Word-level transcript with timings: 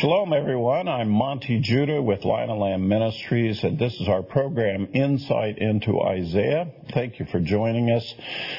Shalom, 0.00 0.32
everyone. 0.32 0.88
I'm 0.88 1.10
Monte 1.10 1.60
Judah 1.60 2.00
with 2.00 2.24
Lion 2.24 2.48
and 2.48 2.58
Lamb 2.58 2.88
Ministries, 2.88 3.62
and 3.64 3.78
this 3.78 3.92
is 4.00 4.08
our 4.08 4.22
program, 4.22 4.88
Insight 4.94 5.58
into 5.58 6.00
Isaiah. 6.00 6.72
Thank 6.94 7.18
you 7.18 7.26
for 7.26 7.38
joining 7.38 7.90
us. 7.90 8.14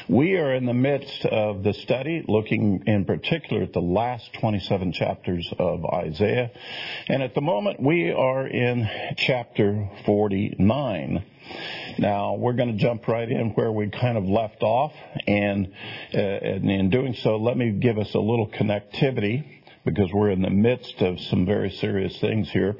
We 0.08 0.36
are 0.36 0.54
in 0.54 0.66
the 0.66 0.72
midst 0.72 1.24
of 1.24 1.64
the 1.64 1.74
study, 1.74 2.24
looking 2.28 2.84
in 2.86 3.06
particular 3.06 3.64
at 3.64 3.72
the 3.72 3.80
last 3.80 4.32
27 4.34 4.92
chapters 4.92 5.52
of 5.58 5.84
Isaiah. 5.84 6.52
And 7.08 7.24
at 7.24 7.34
the 7.34 7.40
moment, 7.40 7.82
we 7.82 8.12
are 8.12 8.46
in 8.46 8.88
chapter 9.16 9.90
49. 10.06 11.24
Now, 11.98 12.34
we're 12.34 12.52
going 12.52 12.70
to 12.70 12.78
jump 12.78 13.08
right 13.08 13.28
in 13.28 13.50
where 13.54 13.72
we 13.72 13.90
kind 13.90 14.16
of 14.16 14.26
left 14.26 14.62
off, 14.62 14.92
and, 15.26 15.72
uh, 16.14 16.18
and 16.18 16.70
in 16.70 16.90
doing 16.90 17.14
so, 17.14 17.36
let 17.38 17.56
me 17.56 17.72
give 17.72 17.98
us 17.98 18.14
a 18.14 18.20
little 18.20 18.46
connectivity 18.46 19.61
because 19.84 20.12
we're 20.12 20.30
in 20.30 20.42
the 20.42 20.50
midst 20.50 21.00
of 21.00 21.18
some 21.20 21.44
very 21.44 21.70
serious 21.70 22.16
things 22.20 22.48
here. 22.50 22.76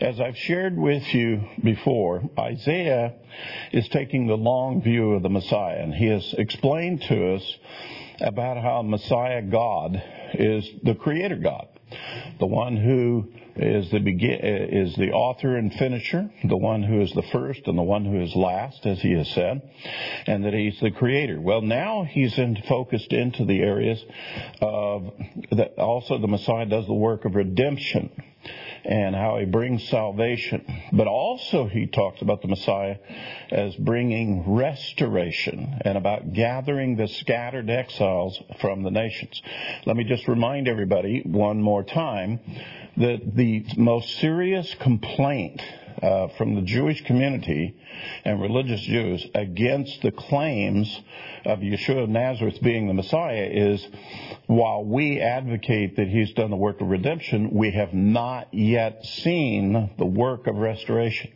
As 0.00 0.20
I've 0.20 0.36
shared 0.36 0.76
with 0.76 1.14
you 1.14 1.42
before, 1.62 2.22
Isaiah 2.38 3.14
is 3.72 3.88
taking 3.88 4.26
the 4.26 4.36
long 4.36 4.82
view 4.82 5.12
of 5.12 5.22
the 5.22 5.28
Messiah, 5.28 5.78
and 5.78 5.94
he 5.94 6.06
has 6.06 6.34
explained 6.38 7.02
to 7.02 7.34
us 7.34 7.58
about 8.20 8.56
how 8.56 8.82
Messiah 8.82 9.42
God 9.42 10.02
is 10.34 10.68
the 10.82 10.94
Creator 10.94 11.36
God, 11.36 11.68
the 12.38 12.46
one 12.46 12.76
who 12.76 13.32
is 13.56 13.90
the 13.90 13.98
begin, 13.98 14.40
is 14.42 14.94
the 14.96 15.12
author 15.12 15.56
and 15.56 15.72
finisher, 15.74 16.30
the 16.44 16.56
one 16.56 16.82
who 16.82 17.00
is 17.00 17.12
the 17.12 17.22
first 17.22 17.60
and 17.66 17.76
the 17.76 17.82
one 17.82 18.04
who 18.04 18.20
is 18.20 18.34
last, 18.34 18.86
as 18.86 19.00
he 19.00 19.12
has 19.12 19.28
said, 19.30 19.62
and 20.26 20.44
that 20.44 20.54
he's 20.54 20.78
the 20.80 20.90
creator. 20.90 21.40
Well, 21.40 21.60
now 21.60 22.04
he's 22.04 22.38
in, 22.38 22.56
focused 22.68 23.12
into 23.12 23.44
the 23.44 23.60
areas 23.60 24.02
of 24.60 25.12
that 25.50 25.78
also 25.78 26.18
the 26.18 26.28
Messiah 26.28 26.66
does 26.66 26.86
the 26.86 26.94
work 26.94 27.24
of 27.24 27.34
redemption 27.34 28.10
and 28.84 29.14
how 29.14 29.38
he 29.38 29.44
brings 29.44 29.86
salvation. 29.88 30.64
But 30.92 31.06
also 31.06 31.66
he 31.66 31.86
talks 31.86 32.22
about 32.22 32.42
the 32.42 32.48
Messiah 32.48 32.96
as 33.50 33.74
bringing 33.76 34.54
restoration 34.54 35.80
and 35.82 35.98
about 35.98 36.32
gathering 36.32 36.96
the 36.96 37.08
scattered 37.08 37.70
exiles 37.70 38.40
from 38.60 38.82
the 38.82 38.90
nations. 38.90 39.40
Let 39.86 39.96
me 39.96 40.04
just 40.04 40.28
remind 40.28 40.68
everybody 40.68 41.22
one 41.24 41.60
more 41.60 41.82
time 41.82 42.40
that 42.96 43.34
the 43.34 43.64
most 43.76 44.18
serious 44.18 44.74
complaint 44.74 45.62
uh, 46.02 46.28
from 46.36 46.54
the 46.54 46.62
Jewish 46.62 47.02
community 47.04 47.74
and 48.24 48.40
religious 48.40 48.80
Jews 48.80 49.26
against 49.34 50.02
the 50.02 50.12
claims 50.12 51.00
of 51.44 51.60
Yeshua 51.60 52.04
of 52.04 52.08
Nazareth 52.08 52.60
being 52.62 52.86
the 52.86 52.94
Messiah 52.94 53.48
is 53.50 53.86
while 54.46 54.84
we 54.84 55.20
advocate 55.20 55.96
that 55.96 56.08
he's 56.08 56.32
done 56.32 56.50
the 56.50 56.56
work 56.56 56.80
of 56.80 56.88
redemption, 56.88 57.50
we 57.52 57.70
have 57.72 57.92
not 57.92 58.52
yet 58.52 59.04
seen 59.04 59.90
the 59.98 60.06
work 60.06 60.46
of 60.46 60.56
restoration. 60.56 61.32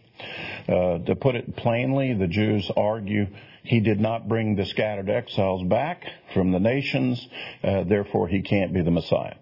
Uh, 0.68 0.98
to 0.98 1.14
put 1.14 1.34
it 1.34 1.56
plainly, 1.56 2.14
the 2.14 2.28
Jews 2.28 2.70
argue 2.76 3.26
he 3.64 3.80
did 3.80 4.00
not 4.00 4.28
bring 4.28 4.56
the 4.56 4.64
scattered 4.66 5.10
exiles 5.10 5.62
back 5.64 6.04
from 6.32 6.52
the 6.52 6.60
nations, 6.60 7.26
uh, 7.62 7.84
therefore 7.84 8.28
he 8.28 8.42
can't 8.42 8.72
be 8.72 8.82
the 8.82 8.90
Messiah 8.90 9.34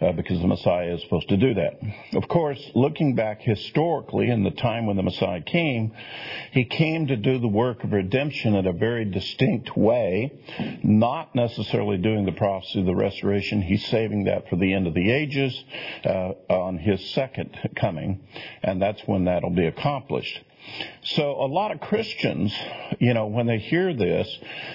uh, 0.00 0.12
because 0.12 0.40
the 0.40 0.46
Messiah 0.46 0.94
is 0.94 1.02
supposed 1.02 1.28
to 1.28 1.36
do 1.36 1.54
that. 1.54 1.80
Of 2.14 2.28
course, 2.28 2.60
looking 2.74 3.14
back 3.14 3.42
historically 3.42 4.30
in 4.30 4.44
the 4.44 4.50
time 4.50 4.86
when 4.86 4.96
the 4.96 5.02
Messiah 5.02 5.42
came, 5.42 5.92
he 6.52 6.64
came 6.64 7.08
to 7.08 7.16
do 7.16 7.38
the 7.38 7.48
work 7.48 7.84
of 7.84 7.92
redemption 7.92 8.54
in 8.54 8.66
a 8.66 8.72
very 8.72 9.04
distinct 9.04 9.76
way, 9.76 10.32
not 10.82 11.34
necessarily 11.34 11.98
doing 11.98 12.24
the 12.24 12.32
prophecy 12.32 12.80
of 12.80 12.86
the 12.86 12.94
restoration. 12.94 13.62
He's 13.62 13.86
saving 13.86 14.24
that 14.24 14.48
for 14.48 14.56
the 14.56 14.72
end 14.72 14.86
of 14.86 14.94
the 14.94 15.10
ages 15.10 15.64
uh, 16.04 16.32
on 16.48 16.78
his 16.78 17.10
second 17.10 17.56
coming, 17.76 18.20
and 18.62 18.80
that's 18.80 19.02
when 19.06 19.24
that'll 19.24 19.50
be 19.50 19.66
accomplished. 19.66 20.40
So 21.02 21.32
a 21.32 21.46
lot 21.46 21.72
of 21.72 21.80
Christians, 21.80 22.54
you 22.98 23.14
know, 23.14 23.26
when 23.26 23.46
they 23.46 23.58
hear 23.58 23.94
this, 23.94 24.28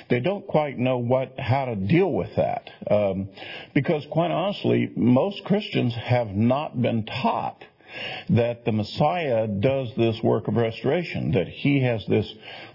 they 0.09 0.19
don't 0.19 0.45
quite 0.45 0.77
know 0.77 0.97
what 0.97 1.39
how 1.39 1.65
to 1.65 1.75
deal 1.75 2.11
with 2.11 2.35
that, 2.35 2.69
um, 2.89 3.29
because 3.73 4.05
quite 4.07 4.31
honestly, 4.31 4.91
most 4.95 5.43
Christians 5.43 5.93
have 5.95 6.29
not 6.29 6.81
been 6.81 7.05
taught 7.05 7.63
that 8.29 8.65
the 8.65 8.71
Messiah 8.71 9.47
does 9.47 9.89
this 9.95 10.21
work 10.21 10.47
of 10.47 10.55
restoration, 10.55 11.31
that 11.31 11.47
he 11.47 11.81
has 11.81 12.05
this, 12.07 12.31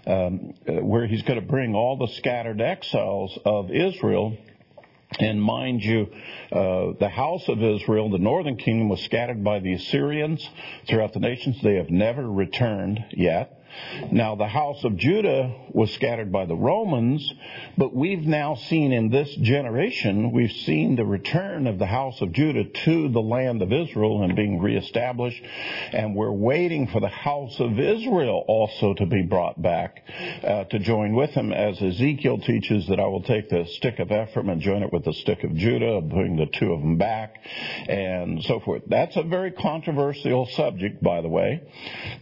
um, 0.07 0.53
where 0.65 1.05
he's 1.05 1.21
going 1.23 1.39
to 1.39 1.45
bring 1.45 1.75
all 1.75 1.97
the 1.97 2.07
scattered 2.13 2.61
exiles 2.61 3.37
of 3.45 3.71
Israel 3.71 4.35
and 5.19 5.41
mind 5.41 5.83
you, 5.83 6.07
uh, 6.51 6.93
the 6.99 7.09
house 7.09 7.47
of 7.47 7.61
Israel, 7.61 8.09
the 8.09 8.17
northern 8.17 8.57
kingdom, 8.57 8.89
was 8.89 9.01
scattered 9.01 9.43
by 9.43 9.59
the 9.59 9.73
Assyrians 9.73 10.47
throughout 10.87 11.13
the 11.13 11.19
nations. 11.19 11.61
They 11.61 11.75
have 11.75 11.89
never 11.89 12.29
returned 12.29 13.03
yet. 13.11 13.60
Now, 14.11 14.35
the 14.35 14.47
house 14.47 14.83
of 14.83 14.97
Judah 14.97 15.53
was 15.71 15.93
scattered 15.93 16.31
by 16.31 16.45
the 16.45 16.55
Romans, 16.55 17.33
but 17.77 17.95
we've 17.95 18.25
now 18.25 18.55
seen 18.55 18.91
in 18.91 19.09
this 19.09 19.33
generation, 19.35 20.31
we've 20.31 20.51
seen 20.51 20.95
the 20.95 21.05
return 21.05 21.67
of 21.67 21.79
the 21.79 21.85
house 21.85 22.21
of 22.21 22.31
Judah 22.31 22.65
to 22.65 23.09
the 23.09 23.21
land 23.21 23.61
of 23.61 23.71
Israel 23.71 24.23
and 24.23 24.35
being 24.35 24.59
reestablished, 24.59 25.41
and 25.91 26.15
we're 26.15 26.31
waiting 26.31 26.87
for 26.87 26.99
the 26.99 27.07
house 27.07 27.59
of 27.59 27.79
Israel 27.79 28.43
also 28.47 28.93
to 28.93 29.05
be 29.05 29.21
brought 29.21 29.61
back 29.61 30.03
uh, 30.43 30.63
to 30.65 30.79
join 30.79 31.13
with 31.15 31.31
him, 31.31 31.51
as 31.51 31.81
Ezekiel 31.81 32.39
teaches 32.39 32.87
that 32.87 32.99
I 32.99 33.05
will 33.05 33.23
take 33.23 33.49
the 33.49 33.65
stick 33.65 33.99
of 33.99 34.11
Ephraim 34.11 34.49
and 34.49 34.61
join 34.61 34.83
it 34.83 34.91
with 34.91 35.05
the 35.05 35.13
stick 35.13 35.43
of 35.43 35.55
Judah, 35.55 36.01
bring 36.01 36.35
the 36.35 36.47
two 36.47 36.73
of 36.73 36.81
them 36.81 36.97
back, 36.97 37.35
and 37.87 38.43
so 38.43 38.59
forth. 38.59 38.83
That's 38.87 39.15
a 39.15 39.23
very 39.23 39.51
controversial 39.51 40.45
subject, 40.47 41.01
by 41.01 41.21
the 41.21 41.29
way. 41.29 41.61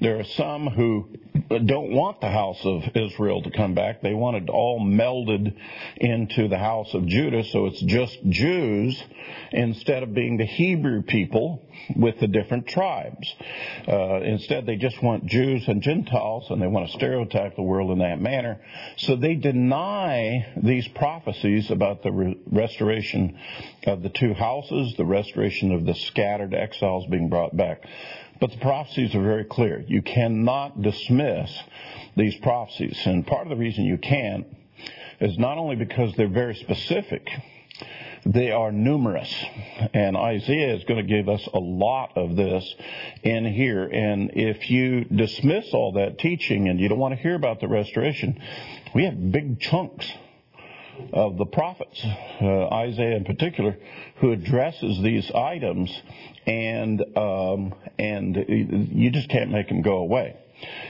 There 0.01 0.19
are 0.19 0.23
some 0.23 0.67
who 0.67 1.09
don't 1.57 1.91
want 1.91 2.21
the 2.21 2.29
house 2.29 2.59
of 2.63 2.83
Israel 2.95 3.41
to 3.41 3.49
come 3.49 3.73
back. 3.73 4.01
They 4.01 4.13
want 4.13 4.37
it 4.37 4.49
all 4.49 4.79
melded 4.79 5.55
into 5.97 6.47
the 6.47 6.59
house 6.59 6.93
of 6.93 7.07
Judah, 7.07 7.43
so 7.43 7.65
it's 7.65 7.81
just 7.81 8.17
Jews 8.29 9.01
instead 9.51 10.03
of 10.03 10.13
being 10.13 10.37
the 10.37 10.45
Hebrew 10.45 11.01
people 11.01 11.65
with 11.95 12.19
the 12.19 12.27
different 12.27 12.67
tribes. 12.67 13.33
Uh, 13.87 14.21
instead, 14.21 14.65
they 14.65 14.75
just 14.75 15.01
want 15.01 15.25
Jews 15.25 15.67
and 15.67 15.81
Gentiles, 15.81 16.47
and 16.49 16.61
they 16.61 16.67
want 16.67 16.87
to 16.87 16.93
stereotype 16.93 17.55
the 17.55 17.63
world 17.63 17.91
in 17.91 17.99
that 17.99 18.21
manner. 18.21 18.61
So 18.97 19.15
they 19.15 19.35
deny 19.35 20.53
these 20.55 20.87
prophecies 20.89 21.71
about 21.71 22.03
the 22.03 22.11
re- 22.11 22.39
restoration 22.45 23.39
of 23.87 24.03
the 24.03 24.09
two 24.09 24.33
houses, 24.33 24.93
the 24.97 25.05
restoration 25.05 25.71
of 25.71 25.85
the 25.85 25.95
scattered 25.95 26.53
exiles 26.53 27.05
being 27.07 27.29
brought 27.29 27.55
back. 27.55 27.83
But 28.39 28.51
the 28.51 28.57
prophecies 28.57 29.13
are 29.15 29.21
very 29.21 29.45
clear. 29.45 29.83
You 29.87 30.01
cannot 30.01 30.81
dismiss 30.81 31.51
these 32.15 32.35
prophecies. 32.37 32.97
And 33.05 33.27
part 33.27 33.43
of 33.43 33.49
the 33.49 33.57
reason 33.57 33.85
you 33.85 33.97
can't 33.97 34.47
is 35.19 35.37
not 35.37 35.57
only 35.57 35.75
because 35.75 36.13
they're 36.15 36.29
very 36.29 36.55
specific, 36.55 37.29
they 38.25 38.51
are 38.51 38.71
numerous. 38.71 39.33
And 39.93 40.15
Isaiah 40.15 40.75
is 40.75 40.83
going 40.85 41.05
to 41.05 41.15
give 41.15 41.29
us 41.29 41.47
a 41.53 41.59
lot 41.59 42.17
of 42.17 42.35
this 42.35 42.75
in 43.23 43.45
here. 43.45 43.83
And 43.83 44.31
if 44.35 44.69
you 44.69 45.05
dismiss 45.05 45.73
all 45.73 45.93
that 45.93 46.19
teaching 46.19 46.69
and 46.69 46.79
you 46.79 46.89
don't 46.89 46.99
want 46.99 47.15
to 47.15 47.21
hear 47.21 47.35
about 47.35 47.59
the 47.59 47.67
restoration, 47.67 48.41
we 48.93 49.05
have 49.05 49.31
big 49.31 49.59
chunks 49.59 50.09
of 51.13 51.37
the 51.37 51.45
prophets, 51.45 52.01
uh, 52.41 52.67
Isaiah 52.67 53.15
in 53.15 53.23
particular, 53.23 53.77
who 54.17 54.31
addresses 54.31 55.01
these 55.01 55.31
items, 55.31 55.89
and 56.49 57.01
um, 57.15 57.75
and 57.99 58.35
you 58.91 59.11
just 59.11 59.29
can't 59.29 59.51
make 59.51 59.67
them 59.67 59.83
go 59.83 59.97
away. 59.97 60.35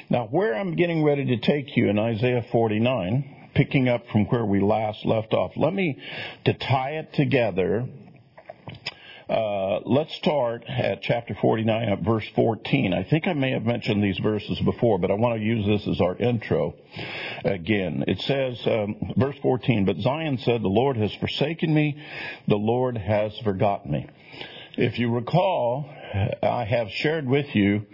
Now, 0.09 0.25
where 0.31 0.56
I'm 0.56 0.75
getting 0.75 1.03
ready 1.03 1.25
to 1.25 1.38
take 1.38 1.75
you 1.75 1.89
in 1.89 2.00
Isaiah 2.00 2.45
49, 2.51 3.51
picking 3.53 3.89
up 3.89 4.07
from 4.11 4.25
where 4.27 4.45
we 4.45 4.61
last 4.61 5.06
left 5.06 5.33
off, 5.33 5.51
let 5.57 5.73
me 5.73 6.01
to 6.45 6.53
tie 6.53 6.91
it 6.91 7.13
together 7.13 7.88
uh, 9.29 9.81
let's 9.85 10.15
start 10.15 10.65
at 10.67 11.03
chapter 11.03 11.35
49 11.39 11.89
at 11.89 12.01
verse 12.01 12.25
14. 12.35 12.95
I 12.95 13.03
think 13.03 13.27
I 13.27 13.33
may 13.33 13.51
have 13.51 13.63
mentioned 13.63 14.03
these 14.03 14.17
verses 14.17 14.59
before, 14.61 14.97
but 14.97 15.11
I 15.11 15.13
want 15.13 15.38
to 15.38 15.45
use 15.45 15.67
this 15.67 15.88
as 15.88 16.01
our 16.01 16.15
intro 16.15 16.73
again. 17.45 18.06
It 18.07 18.19
says, 18.21 18.59
um, 18.65 19.13
verse 19.17 19.35
14, 19.44 19.85
But 19.85 19.97
Zion 19.97 20.39
said, 20.39 20.63
The 20.63 20.67
Lord 20.67 20.97
has 20.97 21.13
forsaken 21.19 21.71
me, 21.71 22.01
the 22.47 22.56
Lord 22.56 22.97
has 22.97 23.38
forgotten 23.44 23.91
me. 23.91 24.07
If 24.77 25.00
you 25.00 25.12
recall, 25.12 25.89
I 26.44 26.63
have 26.63 26.92
shared 26.92 27.27
with 27.27 27.56
you 27.56 27.86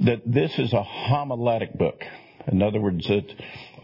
that 0.00 0.22
this 0.24 0.56
is 0.58 0.72
a 0.72 0.82
homiletic 0.82 1.76
book. 1.76 2.04
In 2.46 2.62
other 2.62 2.80
words, 2.80 3.06
that 3.08 3.34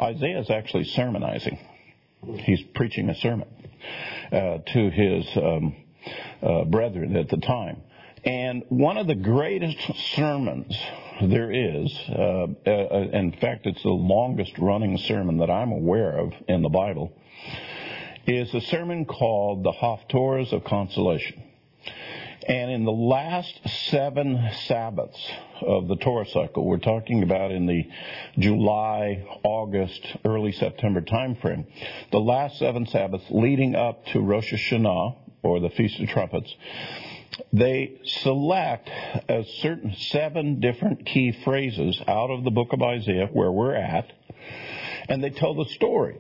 Isaiah 0.00 0.40
is 0.40 0.48
actually 0.48 0.84
sermonizing. 0.84 1.58
He's 2.44 2.62
preaching 2.74 3.10
a 3.10 3.14
sermon 3.16 3.48
uh, 4.30 4.58
to 4.58 4.90
his 4.90 5.26
um, 5.36 5.76
uh, 6.42 6.64
brethren 6.64 7.16
at 7.16 7.28
the 7.28 7.38
time. 7.38 7.82
And 8.24 8.64
one 8.68 8.98
of 8.98 9.06
the 9.08 9.14
greatest 9.14 9.78
sermons 10.14 10.76
there 11.20 11.50
is, 11.52 11.92
uh, 12.08 12.46
uh, 12.66 13.08
in 13.12 13.36
fact, 13.40 13.66
it's 13.66 13.82
the 13.82 13.88
longest 13.88 14.56
running 14.58 14.96
sermon 14.98 15.38
that 15.38 15.50
I'm 15.50 15.72
aware 15.72 16.18
of 16.18 16.32
in 16.46 16.62
the 16.62 16.68
Bible, 16.68 17.12
is 18.26 18.52
a 18.54 18.60
sermon 18.60 19.06
called 19.06 19.64
the 19.64 19.72
Haftorahs 19.72 20.52
of 20.52 20.62
Consolation. 20.64 21.42
And 22.48 22.70
in 22.70 22.86
the 22.86 22.92
last 22.92 23.60
seven 23.90 24.50
Sabbaths 24.66 25.18
of 25.60 25.86
the 25.86 25.96
Torah 25.96 26.24
cycle, 26.24 26.64
we're 26.64 26.78
talking 26.78 27.22
about 27.22 27.52
in 27.52 27.66
the 27.66 27.86
July, 28.38 29.22
August, 29.42 30.00
early 30.24 30.52
September 30.52 31.02
timeframe, 31.02 31.66
the 32.10 32.20
last 32.20 32.58
seven 32.58 32.86
Sabbaths 32.86 33.26
leading 33.28 33.74
up 33.74 34.06
to 34.06 34.20
Rosh 34.20 34.50
Hashanah, 34.50 35.16
or 35.42 35.60
the 35.60 35.68
Feast 35.68 36.00
of 36.00 36.08
Trumpets, 36.08 36.50
they 37.52 38.00
select 38.22 38.88
a 39.28 39.44
certain 39.60 39.94
seven 39.94 40.58
different 40.58 41.04
key 41.04 41.32
phrases 41.44 42.00
out 42.08 42.30
of 42.30 42.44
the 42.44 42.50
book 42.50 42.72
of 42.72 42.80
Isaiah 42.80 43.28
where 43.30 43.52
we're 43.52 43.74
at, 43.74 44.10
and 45.10 45.22
they 45.22 45.30
tell 45.30 45.54
the 45.54 45.66
story. 45.66 46.16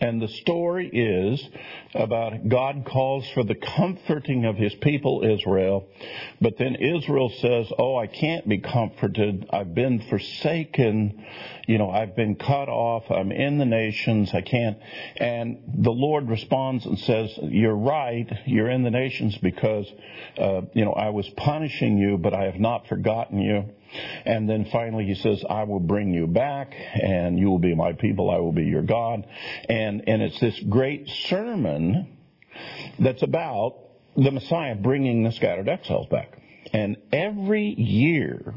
And 0.00 0.20
the 0.20 0.28
story 0.28 0.88
is 0.88 1.46
about 1.94 2.48
God 2.48 2.86
calls 2.86 3.28
for 3.30 3.44
the 3.44 3.54
comforting 3.54 4.44
of 4.46 4.56
his 4.56 4.74
people 4.76 5.22
Israel, 5.22 5.88
but 6.40 6.56
then 6.58 6.76
Israel 6.76 7.28
says, 7.40 7.70
Oh, 7.78 7.96
I 7.96 8.06
can't 8.06 8.48
be 8.48 8.58
comforted. 8.58 9.48
I've 9.52 9.74
been 9.74 10.00
forsaken. 10.08 11.24
You 11.66 11.78
know, 11.78 11.90
I've 11.90 12.16
been 12.16 12.36
cut 12.36 12.68
off. 12.68 13.10
I'm 13.10 13.30
in 13.30 13.58
the 13.58 13.66
nations. 13.66 14.30
I 14.32 14.40
can't. 14.40 14.78
And 15.16 15.58
the 15.78 15.90
Lord 15.90 16.28
responds 16.28 16.86
and 16.86 16.98
says, 16.98 17.38
You're 17.42 17.76
right. 17.76 18.28
You're 18.46 18.70
in 18.70 18.82
the 18.82 18.90
nations 18.90 19.36
because, 19.38 19.86
uh, 20.38 20.62
you 20.72 20.84
know, 20.84 20.92
I 20.92 21.10
was 21.10 21.28
punishing 21.36 21.98
you, 21.98 22.16
but 22.16 22.32
I 22.32 22.44
have 22.44 22.58
not 22.58 22.86
forgotten 22.86 23.38
you. 23.38 23.64
And 24.24 24.48
then 24.48 24.66
finally 24.70 25.04
he 25.04 25.14
says, 25.14 25.44
I 25.48 25.64
will 25.64 25.80
bring 25.80 26.12
you 26.12 26.26
back 26.26 26.72
and 26.74 27.38
you 27.38 27.50
will 27.50 27.58
be 27.58 27.74
my 27.74 27.92
people. 27.92 28.30
I 28.30 28.38
will 28.38 28.52
be 28.52 28.64
your 28.64 28.82
God. 28.82 29.26
And, 29.68 30.08
and 30.08 30.22
it's 30.22 30.38
this 30.40 30.58
great 30.68 31.08
sermon 31.28 32.16
that's 32.98 33.22
about 33.22 33.76
the 34.16 34.30
Messiah 34.30 34.74
bringing 34.74 35.24
the 35.24 35.32
scattered 35.32 35.68
exiles 35.68 36.06
back. 36.08 36.36
And 36.72 36.96
every 37.12 37.68
year 37.68 38.54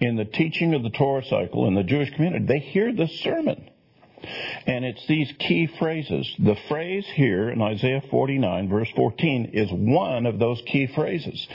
in 0.00 0.16
the 0.16 0.24
teaching 0.24 0.74
of 0.74 0.82
the 0.82 0.90
Torah 0.90 1.24
cycle 1.24 1.66
in 1.66 1.74
the 1.74 1.82
Jewish 1.82 2.10
community, 2.10 2.46
they 2.46 2.58
hear 2.58 2.92
this 2.92 3.20
sermon. 3.20 3.70
And 4.66 4.84
it's 4.84 5.06
these 5.06 5.32
key 5.38 5.68
phrases. 5.78 6.28
The 6.38 6.56
phrase 6.68 7.06
here 7.14 7.50
in 7.50 7.62
Isaiah 7.62 8.02
49, 8.10 8.68
verse 8.68 8.88
14, 8.96 9.50
is 9.52 9.70
one 9.70 10.26
of 10.26 10.38
those 10.38 10.60
key 10.66 10.88
phrases 10.92 11.46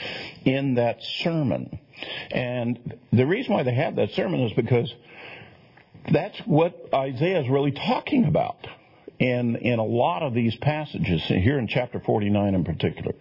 in 0.44 0.74
that 0.74 1.02
sermon. 1.02 1.78
And 2.30 2.98
the 3.12 3.26
reason 3.26 3.54
why 3.54 3.62
they 3.62 3.74
have 3.74 3.96
that 3.96 4.10
sermon 4.12 4.40
is 4.40 4.52
because 4.52 4.92
that's 6.12 6.38
what 6.46 6.88
Isaiah 6.92 7.40
is 7.40 7.48
really 7.48 7.72
talking 7.72 8.24
about 8.24 8.66
in, 9.18 9.56
in 9.56 9.78
a 9.78 9.84
lot 9.84 10.22
of 10.22 10.34
these 10.34 10.54
passages, 10.56 11.22
here 11.22 11.58
in 11.58 11.68
chapter 11.68 12.00
49 12.00 12.54
in 12.54 12.64
particular. 12.64 13.14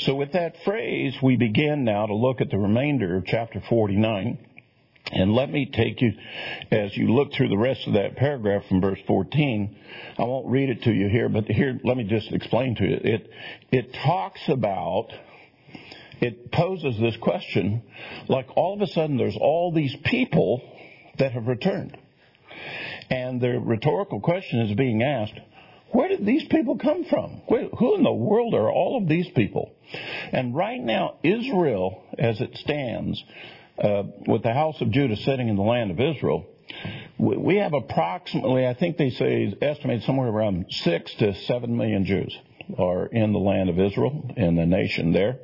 So 0.00 0.14
with 0.14 0.32
that 0.32 0.54
phrase, 0.64 1.14
we 1.22 1.36
begin 1.36 1.84
now 1.84 2.06
to 2.06 2.14
look 2.14 2.40
at 2.40 2.50
the 2.50 2.58
remainder 2.58 3.16
of 3.16 3.26
chapter 3.26 3.60
49. 3.68 4.38
And 5.10 5.32
let 5.32 5.50
me 5.50 5.66
take 5.66 6.02
you, 6.02 6.12
as 6.70 6.94
you 6.96 7.12
look 7.14 7.32
through 7.32 7.48
the 7.48 7.58
rest 7.58 7.86
of 7.86 7.94
that 7.94 8.16
paragraph 8.16 8.64
from 8.68 8.80
verse 8.80 8.98
14, 9.06 9.76
I 10.18 10.22
won't 10.22 10.46
read 10.48 10.68
it 10.68 10.82
to 10.82 10.92
you 10.92 11.08
here, 11.08 11.28
but 11.28 11.46
here, 11.46 11.80
let 11.82 11.96
me 11.96 12.04
just 12.04 12.30
explain 12.30 12.74
to 12.76 12.84
you. 12.84 13.00
It, 13.02 13.30
it 13.72 13.94
talks 14.04 14.40
about 14.48 15.08
it 16.20 16.50
poses 16.50 16.98
this 16.98 17.16
question 17.16 17.82
like 18.28 18.46
all 18.56 18.74
of 18.74 18.80
a 18.80 18.86
sudden 18.86 19.16
there's 19.16 19.36
all 19.36 19.72
these 19.72 19.94
people 20.04 20.62
that 21.18 21.32
have 21.32 21.46
returned. 21.46 21.96
And 23.10 23.40
the 23.40 23.58
rhetorical 23.58 24.20
question 24.20 24.60
is 24.60 24.74
being 24.74 25.02
asked 25.02 25.38
where 25.90 26.08
did 26.08 26.26
these 26.26 26.44
people 26.48 26.76
come 26.76 27.04
from? 27.04 27.40
Who 27.78 27.94
in 27.94 28.02
the 28.02 28.12
world 28.12 28.54
are 28.54 28.70
all 28.70 28.98
of 28.98 29.08
these 29.08 29.28
people? 29.30 29.72
And 30.32 30.54
right 30.54 30.80
now, 30.80 31.16
Israel, 31.22 32.02
as 32.18 32.40
it 32.42 32.56
stands, 32.58 33.22
uh, 33.82 34.02
with 34.26 34.42
the 34.42 34.52
house 34.52 34.80
of 34.82 34.90
Judah 34.90 35.16
sitting 35.16 35.48
in 35.48 35.56
the 35.56 35.62
land 35.62 35.90
of 35.90 35.98
Israel, 35.98 36.46
we 37.16 37.56
have 37.56 37.72
approximately, 37.72 38.66
I 38.66 38.74
think 38.74 38.96
they 38.96 39.10
say, 39.10 39.54
estimate 39.62 40.02
somewhere 40.02 40.28
around 40.28 40.66
six 40.68 41.14
to 41.16 41.34
seven 41.34 41.76
million 41.76 42.04
Jews 42.04 42.36
are 42.76 43.06
in 43.06 43.32
the 43.32 43.38
land 43.38 43.70
of 43.70 43.78
Israel, 43.78 44.30
in 44.36 44.56
the 44.56 44.66
nation 44.66 45.12
there. 45.12 45.38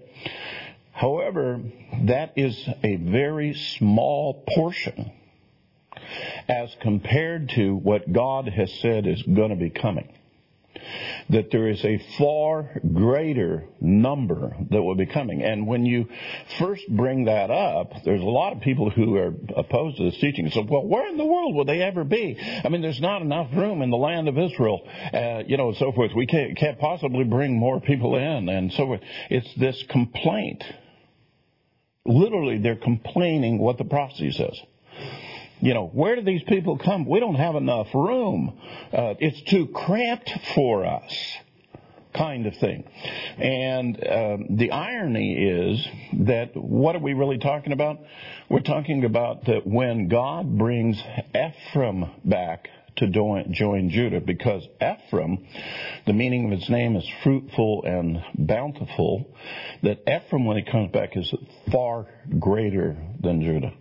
However, 0.94 1.60
that 2.04 2.34
is 2.36 2.56
a 2.84 2.94
very 2.94 3.54
small 3.78 4.44
portion 4.54 5.10
as 6.48 6.74
compared 6.82 7.48
to 7.56 7.74
what 7.74 8.12
God 8.12 8.48
has 8.48 8.72
said 8.80 9.06
is 9.06 9.20
going 9.22 9.50
to 9.50 9.56
be 9.56 9.70
coming. 9.70 10.08
That 11.30 11.50
there 11.50 11.68
is 11.68 11.84
a 11.84 11.98
far 12.18 12.80
greater 12.92 13.64
number 13.80 14.56
that 14.70 14.82
will 14.82 14.94
be 14.94 15.06
coming. 15.06 15.42
And 15.42 15.66
when 15.66 15.84
you 15.84 16.08
first 16.58 16.84
bring 16.88 17.24
that 17.24 17.50
up, 17.50 17.92
there's 18.04 18.20
a 18.20 18.24
lot 18.24 18.52
of 18.52 18.60
people 18.60 18.90
who 18.90 19.16
are 19.16 19.32
opposed 19.56 19.96
to 19.96 20.04
this 20.04 20.18
teaching. 20.18 20.50
So, 20.50 20.62
well, 20.62 20.86
where 20.86 21.08
in 21.08 21.16
the 21.16 21.24
world 21.24 21.54
will 21.54 21.64
they 21.64 21.80
ever 21.80 22.04
be? 22.04 22.38
I 22.64 22.68
mean, 22.68 22.82
there's 22.82 23.00
not 23.00 23.22
enough 23.22 23.48
room 23.54 23.82
in 23.82 23.90
the 23.90 23.96
land 23.96 24.28
of 24.28 24.38
Israel, 24.38 24.86
uh, 25.12 25.42
you 25.46 25.56
know, 25.56 25.68
and 25.68 25.76
so 25.78 25.90
forth. 25.92 26.12
We 26.14 26.26
can't, 26.26 26.56
can't 26.56 26.78
possibly 26.78 27.24
bring 27.24 27.58
more 27.58 27.80
people 27.80 28.16
in, 28.16 28.48
and 28.48 28.72
so 28.72 28.86
forth. 28.86 29.00
It's 29.30 29.52
this 29.54 29.82
complaint 29.88 30.62
Literally, 32.06 32.58
they're 32.58 32.76
complaining 32.76 33.58
what 33.58 33.78
the 33.78 33.84
prophecy 33.84 34.30
says. 34.30 34.60
You 35.60 35.72
know, 35.72 35.86
where 35.86 36.16
do 36.16 36.22
these 36.22 36.42
people 36.42 36.76
come? 36.76 37.06
We 37.06 37.20
don't 37.20 37.36
have 37.36 37.54
enough 37.54 37.88
room. 37.94 38.58
Uh, 38.92 39.14
it's 39.18 39.40
too 39.42 39.68
cramped 39.68 40.30
for 40.54 40.84
us, 40.84 41.38
kind 42.12 42.46
of 42.46 42.54
thing. 42.56 42.84
And 43.38 43.96
um, 44.06 44.56
the 44.56 44.72
irony 44.72 45.32
is 45.32 45.88
that 46.26 46.54
what 46.54 46.96
are 46.96 47.00
we 47.00 47.14
really 47.14 47.38
talking 47.38 47.72
about? 47.72 48.00
We're 48.50 48.60
talking 48.60 49.04
about 49.04 49.46
that 49.46 49.66
when 49.66 50.08
God 50.08 50.58
brings 50.58 51.02
Ephraim 51.34 52.10
back 52.24 52.68
to 52.96 53.08
join 53.08 53.90
Judah 53.90 54.20
because 54.20 54.66
Ephraim, 54.76 55.46
the 56.06 56.12
meaning 56.12 56.46
of 56.46 56.58
its 56.58 56.68
name 56.68 56.96
is 56.96 57.08
fruitful 57.22 57.84
and 57.84 58.22
bountiful, 58.34 59.34
that 59.82 60.02
Ephraim, 60.08 60.44
when 60.44 60.56
he 60.56 60.62
comes 60.62 60.92
back, 60.92 61.16
is 61.16 61.32
far 61.70 62.06
greater 62.38 62.96
than 63.20 63.42
Judah. 63.42 63.72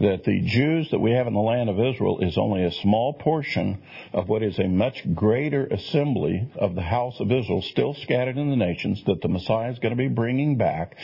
That 0.00 0.24
the 0.24 0.40
Jews 0.40 0.90
that 0.90 0.98
we 0.98 1.12
have 1.12 1.26
in 1.26 1.34
the 1.34 1.40
land 1.40 1.70
of 1.70 1.78
Israel 1.78 2.18
is 2.20 2.36
only 2.36 2.64
a 2.64 2.72
small 2.72 3.12
portion 3.12 3.82
of 4.12 4.28
what 4.28 4.42
is 4.42 4.58
a 4.58 4.66
much 4.66 5.02
greater 5.14 5.66
assembly 5.66 6.50
of 6.56 6.74
the 6.74 6.82
house 6.82 7.20
of 7.20 7.30
Israel, 7.30 7.62
still 7.62 7.94
scattered 7.94 8.36
in 8.36 8.50
the 8.50 8.56
nations, 8.56 9.04
that 9.04 9.20
the 9.20 9.28
Messiah 9.28 9.70
is 9.70 9.78
going 9.78 9.96
to 9.96 10.02
be 10.02 10.08
bringing 10.08 10.56
back, 10.56 10.96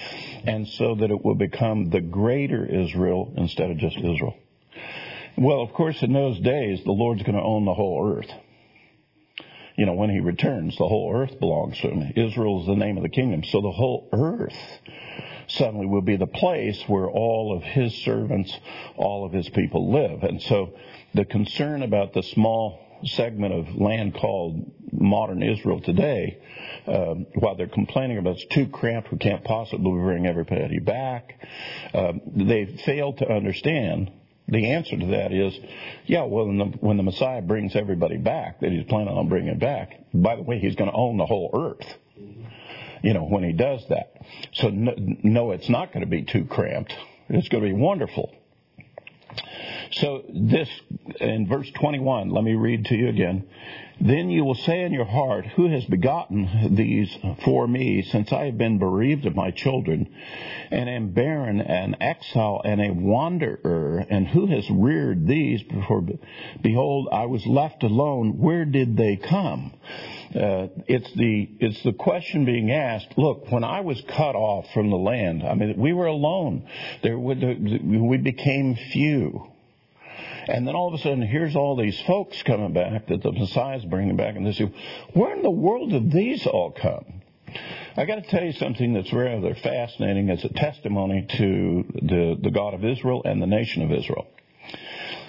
and 0.44 0.66
so 0.66 0.96
that 0.96 1.10
it 1.10 1.24
will 1.24 1.36
become 1.36 1.90
the 1.90 2.00
greater 2.00 2.64
Israel 2.64 3.32
instead 3.36 3.70
of 3.70 3.76
just 3.78 3.98
Israel. 3.98 4.34
Well, 5.40 5.62
of 5.62 5.72
course, 5.72 6.02
in 6.02 6.12
those 6.12 6.40
days, 6.40 6.82
the 6.84 6.90
Lord's 6.90 7.22
going 7.22 7.36
to 7.36 7.42
own 7.42 7.64
the 7.64 7.74
whole 7.74 8.12
earth. 8.12 8.30
You 9.76 9.86
know, 9.86 9.92
when 9.92 10.10
he 10.10 10.18
returns, 10.18 10.76
the 10.76 10.88
whole 10.88 11.14
earth 11.14 11.38
belongs 11.38 11.78
to 11.78 11.88
him. 11.88 12.12
Israel 12.16 12.62
is 12.62 12.66
the 12.66 12.74
name 12.74 12.96
of 12.96 13.04
the 13.04 13.08
kingdom. 13.08 13.44
So 13.44 13.60
the 13.60 13.70
whole 13.70 14.08
earth 14.12 14.56
suddenly 15.46 15.86
will 15.86 16.02
be 16.02 16.16
the 16.16 16.26
place 16.26 16.82
where 16.88 17.08
all 17.08 17.56
of 17.56 17.62
his 17.62 17.94
servants, 17.98 18.52
all 18.96 19.24
of 19.24 19.32
his 19.32 19.48
people 19.50 19.92
live. 19.92 20.24
And 20.24 20.42
so 20.42 20.74
the 21.14 21.24
concern 21.24 21.82
about 21.82 22.14
the 22.14 22.24
small 22.24 22.80
segment 23.04 23.54
of 23.54 23.76
land 23.76 24.14
called 24.14 24.72
modern 24.90 25.44
Israel 25.44 25.80
today, 25.80 26.38
um, 26.88 27.26
while 27.36 27.54
they're 27.54 27.68
complaining 27.68 28.18
about 28.18 28.38
it's 28.38 28.46
too 28.46 28.66
cramped, 28.66 29.12
we 29.12 29.18
can't 29.18 29.44
possibly 29.44 29.92
bring 29.92 30.26
everybody 30.26 30.80
back, 30.80 31.38
um, 31.94 32.20
they 32.34 32.66
fail 32.84 33.12
to 33.12 33.28
understand 33.30 34.10
the 34.48 34.72
answer 34.72 34.96
to 34.96 35.06
that 35.06 35.32
is, 35.32 35.54
yeah, 36.06 36.22
well, 36.22 36.46
when 36.46 36.58
the, 36.58 36.64
when 36.80 36.96
the 36.96 37.02
Messiah 37.02 37.42
brings 37.42 37.76
everybody 37.76 38.16
back 38.16 38.60
that 38.60 38.72
he's 38.72 38.84
planning 38.86 39.14
on 39.14 39.28
bringing 39.28 39.58
back, 39.58 40.00
by 40.14 40.36
the 40.36 40.42
way, 40.42 40.58
he's 40.58 40.74
going 40.74 40.90
to 40.90 40.96
own 40.96 41.18
the 41.18 41.26
whole 41.26 41.50
earth. 41.54 41.86
You 43.02 43.14
know, 43.14 43.24
when 43.24 43.44
he 43.44 43.52
does 43.52 43.84
that. 43.90 44.14
So 44.54 44.70
no, 44.70 44.92
no 44.96 45.50
it's 45.52 45.68
not 45.68 45.92
going 45.92 46.00
to 46.00 46.10
be 46.10 46.22
too 46.22 46.46
cramped. 46.46 46.92
It's 47.28 47.48
going 47.48 47.62
to 47.62 47.68
be 47.68 47.74
wonderful. 47.74 48.34
So 49.92 50.24
this, 50.28 50.68
in 51.20 51.46
verse 51.48 51.70
21, 51.70 52.30
let 52.30 52.44
me 52.44 52.54
read 52.54 52.86
to 52.86 52.94
you 52.94 53.08
again. 53.08 53.48
Then 54.00 54.30
you 54.30 54.44
will 54.44 54.54
say 54.54 54.82
in 54.82 54.92
your 54.92 55.06
heart, 55.06 55.44
Who 55.56 55.68
has 55.70 55.84
begotten 55.86 56.76
these 56.76 57.16
for 57.44 57.66
me, 57.66 58.02
since 58.02 58.32
I 58.32 58.44
have 58.44 58.56
been 58.56 58.78
bereaved 58.78 59.26
of 59.26 59.34
my 59.34 59.50
children, 59.50 60.08
and 60.70 60.88
am 60.88 61.10
barren, 61.10 61.60
an 61.60 61.96
exile, 62.00 62.60
and 62.64 62.80
a 62.80 62.92
wanderer? 62.92 64.06
And 64.08 64.28
who 64.28 64.46
has 64.46 64.70
reared 64.70 65.26
these? 65.26 65.62
For 65.88 66.04
behold, 66.62 67.08
I 67.10 67.26
was 67.26 67.44
left 67.46 67.82
alone. 67.82 68.38
Where 68.38 68.64
did 68.64 68.96
they 68.96 69.16
come? 69.16 69.72
Uh, 70.32 70.68
it's 70.86 71.10
the 71.14 71.48
it's 71.58 71.82
the 71.82 71.92
question 71.92 72.44
being 72.44 72.70
asked. 72.70 73.16
Look, 73.16 73.50
when 73.50 73.64
I 73.64 73.80
was 73.80 74.00
cut 74.02 74.36
off 74.36 74.66
from 74.74 74.90
the 74.90 74.96
land, 74.96 75.42
I 75.42 75.54
mean, 75.54 75.74
we 75.76 75.92
were 75.92 76.06
alone. 76.06 76.68
There, 77.02 77.18
we 77.18 78.18
became 78.18 78.76
few. 78.92 79.48
And 80.48 80.66
then 80.66 80.74
all 80.74 80.88
of 80.88 80.94
a 80.94 80.98
sudden, 80.98 81.20
here's 81.20 81.54
all 81.54 81.76
these 81.76 82.00
folks 82.06 82.42
coming 82.42 82.72
back 82.72 83.08
that 83.08 83.22
the 83.22 83.32
Messiah's 83.32 83.84
bringing 83.84 84.16
back, 84.16 84.34
and 84.34 84.46
they 84.46 84.52
say, 84.52 84.72
where 85.12 85.36
in 85.36 85.42
the 85.42 85.50
world 85.50 85.90
did 85.90 86.10
these 86.10 86.46
all 86.46 86.72
come? 86.72 87.20
I 87.96 88.06
got 88.06 88.16
to 88.16 88.30
tell 88.30 88.42
you 88.42 88.52
something 88.52 88.94
that's 88.94 89.12
rather 89.12 89.54
fascinating 89.56 90.30
as 90.30 90.42
a 90.44 90.48
testimony 90.48 91.26
to 91.36 91.84
the, 91.94 92.38
the 92.42 92.50
God 92.50 92.72
of 92.72 92.82
Israel 92.82 93.22
and 93.24 93.42
the 93.42 93.46
nation 93.46 93.82
of 93.82 93.92
Israel. 93.92 94.26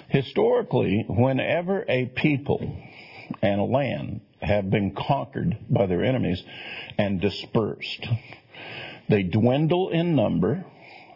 Historically, 0.08 1.04
whenever 1.06 1.84
a 1.86 2.06
people 2.06 2.76
and 3.42 3.60
a 3.60 3.64
land 3.64 4.22
have 4.40 4.70
been 4.70 4.94
conquered 4.94 5.58
by 5.68 5.86
their 5.86 6.02
enemies 6.02 6.42
and 6.96 7.20
dispersed, 7.20 8.06
they 9.08 9.22
dwindle 9.22 9.90
in 9.90 10.16
number 10.16 10.64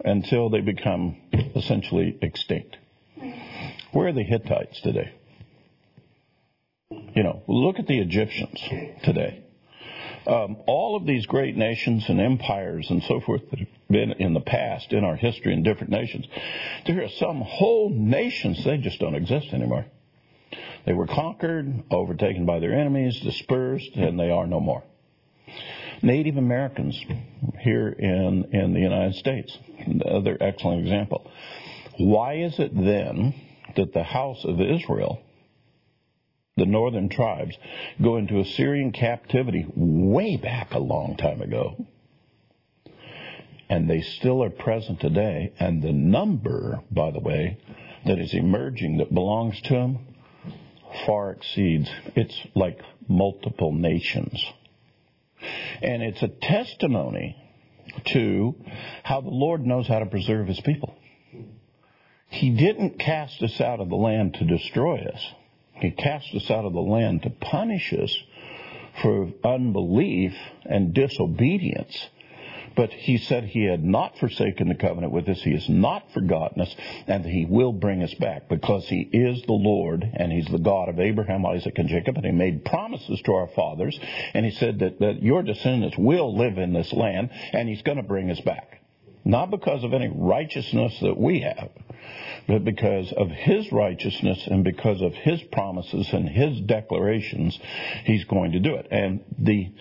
until 0.04 0.50
they 0.50 0.60
become 0.60 1.16
essentially 1.56 2.18
extinct. 2.20 2.76
Where 3.94 4.08
are 4.08 4.12
the 4.12 4.24
Hittites 4.24 4.80
today? 4.80 5.12
You 6.90 7.22
know, 7.22 7.44
look 7.46 7.78
at 7.78 7.86
the 7.86 8.00
Egyptians 8.00 8.60
today. 9.04 9.44
Um, 10.26 10.56
all 10.66 10.96
of 10.96 11.06
these 11.06 11.26
great 11.26 11.56
nations 11.56 12.04
and 12.08 12.20
empires 12.20 12.88
and 12.90 13.04
so 13.04 13.20
forth 13.20 13.42
that 13.50 13.60
have 13.60 13.68
been 13.88 14.10
in 14.12 14.34
the 14.34 14.40
past 14.40 14.92
in 14.92 15.04
our 15.04 15.14
history 15.14 15.52
in 15.52 15.62
different 15.62 15.92
nations, 15.92 16.26
there 16.86 17.04
are 17.04 17.08
some 17.08 17.40
whole 17.40 17.88
nations, 17.88 18.64
they 18.64 18.78
just 18.78 18.98
don't 18.98 19.14
exist 19.14 19.52
anymore. 19.52 19.86
They 20.86 20.92
were 20.92 21.06
conquered, 21.06 21.84
overtaken 21.88 22.46
by 22.46 22.58
their 22.58 22.74
enemies, 22.74 23.20
dispersed, 23.20 23.94
and 23.94 24.18
they 24.18 24.30
are 24.30 24.48
no 24.48 24.58
more. 24.58 24.82
Native 26.02 26.36
Americans 26.36 27.00
here 27.60 27.90
in, 27.90 28.48
in 28.52 28.74
the 28.74 28.80
United 28.80 29.14
States, 29.14 29.56
another 29.78 30.36
excellent 30.40 30.80
example. 30.80 31.30
Why 31.96 32.38
is 32.38 32.58
it 32.58 32.74
then 32.74 33.34
that 33.76 33.92
the 33.92 34.02
house 34.02 34.44
of 34.44 34.60
Israel, 34.60 35.20
the 36.56 36.66
northern 36.66 37.08
tribes, 37.08 37.56
go 38.02 38.16
into 38.16 38.40
Assyrian 38.40 38.92
captivity 38.92 39.66
way 39.74 40.36
back 40.36 40.72
a 40.72 40.78
long 40.78 41.16
time 41.16 41.42
ago? 41.42 41.86
And 43.68 43.88
they 43.88 44.02
still 44.02 44.42
are 44.44 44.50
present 44.50 45.00
today. 45.00 45.52
And 45.58 45.82
the 45.82 45.92
number, 45.92 46.80
by 46.90 47.10
the 47.10 47.20
way, 47.20 47.58
that 48.06 48.18
is 48.18 48.34
emerging 48.34 48.98
that 48.98 49.12
belongs 49.12 49.60
to 49.62 49.74
them 49.74 49.98
far 51.06 51.32
exceeds. 51.32 51.90
It's 52.14 52.38
like 52.54 52.78
multiple 53.08 53.72
nations. 53.72 54.44
And 55.82 56.02
it's 56.02 56.22
a 56.22 56.28
testimony 56.28 57.36
to 58.06 58.54
how 59.02 59.20
the 59.20 59.30
Lord 59.30 59.66
knows 59.66 59.86
how 59.86 59.98
to 59.98 60.06
preserve 60.06 60.48
his 60.48 60.60
people. 60.60 60.94
He 62.34 62.50
didn't 62.50 62.98
cast 62.98 63.42
us 63.42 63.60
out 63.60 63.80
of 63.80 63.88
the 63.88 63.96
land 63.96 64.34
to 64.34 64.44
destroy 64.44 64.98
us. 64.98 65.32
He 65.74 65.90
cast 65.90 66.34
us 66.34 66.50
out 66.50 66.64
of 66.64 66.72
the 66.72 66.80
land 66.80 67.22
to 67.22 67.30
punish 67.30 67.92
us 67.92 68.16
for 69.02 69.32
unbelief 69.44 70.34
and 70.64 70.94
disobedience 70.94 72.08
but 72.76 72.92
he 72.92 73.18
said 73.18 73.44
he 73.44 73.64
had 73.64 73.84
not 73.84 74.18
forsaken 74.18 74.68
the 74.68 74.74
covenant 74.74 75.12
with 75.12 75.28
us. 75.28 75.40
He 75.42 75.52
has 75.52 75.68
not 75.68 76.10
forgotten 76.12 76.60
us 76.60 76.74
and 77.06 77.24
he 77.24 77.44
will 77.44 77.72
bring 77.72 78.02
us 78.02 78.12
back 78.14 78.48
because 78.48 78.88
he 78.88 79.08
is 79.12 79.42
the 79.42 79.52
Lord 79.52 80.08
and 80.14 80.32
he's 80.32 80.46
the 80.46 80.58
God 80.58 80.88
of 80.88 80.98
Abraham, 80.98 81.46
Isaac, 81.46 81.78
and 81.78 81.88
Jacob. 81.88 82.16
And 82.16 82.26
he 82.26 82.32
made 82.32 82.64
promises 82.64 83.20
to 83.22 83.32
our 83.32 83.48
fathers 83.48 83.98
and 84.34 84.44
he 84.44 84.50
said 84.52 84.80
that, 84.80 84.98
that 85.00 85.22
your 85.22 85.42
descendants 85.42 85.96
will 85.96 86.36
live 86.36 86.58
in 86.58 86.72
this 86.72 86.92
land 86.92 87.30
and 87.52 87.68
he's 87.68 87.82
going 87.82 87.98
to 87.98 88.02
bring 88.02 88.30
us 88.30 88.40
back. 88.40 88.80
Not 89.24 89.50
because 89.50 89.84
of 89.84 89.94
any 89.94 90.12
righteousness 90.14 90.98
that 91.00 91.18
we 91.18 91.40
have, 91.40 91.70
but 92.46 92.64
because 92.64 93.12
of 93.12 93.30
his 93.30 93.72
righteousness 93.72 94.46
and 94.46 94.62
because 94.64 95.00
of 95.00 95.14
his 95.14 95.42
promises 95.44 96.12
and 96.12 96.28
his 96.28 96.60
declarations, 96.60 97.58
he's 98.04 98.24
going 98.24 98.52
to 98.52 98.60
do 98.60 98.74
it. 98.74 98.86
And 98.90 99.24
the 99.38 99.72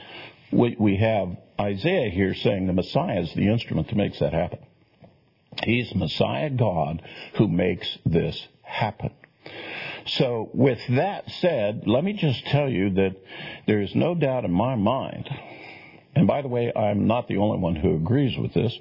we, 0.52 0.76
we 0.80 0.98
have 0.98 1.36
Isaiah 1.60 2.10
here 2.10 2.34
saying 2.36 2.68
the 2.68 2.74
Messiah 2.74 3.22
is 3.22 3.34
the 3.34 3.50
instrument 3.50 3.88
that 3.88 3.96
makes 3.96 4.20
that 4.20 4.34
happen. 4.34 4.60
He's 5.64 5.94
Messiah 5.94 6.50
God 6.50 7.02
who 7.38 7.48
makes 7.48 7.98
this 8.06 8.48
happen. 8.62 9.12
So 10.06 10.50
with 10.54 10.80
that 10.90 11.30
said, 11.30 11.84
let 11.86 12.04
me 12.04 12.14
just 12.14 12.46
tell 12.48 12.70
you 12.70 12.92
that 12.92 13.16
there 13.68 13.82
is 13.82 13.94
no 13.96 14.16
doubt 14.16 14.46
in 14.46 14.52
my 14.52 14.76
mind, 14.76 15.30
and 16.16 16.28
by 16.28 16.42
the 16.42 16.48
way, 16.48 16.72
I'm 16.76 17.08
not 17.08 17.28
the 17.28 17.38
only 17.38 17.58
one 17.58 17.76
who 17.76 17.96
agrees 17.96 18.38
with 18.38 18.54
this. 18.54 18.78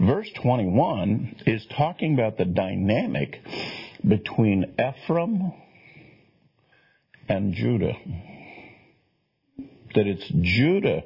Verse 0.00 0.28
21 0.42 1.42
is 1.46 1.64
talking 1.76 2.14
about 2.14 2.38
the 2.38 2.44
dynamic 2.44 3.40
between 4.06 4.74
Ephraim 4.78 5.52
and 7.28 7.54
Judah. 7.54 7.94
That 9.94 10.06
it's 10.06 10.28
Judah 10.40 11.04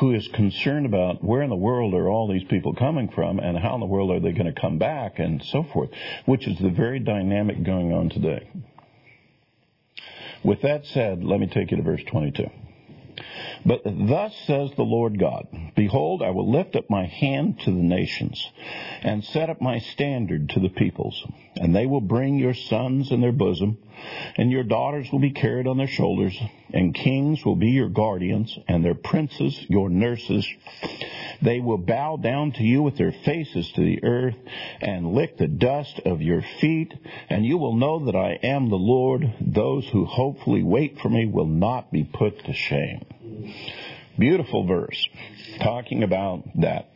who 0.00 0.14
is 0.14 0.28
concerned 0.34 0.86
about 0.86 1.24
where 1.24 1.42
in 1.42 1.50
the 1.50 1.56
world 1.56 1.94
are 1.94 2.08
all 2.08 2.28
these 2.28 2.44
people 2.44 2.74
coming 2.74 3.08
from 3.08 3.38
and 3.38 3.58
how 3.58 3.74
in 3.74 3.80
the 3.80 3.86
world 3.86 4.10
are 4.10 4.20
they 4.20 4.32
going 4.32 4.52
to 4.52 4.60
come 4.60 4.78
back 4.78 5.18
and 5.18 5.42
so 5.44 5.64
forth, 5.72 5.90
which 6.26 6.46
is 6.46 6.58
the 6.58 6.68
very 6.68 7.00
dynamic 7.00 7.62
going 7.64 7.92
on 7.92 8.08
today. 8.10 8.48
With 10.44 10.62
that 10.62 10.86
said, 10.86 11.24
let 11.24 11.40
me 11.40 11.46
take 11.48 11.70
you 11.70 11.78
to 11.78 11.82
verse 11.82 12.02
22. 12.06 12.44
But 13.64 13.82
thus 13.84 14.34
says 14.46 14.70
the 14.76 14.82
Lord 14.82 15.18
God, 15.18 15.46
Behold, 15.74 16.22
I 16.22 16.30
will 16.30 16.50
lift 16.50 16.76
up 16.76 16.88
my 16.88 17.06
hand 17.06 17.60
to 17.60 17.70
the 17.70 17.82
nations, 17.82 18.44
and 19.02 19.24
set 19.24 19.50
up 19.50 19.60
my 19.60 19.78
standard 19.78 20.50
to 20.50 20.60
the 20.60 20.68
peoples, 20.68 21.26
and 21.56 21.74
they 21.74 21.86
will 21.86 22.00
bring 22.00 22.38
your 22.38 22.54
sons 22.54 23.10
in 23.10 23.20
their 23.20 23.32
bosom, 23.32 23.78
and 24.36 24.50
your 24.50 24.62
daughters 24.64 25.08
will 25.10 25.18
be 25.18 25.32
carried 25.32 25.66
on 25.66 25.76
their 25.76 25.88
shoulders, 25.88 26.38
and 26.72 26.94
kings 26.94 27.44
will 27.44 27.56
be 27.56 27.70
your 27.70 27.88
guardians, 27.88 28.58
and 28.68 28.84
their 28.84 28.94
princes 28.94 29.58
your 29.68 29.88
nurses. 29.88 30.46
They 31.42 31.60
will 31.60 31.78
bow 31.78 32.16
down 32.16 32.52
to 32.52 32.64
you 32.64 32.82
with 32.82 32.96
their 32.96 33.12
faces 33.12 33.70
to 33.72 33.80
the 33.80 34.02
earth 34.02 34.36
and 34.80 35.14
lick 35.14 35.36
the 35.36 35.46
dust 35.46 36.00
of 36.04 36.22
your 36.22 36.42
feet, 36.60 36.92
and 37.28 37.44
you 37.44 37.58
will 37.58 37.74
know 37.74 38.06
that 38.06 38.16
I 38.16 38.38
am 38.42 38.68
the 38.68 38.76
Lord. 38.76 39.34
Those 39.40 39.86
who 39.88 40.04
hopefully 40.04 40.62
wait 40.62 40.98
for 41.00 41.08
me 41.08 41.26
will 41.26 41.46
not 41.46 41.92
be 41.92 42.04
put 42.04 42.44
to 42.44 42.52
shame. 42.52 43.04
Beautiful 44.18 44.66
verse 44.66 45.08
talking 45.60 46.02
about 46.02 46.42
that. 46.60 46.88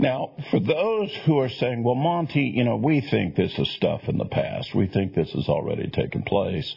Now, 0.00 0.30
for 0.50 0.58
those 0.58 1.14
who 1.26 1.38
are 1.40 1.50
saying, 1.50 1.84
well, 1.84 1.94
Monte, 1.94 2.40
you 2.40 2.64
know, 2.64 2.76
we 2.76 3.02
think 3.02 3.36
this 3.36 3.52
is 3.58 3.70
stuff 3.72 4.00
in 4.08 4.16
the 4.16 4.24
past. 4.24 4.74
We 4.74 4.86
think 4.86 5.14
this 5.14 5.30
has 5.32 5.46
already 5.46 5.90
taken 5.90 6.22
place 6.22 6.74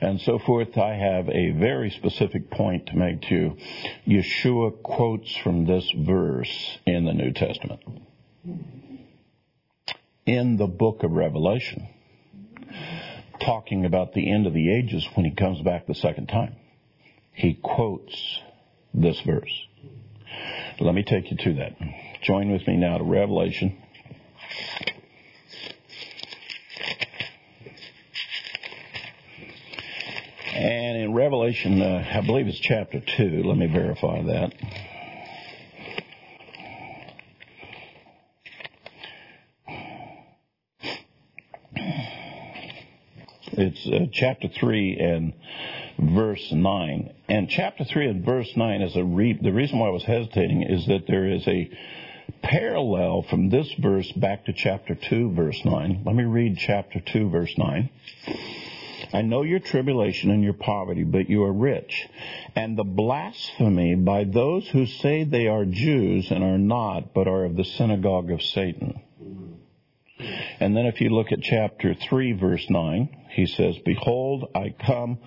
and 0.00 0.18
so 0.22 0.38
forth. 0.38 0.78
I 0.78 0.94
have 0.94 1.28
a 1.28 1.50
very 1.50 1.90
specific 1.90 2.50
point 2.50 2.86
to 2.86 2.96
make 2.96 3.20
to 3.22 3.34
you. 3.34 3.56
Yeshua 4.06 4.82
quotes 4.82 5.36
from 5.36 5.66
this 5.66 5.86
verse 5.98 6.78
in 6.86 7.04
the 7.04 7.12
New 7.12 7.32
Testament. 7.32 7.80
In 10.24 10.56
the 10.56 10.66
book 10.66 11.02
of 11.02 11.10
Revelation, 11.10 11.88
talking 13.38 13.84
about 13.84 14.14
the 14.14 14.32
end 14.32 14.46
of 14.46 14.54
the 14.54 14.72
ages 14.72 15.06
when 15.14 15.26
he 15.26 15.32
comes 15.32 15.60
back 15.60 15.86
the 15.86 15.94
second 15.94 16.28
time. 16.28 16.56
He 17.32 17.58
quotes 17.62 18.40
this 18.94 19.20
verse. 19.20 19.66
Let 20.80 20.94
me 20.94 21.02
take 21.02 21.30
you 21.30 21.36
to 21.36 21.54
that. 21.54 21.76
Join 22.22 22.50
with 22.52 22.66
me 22.66 22.76
now 22.76 22.98
to 22.98 23.04
Revelation. 23.04 23.78
And 30.54 30.98
in 30.98 31.14
Revelation, 31.14 31.80
uh, 31.80 32.04
I 32.14 32.20
believe 32.20 32.46
it's 32.46 32.58
chapter 32.60 33.00
2. 33.00 33.42
Let 33.44 33.56
me 33.56 33.66
verify 33.66 34.22
that. 34.22 34.52
It's 43.54 43.86
uh, 43.86 44.06
chapter 44.12 44.48
3 44.48 44.96
and 44.98 45.32
verse 45.98 46.52
9. 46.52 47.12
And 47.28 47.48
chapter 47.48 47.84
3 47.84 48.08
and 48.08 48.24
verse 48.24 48.50
9 48.56 48.82
is 48.82 48.96
a 48.96 49.04
re- 49.04 49.38
the 49.40 49.52
reason 49.52 49.78
why 49.78 49.88
I 49.88 49.90
was 49.90 50.04
hesitating 50.04 50.62
is 50.62 50.86
that 50.86 51.06
there 51.06 51.26
is 51.26 51.46
a 51.46 51.70
parallel 52.42 53.22
from 53.22 53.50
this 53.50 53.72
verse 53.78 54.10
back 54.12 54.44
to 54.46 54.52
chapter 54.52 54.94
2 54.94 55.32
verse 55.34 55.60
9. 55.64 56.02
Let 56.04 56.14
me 56.14 56.24
read 56.24 56.58
chapter 56.58 57.00
2 57.00 57.30
verse 57.30 57.56
9. 57.56 57.90
I 59.12 59.22
know 59.22 59.42
your 59.42 59.58
tribulation 59.58 60.30
and 60.30 60.42
your 60.42 60.54
poverty, 60.54 61.04
but 61.04 61.28
you 61.28 61.42
are 61.44 61.52
rich. 61.52 62.08
And 62.56 62.78
the 62.78 62.84
blasphemy 62.84 63.94
by 63.94 64.24
those 64.24 64.68
who 64.68 64.86
say 64.86 65.24
they 65.24 65.48
are 65.48 65.64
Jews 65.64 66.30
and 66.30 66.42
are 66.42 66.58
not, 66.58 67.12
but 67.12 67.28
are 67.28 67.44
of 67.44 67.56
the 67.56 67.64
synagogue 67.64 68.30
of 68.30 68.42
Satan. 68.42 69.02
And 70.60 70.76
then 70.76 70.86
if 70.86 71.00
you 71.00 71.10
look 71.10 71.32
at 71.32 71.42
chapter 71.42 71.94
3 71.94 72.32
verse 72.32 72.64
9, 72.70 73.16
he 73.30 73.46
says, 73.46 73.76
Behold, 73.84 74.50
I 74.54 74.74
come 74.78 75.18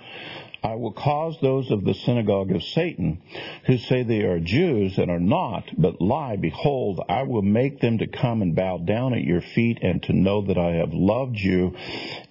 I 0.65 0.73
will 0.73 0.93
cause 0.93 1.37
those 1.41 1.69
of 1.69 1.85
the 1.85 1.93
synagogue 1.93 2.51
of 2.51 2.63
Satan 2.63 3.21
who 3.67 3.77
say 3.77 4.01
they 4.01 4.21
are 4.21 4.39
Jews 4.39 4.97
and 4.97 5.11
are 5.11 5.19
not, 5.19 5.69
but 5.77 6.01
lie, 6.01 6.37
behold, 6.37 7.03
I 7.07 7.21
will 7.21 7.43
make 7.43 7.81
them 7.81 7.99
to 7.99 8.07
come 8.07 8.41
and 8.41 8.55
bow 8.55 8.79
down 8.79 9.13
at 9.13 9.23
your 9.23 9.41
feet 9.41 9.77
and 9.83 10.01
to 10.03 10.13
know 10.13 10.41
that 10.47 10.57
I 10.57 10.77
have 10.77 10.91
loved 10.91 11.37
you. 11.37 11.75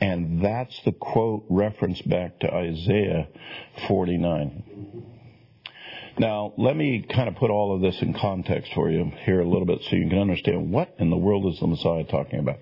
And 0.01 0.45
that's 0.45 0.77
the 0.85 0.91
quote 0.91 1.45
reference 1.49 2.03
back 2.03 2.41
to 2.41 2.53
Isaiah 2.53 3.29
49. 3.87 5.05
Now, 6.19 6.55
let 6.59 6.77
me 6.77 7.03
kind 7.09 7.29
of 7.29 7.37
put 7.37 7.53
all 7.53 7.73
of 7.77 7.83
this 7.83 8.03
in 8.03 8.15
context 8.15 8.73
for 8.75 8.91
you 8.91 9.13
here 9.25 9.43
a 9.43 9.49
little 9.49 9.67
bit 9.67 9.79
so 9.83 9.95
you 9.95 10.09
can 10.09 10.19
understand 10.19 10.73
what 10.73 10.97
in 10.99 11.09
the 11.09 11.17
world 11.17 11.47
is 11.53 11.61
the 11.61 11.69
Messiah 11.69 12.03
talking 12.03 12.41
about. 12.41 12.59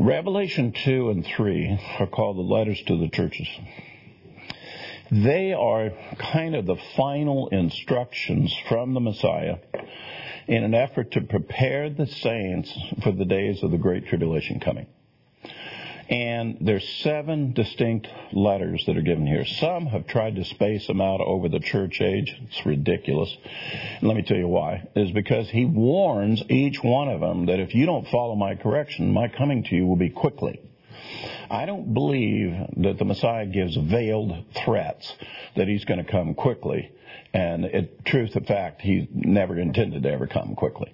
Revelation 0.00 0.72
2 0.72 1.10
and 1.10 1.26
3 1.26 1.78
are 1.98 2.06
called 2.06 2.38
the 2.38 2.40
letters 2.40 2.80
to 2.86 2.96
the 2.96 3.10
churches. 3.10 3.46
They 5.10 5.52
are 5.52 5.90
kind 6.18 6.54
of 6.54 6.64
the 6.64 6.78
final 6.96 7.48
instructions 7.48 8.50
from 8.66 8.94
the 8.94 9.00
Messiah 9.00 9.58
in 10.48 10.64
an 10.64 10.72
effort 10.72 11.10
to 11.12 11.20
prepare 11.20 11.90
the 11.90 12.06
saints 12.06 12.72
for 13.02 13.12
the 13.12 13.26
days 13.26 13.62
of 13.62 13.72
the 13.72 13.76
Great 13.76 14.06
Tribulation 14.06 14.58
coming. 14.58 14.86
And 16.10 16.58
there's 16.60 16.86
seven 17.04 17.52
distinct 17.52 18.08
letters 18.32 18.82
that 18.86 18.96
are 18.96 19.02
given 19.02 19.28
here. 19.28 19.46
Some 19.46 19.86
have 19.86 20.08
tried 20.08 20.34
to 20.36 20.44
space 20.44 20.84
them 20.88 21.00
out 21.00 21.20
over 21.20 21.48
the 21.48 21.60
church 21.60 22.00
age. 22.00 22.34
It's 22.48 22.66
ridiculous. 22.66 23.32
And 24.00 24.08
let 24.08 24.16
me 24.16 24.22
tell 24.22 24.36
you 24.36 24.48
why. 24.48 24.88
Is 24.96 25.12
because 25.12 25.48
he 25.48 25.64
warns 25.64 26.42
each 26.48 26.82
one 26.82 27.08
of 27.08 27.20
them 27.20 27.46
that 27.46 27.60
if 27.60 27.76
you 27.76 27.86
don't 27.86 28.08
follow 28.08 28.34
my 28.34 28.56
correction, 28.56 29.12
my 29.12 29.28
coming 29.28 29.62
to 29.62 29.76
you 29.76 29.86
will 29.86 29.94
be 29.94 30.10
quickly. 30.10 30.60
I 31.48 31.64
don't 31.64 31.94
believe 31.94 32.56
that 32.78 32.98
the 32.98 33.04
Messiah 33.04 33.46
gives 33.46 33.76
veiled 33.76 34.32
threats 34.64 35.14
that 35.56 35.68
he's 35.68 35.84
going 35.84 36.04
to 36.04 36.10
come 36.10 36.34
quickly. 36.34 36.90
And 37.32 37.64
it, 37.64 38.04
truth 38.04 38.34
of 38.34 38.46
fact, 38.46 38.82
he 38.82 39.08
never 39.12 39.56
intended 39.56 40.02
to 40.02 40.10
ever 40.10 40.26
come 40.26 40.56
quickly. 40.56 40.92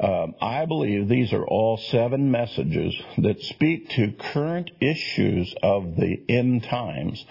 Um, 0.00 0.34
I 0.40 0.64
believe 0.64 1.08
these 1.08 1.32
are 1.34 1.44
all 1.44 1.76
seven 1.76 2.30
messages 2.30 2.94
that 3.18 3.42
speak 3.42 3.90
to 3.90 4.12
current 4.12 4.70
issues 4.80 5.54
of 5.62 5.94
the 5.96 6.22
end 6.26 6.64
times 6.64 7.22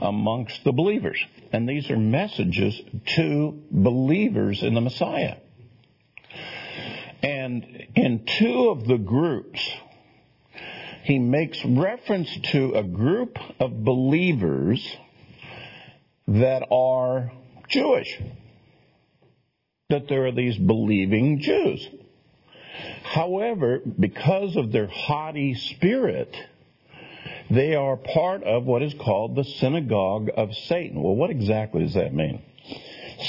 amongst 0.00 0.62
the 0.62 0.72
believers. 0.72 1.18
And 1.52 1.66
these 1.66 1.88
are 1.90 1.96
messages 1.96 2.78
to 3.16 3.62
believers 3.70 4.62
in 4.62 4.74
the 4.74 4.82
Messiah. 4.82 5.36
And 7.22 7.64
in 7.94 8.26
two 8.38 8.68
of 8.68 8.86
the 8.86 8.98
groups, 8.98 9.66
he 11.04 11.18
makes 11.18 11.64
reference 11.64 12.28
to 12.52 12.74
a 12.74 12.82
group 12.82 13.38
of 13.58 13.82
believers 13.84 14.86
that 16.26 16.62
are 16.70 17.32
Jewish. 17.68 18.20
That 19.88 20.08
there 20.08 20.26
are 20.26 20.32
these 20.32 20.58
believing 20.58 21.40
Jews. 21.40 21.88
However, 23.02 23.80
because 23.98 24.56
of 24.56 24.72
their 24.72 24.86
haughty 24.86 25.54
spirit, 25.54 26.34
they 27.50 27.74
are 27.74 27.96
part 27.96 28.42
of 28.42 28.64
what 28.64 28.82
is 28.82 28.94
called 28.94 29.34
the 29.34 29.44
synagogue 29.44 30.30
of 30.36 30.54
Satan. 30.54 31.02
Well, 31.02 31.16
what 31.16 31.30
exactly 31.30 31.82
does 31.82 31.94
that 31.94 32.14
mean? 32.14 32.42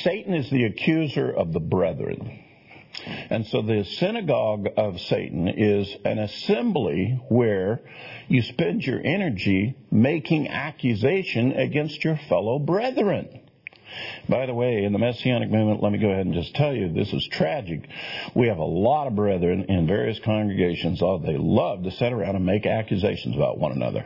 Satan 0.04 0.34
is 0.34 0.50
the 0.50 0.66
accuser 0.66 1.32
of 1.32 1.54
the 1.54 1.60
brethren. 1.60 2.44
And 3.30 3.46
so 3.48 3.62
the 3.62 3.86
synagogue 3.86 4.68
of 4.76 5.00
Satan 5.00 5.48
is 5.48 5.96
an 6.04 6.20
assembly 6.20 7.22
where 7.30 7.82
you 8.28 8.42
spend 8.42 8.86
your 8.86 9.00
energy 9.04 9.76
making 9.90 10.48
accusation 10.50 11.54
against 11.54 12.04
your 12.04 12.18
fellow 12.28 12.60
brethren. 12.60 13.42
By 14.28 14.46
the 14.46 14.54
way, 14.54 14.84
in 14.84 14.94
the 14.94 15.00
Messianic 15.00 15.50
movement, 15.50 15.82
let 15.82 15.92
me 15.92 15.98
go 15.98 16.10
ahead 16.10 16.26
and 16.26 16.36
just 16.36 16.54
tell 16.56 16.74
you, 16.74 16.94
this 16.94 17.12
is 17.12 17.28
tragic. 17.32 17.88
We 18.36 18.48
have 18.48 18.58
a 18.58 18.64
lot 18.64 19.08
of 19.08 19.16
brethren 19.16 19.66
in 19.70 19.88
various 19.88 20.20
congregations. 20.20 21.02
Oh, 21.02 21.18
they 21.18 21.38
love 21.38 21.84
to 21.84 21.92
sit 21.92 22.14
around 22.14 22.36
and 22.36 22.46
make 22.46 22.66
accusations 22.66 23.36
about 23.36 23.58
one 23.58 23.72
another. 23.72 24.06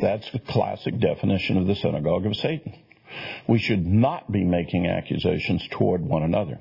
That's 0.00 0.30
the 0.32 0.38
classic 0.38 0.98
definition 0.98 1.56
of 1.56 1.66
the 1.66 1.74
synagogue 1.74 2.26
of 2.26 2.36
Satan. 2.36 2.74
We 3.48 3.58
should 3.58 3.84
not 3.84 4.30
be 4.30 4.44
making 4.44 4.86
accusations 4.86 5.66
toward 5.72 6.02
one 6.02 6.22
another. 6.22 6.60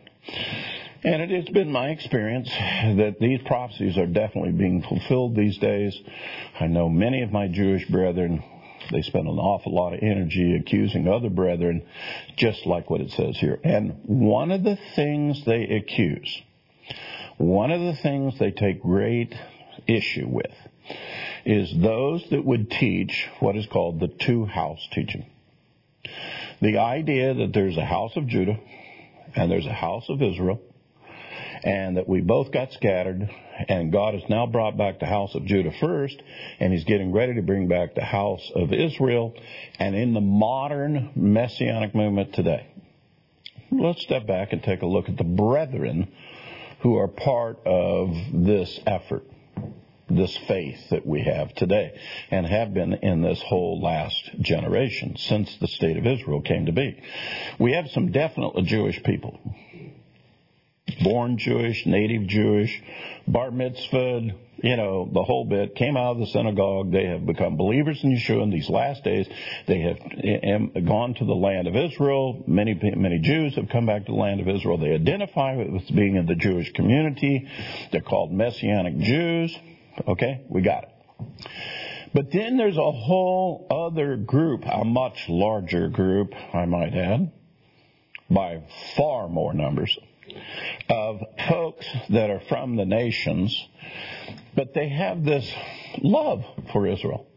And 1.03 1.21
it 1.21 1.29
has 1.29 1.53
been 1.53 1.71
my 1.71 1.89
experience 1.89 2.49
that 2.49 3.17
these 3.21 3.39
prophecies 3.45 3.97
are 3.97 4.07
definitely 4.07 4.51
being 4.51 4.81
fulfilled 4.81 5.35
these 5.35 5.57
days. 5.57 5.97
I 6.59 6.67
know 6.67 6.89
many 6.89 7.21
of 7.21 7.31
my 7.31 7.47
Jewish 7.47 7.87
brethren 7.87 8.43
they 8.91 9.01
spend 9.01 9.27
an 9.27 9.37
awful 9.37 9.73
lot 9.73 9.93
of 9.93 9.99
energy 10.01 10.55
accusing 10.55 11.07
other 11.07 11.29
brethren, 11.29 11.85
just 12.37 12.65
like 12.65 12.89
what 12.89 13.01
it 13.01 13.11
says 13.11 13.37
here. 13.37 13.59
And 13.63 13.99
one 14.05 14.51
of 14.51 14.63
the 14.63 14.77
things 14.95 15.43
they 15.45 15.63
accuse, 15.63 16.41
one 17.37 17.71
of 17.71 17.81
the 17.81 17.95
things 18.01 18.37
they 18.39 18.51
take 18.51 18.81
great 18.81 19.33
issue 19.87 20.27
with, 20.27 20.51
is 21.45 21.73
those 21.81 22.25
that 22.31 22.43
would 22.43 22.69
teach 22.71 23.27
what 23.39 23.55
is 23.55 23.67
called 23.67 23.99
the 23.99 24.07
two 24.07 24.45
house 24.45 24.85
teaching. 24.91 25.25
The 26.61 26.77
idea 26.77 27.33
that 27.33 27.53
there's 27.53 27.77
a 27.77 27.85
house 27.85 28.15
of 28.15 28.27
Judah 28.27 28.59
and 29.35 29.51
there's 29.51 29.65
a 29.65 29.73
house 29.73 30.05
of 30.09 30.21
Israel 30.21 30.59
and 31.63 31.97
that 31.97 32.07
we 32.07 32.21
both 32.21 32.51
got 32.51 32.71
scattered, 32.73 33.29
and 33.67 33.91
God 33.91 34.13
has 34.13 34.23
now 34.29 34.45
brought 34.45 34.77
back 34.77 34.99
the 34.99 35.05
house 35.05 35.35
of 35.35 35.45
Judah 35.45 35.71
first, 35.79 36.21
and 36.59 36.71
He's 36.71 36.85
getting 36.85 37.11
ready 37.11 37.35
to 37.35 37.41
bring 37.41 37.67
back 37.67 37.95
the 37.95 38.03
house 38.03 38.51
of 38.55 38.71
Israel, 38.71 39.33
and 39.77 39.95
in 39.95 40.13
the 40.13 40.21
modern 40.21 41.11
messianic 41.15 41.93
movement 41.93 42.33
today. 42.33 42.67
Let's 43.71 44.01
step 44.01 44.25
back 44.25 44.53
and 44.53 44.63
take 44.63 44.81
a 44.81 44.87
look 44.87 45.09
at 45.09 45.17
the 45.17 45.23
brethren 45.23 46.11
who 46.81 46.97
are 46.97 47.07
part 47.07 47.59
of 47.65 48.15
this 48.33 48.79
effort, 48.87 49.23
this 50.09 50.35
faith 50.47 50.89
that 50.89 51.05
we 51.05 51.21
have 51.21 51.53
today, 51.53 51.93
and 52.31 52.47
have 52.47 52.73
been 52.73 52.93
in 52.93 53.21
this 53.21 53.41
whole 53.41 53.79
last 53.81 54.31
generation 54.39 55.17
since 55.17 55.55
the 55.57 55.67
state 55.67 55.97
of 55.97 56.07
Israel 56.07 56.41
came 56.41 56.65
to 56.65 56.71
be. 56.71 56.99
We 57.59 57.73
have 57.73 57.89
some 57.91 58.11
definitely 58.11 58.63
Jewish 58.63 59.03
people 59.03 59.39
born 61.03 61.37
Jewish, 61.37 61.85
native 61.85 62.27
Jewish, 62.27 62.81
bar 63.27 63.51
mitzvah, 63.51 64.21
you 64.61 64.75
know, 64.75 65.09
the 65.13 65.23
whole 65.23 65.45
bit, 65.45 65.75
came 65.75 65.95
out 65.95 66.11
of 66.13 66.19
the 66.19 66.27
synagogue. 66.27 66.91
They 66.91 67.05
have 67.05 67.25
become 67.25 67.55
believers 67.55 67.99
in 68.03 68.15
Yeshua 68.15 68.43
in 68.43 68.49
these 68.49 68.69
last 68.69 69.03
days. 69.03 69.27
They 69.67 69.79
have 69.81 70.85
gone 70.85 71.13
to 71.15 71.25
the 71.25 71.33
land 71.33 71.67
of 71.67 71.75
Israel. 71.75 72.43
Many, 72.45 72.73
many 72.95 73.19
Jews 73.19 73.55
have 73.55 73.69
come 73.69 73.85
back 73.85 74.05
to 74.05 74.11
the 74.11 74.17
land 74.17 74.41
of 74.41 74.47
Israel. 74.49 74.77
They 74.77 74.93
identify 74.93 75.55
with 75.55 75.87
being 75.95 76.15
in 76.15 76.25
the 76.25 76.35
Jewish 76.35 76.71
community. 76.73 77.47
They're 77.91 78.01
called 78.01 78.33
Messianic 78.33 78.97
Jews. 78.97 79.57
Okay, 80.07 80.45
we 80.49 80.61
got 80.61 80.83
it. 80.83 80.89
But 82.13 82.31
then 82.31 82.57
there's 82.57 82.77
a 82.77 82.91
whole 82.91 83.67
other 83.69 84.17
group, 84.17 84.63
a 84.65 84.83
much 84.83 85.17
larger 85.27 85.89
group, 85.89 86.33
I 86.53 86.65
might 86.65 86.95
add, 86.95 87.31
by 88.29 88.63
far 88.97 89.29
more 89.29 89.53
numbers, 89.53 89.95
of 90.89 91.21
folks 91.47 91.85
that 92.09 92.29
are 92.29 92.41
from 92.49 92.75
the 92.75 92.85
nations, 92.85 93.67
but 94.55 94.73
they 94.73 94.89
have 94.89 95.23
this 95.23 95.51
love 96.01 96.43
for 96.71 96.87
Israel. 96.87 97.28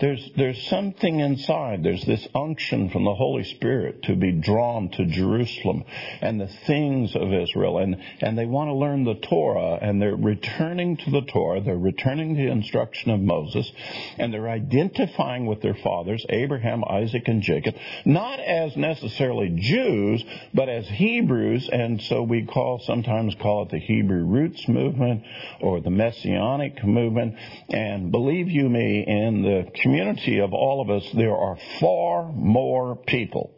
There's, 0.00 0.30
there's 0.36 0.62
something 0.68 1.20
inside. 1.20 1.82
There's 1.82 2.04
this 2.04 2.26
unction 2.34 2.90
from 2.90 3.04
the 3.04 3.14
Holy 3.14 3.44
Spirit 3.44 4.02
to 4.04 4.14
be 4.14 4.32
drawn 4.32 4.90
to 4.90 5.06
Jerusalem 5.06 5.84
and 6.20 6.40
the 6.40 6.50
things 6.66 7.16
of 7.16 7.32
Israel. 7.32 7.78
And, 7.78 7.96
and 8.20 8.38
they 8.38 8.46
want 8.46 8.68
to 8.68 8.74
learn 8.74 9.04
the 9.04 9.14
Torah 9.14 9.78
and 9.80 10.00
they're 10.00 10.14
returning 10.14 10.96
to 10.98 11.10
the 11.10 11.22
Torah. 11.22 11.60
They're 11.60 11.76
returning 11.76 12.36
to 12.36 12.42
the 12.42 12.50
instruction 12.50 13.10
of 13.10 13.20
Moses 13.20 13.70
and 14.18 14.32
they're 14.32 14.48
identifying 14.48 15.46
with 15.46 15.62
their 15.62 15.74
fathers, 15.74 16.24
Abraham, 16.28 16.84
Isaac, 16.84 17.26
and 17.26 17.42
Jacob, 17.42 17.74
not 18.04 18.40
as 18.40 18.76
necessarily 18.76 19.56
Jews, 19.60 20.24
but 20.54 20.68
as 20.68 20.86
Hebrews. 20.86 21.68
And 21.72 22.00
so 22.02 22.22
we 22.22 22.46
call, 22.46 22.80
sometimes 22.84 23.34
call 23.40 23.64
it 23.64 23.70
the 23.70 23.78
Hebrew 23.78 24.24
roots 24.24 24.68
movement 24.68 25.24
or 25.60 25.80
the 25.80 25.90
Messianic 25.90 26.84
movement. 26.84 27.34
And 27.68 28.12
believe 28.12 28.48
you 28.48 28.68
me, 28.68 29.04
in 29.06 29.42
the 29.42 29.70
community 29.88 30.38
of 30.40 30.52
all 30.52 30.82
of 30.82 30.90
us, 30.90 31.08
there 31.14 31.34
are 31.34 31.56
far 31.80 32.30
more 32.30 32.94
people 32.94 33.50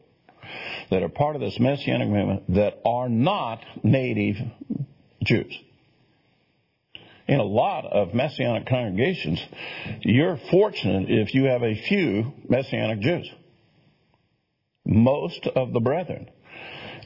that 0.89 1.03
are 1.03 1.09
part 1.09 1.35
of 1.35 1.43
this 1.43 1.59
Messianic 1.59 2.09
movement 2.09 2.55
that 2.55 2.75
are 2.85 3.09
not 3.09 3.65
native 3.83 4.37
Jews. 5.25 5.53
In 7.27 7.41
a 7.41 7.45
lot 7.45 7.85
of 7.85 8.15
Messianic 8.15 8.69
congregations, 8.69 9.45
you're 10.03 10.39
fortunate 10.53 11.11
if 11.11 11.35
you 11.35 11.47
have 11.47 11.65
a 11.65 11.75
few 11.75 12.33
Messianic 12.49 13.01
Jews. 13.01 13.29
Most 14.85 15.49
of 15.49 15.73
the 15.73 15.81
brethren 15.81 16.31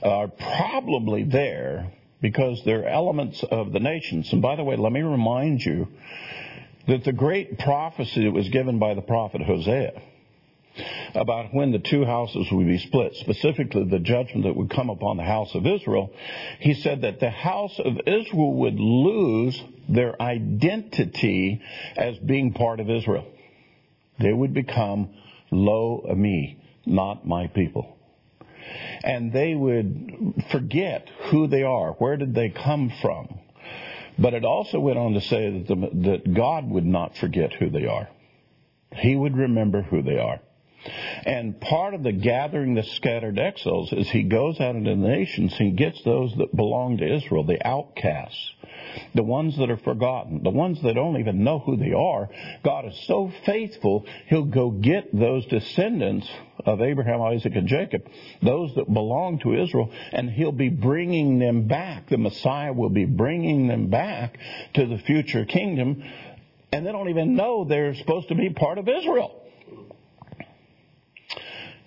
are 0.03 0.29
probably 0.29 1.25
there 1.25 1.93
because 2.21 2.61
they're 2.67 2.87
elements 2.87 3.43
of 3.51 3.73
the 3.73 3.81
nations. 3.81 4.31
And 4.35 4.43
by 4.43 4.57
the 4.57 4.65
way, 4.65 4.77
let 4.77 4.93
me 4.93 5.01
remind 5.01 5.63
you 5.63 5.89
that 6.89 7.05
the 7.05 7.13
great 7.13 7.59
prophecy 7.59 8.25
that 8.25 8.33
was 8.33 8.49
given 8.49 8.79
by 8.79 8.95
the 8.95 9.03
prophet 9.03 9.43
Hosea 9.43 9.93
about 11.15 11.55
when 11.55 11.71
the 11.71 11.79
two 11.79 12.05
houses 12.05 12.49
would 12.51 12.67
be 12.67 12.79
split, 12.79 13.15
specifically 13.17 13.85
the 13.85 14.01
judgment 14.01 14.45
that 14.45 14.57
would 14.57 14.71
come 14.71 14.91
upon 14.91 15.17
the 15.17 15.23
house 15.23 15.55
of 15.55 15.67
Israel, 15.67 16.11
he 16.59 16.75
said 16.75 17.03
that 17.03 17.21
the 17.21 17.31
house 17.31 17.79
of 17.79 18.01
Israel 18.07 18.55
would 18.55 18.79
lose 18.79 19.63
their 19.89 20.21
identity 20.21 21.63
as 21.97 22.19
being 22.19 22.53
part 22.53 22.81
of 22.81 22.91
Israel. 22.91 23.27
They 24.19 24.33
would 24.33 24.53
become 24.53 25.11
lo 25.51 26.05
ami, 26.11 26.59
not 26.87 27.27
my 27.27 27.47
people. 27.49 27.97
And 29.05 29.33
they 29.33 29.55
would 29.55 30.43
forget 30.51 31.09
who 31.31 31.47
they 31.47 31.63
are. 31.63 31.93
Where 31.93 32.17
did 32.17 32.35
they 32.35 32.49
come 32.49 32.91
from? 33.01 33.39
But 34.19 34.35
it 34.35 34.45
also 34.45 34.79
went 34.79 34.99
on 34.99 35.15
to 35.15 35.21
say 35.21 35.51
that, 35.51 35.67
the, 35.67 35.91
that 36.09 36.35
God 36.35 36.69
would 36.71 36.87
not 36.87 37.17
forget 37.17 37.53
who 37.55 37.71
they 37.71 37.87
are. 37.87 38.09
He 38.95 39.17
would 39.17 39.37
remember 39.37 39.83
who 39.83 40.03
they 40.03 40.19
are. 40.19 40.41
And 41.25 41.61
part 41.61 41.95
of 41.95 42.03
the 42.03 42.13
gathering 42.13 42.75
the 42.75 42.83
scattered 42.83 43.39
exiles 43.39 43.93
is 43.93 44.11
he 44.11 44.25
goes 44.25 44.61
out 44.61 44.77
into 44.77 44.91
the 44.91 44.97
nations, 44.97 45.55
he 45.57 45.71
gets 45.71 46.03
those 46.03 46.35
that 46.37 46.55
belong 46.55 46.99
to 46.99 47.17
Israel, 47.17 47.45
the 47.45 47.67
outcasts, 47.67 48.53
the 49.15 49.23
ones 49.23 49.57
that 49.59 49.71
are 49.71 49.79
forgotten, 49.79 50.43
the 50.43 50.51
ones 50.51 50.83
that 50.83 50.95
don't 50.95 51.19
even 51.19 51.43
know 51.43 51.59
who 51.59 51.77
they 51.77 51.93
are. 51.93 52.29
God 52.63 52.87
is 52.87 53.05
so 53.07 53.33
faithful, 53.47 54.05
he'll 54.27 54.45
go 54.45 54.71
get 54.71 55.19
those 55.19 55.47
descendants 55.47 56.29
of 56.67 56.83
Abraham, 56.83 57.23
Isaac, 57.23 57.57
and 57.57 57.67
Jacob, 57.67 58.03
those 58.43 58.75
that 58.75 58.93
belong 58.93 59.39
to 59.41 59.55
Israel, 59.55 59.91
and 60.13 60.31
he'll 60.31 60.53
be 60.53 60.69
bringing 60.69 61.39
them 61.39 61.67
back. 61.67 62.09
The 62.09 62.19
Messiah 62.19 62.73
will 62.73 62.91
be 62.91 63.07
bringing 63.07 63.69
them 63.69 63.89
back 63.89 64.39
to 64.75 64.87
the 64.87 64.99
future 64.99 65.45
kingdom, 65.45 66.03
and 66.73 66.87
they 66.87 66.93
don't 66.93 67.09
even 67.09 67.37
know 67.37 67.65
they're 67.65 67.95
supposed 67.95 68.29
to 68.29 68.35
be 68.35 68.51
part 68.51 68.79
of 68.79 68.89
Israel. 68.89 69.41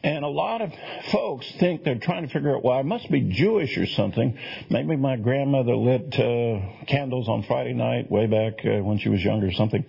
And 0.07 0.23
a 0.23 0.29
lot 0.29 0.61
of 0.61 0.71
folks 1.11 1.51
think 1.59 1.83
they're 1.83 1.99
trying 1.99 2.25
to 2.25 2.31
figure 2.31 2.55
out, 2.55 2.63
well, 2.63 2.77
I 2.77 2.81
must 2.81 3.11
be 3.11 3.29
Jewish 3.29 3.77
or 3.77 3.85
something. 3.85 4.39
Maybe 4.69 4.95
my 4.95 5.17
grandmother 5.17 5.75
lit 5.75 6.17
uh, 6.17 6.85
candles 6.87 7.27
on 7.27 7.43
Friday 7.43 7.73
night 7.73 8.09
way 8.09 8.25
back 8.25 8.65
uh, 8.65 8.81
when 8.83 8.99
she 8.99 9.09
was 9.09 9.21
younger 9.21 9.47
or 9.47 9.51
something 9.51 9.83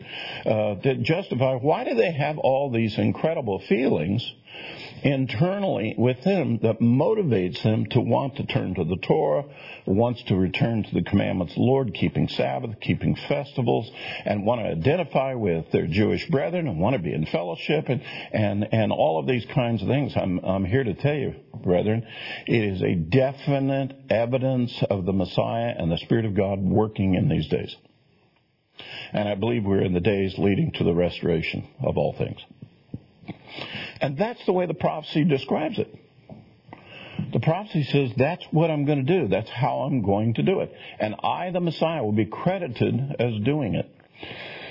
uh, 0.45 0.75
to 0.75 0.97
justify 0.97 1.55
why 1.55 1.85
do 1.85 1.95
they 1.95 2.11
have 2.11 2.37
all 2.39 2.69
these 2.73 2.99
incredible 2.99 3.63
feelings 3.69 4.29
internally 5.03 5.95
with 5.97 6.23
them 6.25 6.59
that 6.63 6.81
motivates 6.81 7.63
them 7.63 7.87
to 7.87 8.01
want 8.01 8.37
to 8.37 8.47
turn 8.47 8.75
to 8.75 8.85
the 8.85 8.97
Torah, 8.97 9.45
wants 9.87 10.23
to 10.25 10.37
return 10.37 10.83
to 10.83 10.95
the 10.95 11.03
commandments 11.03 11.53
of 11.53 11.59
the 11.59 11.63
Lord, 11.63 11.95
keeping 11.95 12.29
Sabbath, 12.29 12.81
keeping 12.81 13.17
festivals, 13.29 13.91
and 14.25 14.45
want 14.45 14.61
to 14.61 14.67
identify 14.67 15.35
with 15.35 15.71
their 15.73 15.87
Jewish 15.87 16.29
brethren 16.29 16.69
and 16.69 16.81
want 16.81 16.97
to 16.97 17.03
be 17.03 17.13
in 17.13 17.27
fellowship 17.27 17.89
and, 17.89 18.03
and, 18.33 18.69
and 18.73 18.93
all 18.93 19.19
of 19.19 19.27
these 19.27 19.47
kinds 19.55 19.83
of 19.83 19.89
things. 19.89 20.13
I'm, 20.17 20.39
I'm 20.41 20.65
here 20.65 20.85
to 20.85 20.95
tell 20.95 21.15
you, 21.15 21.35
brethren, 21.63 22.07
it 22.47 22.65
is 22.65 22.83
a 22.83 22.95
definite 22.95 23.95
evidence 24.11 24.83
of 24.91 25.05
the 25.05 25.13
Messiah 25.13 25.75
and 25.77 25.91
the 25.91 25.99
Spirit 25.99 26.25
of 26.25 26.35
God 26.35 26.61
working 26.61 27.15
in 27.15 27.29
these 27.29 27.49
days. 27.49 27.75
And 29.13 29.29
I 29.29 29.35
believe 29.35 29.65
we're 29.65 29.83
in 29.83 29.95
the 29.95 30.01
days 30.01 30.35
leading 30.39 30.73
to 30.73 30.85
the 30.85 30.95
restoration 30.95 31.69
of 31.83 31.97
all 31.97 32.15
things. 32.17 32.41
And 34.01 34.17
that's 34.17 34.45
the 34.47 34.53
way 34.53 34.67
the 34.67 34.75
prophecy 34.75 35.25
describes 35.25 35.79
it. 35.79 35.95
The 37.33 37.41
prophecy 37.41 37.85
says 37.85 38.11
that's 38.17 38.45
what 38.53 38.71
I'm 38.71 38.85
going 38.87 39.05
to 39.05 39.21
do. 39.21 39.29
That's 39.29 39.51
how 39.51 39.81
I'm 39.81 40.03
going 40.03 40.35
to 40.35 40.43
do 40.43 40.61
it. 40.61 40.73
And 40.99 41.15
I, 41.23 41.51
the 41.51 41.61
Messiah, 41.61 42.03
will 42.03 42.13
be 42.13 42.25
credited 42.25 43.17
as 43.19 43.33
doing 43.45 43.75
it. 43.75 43.91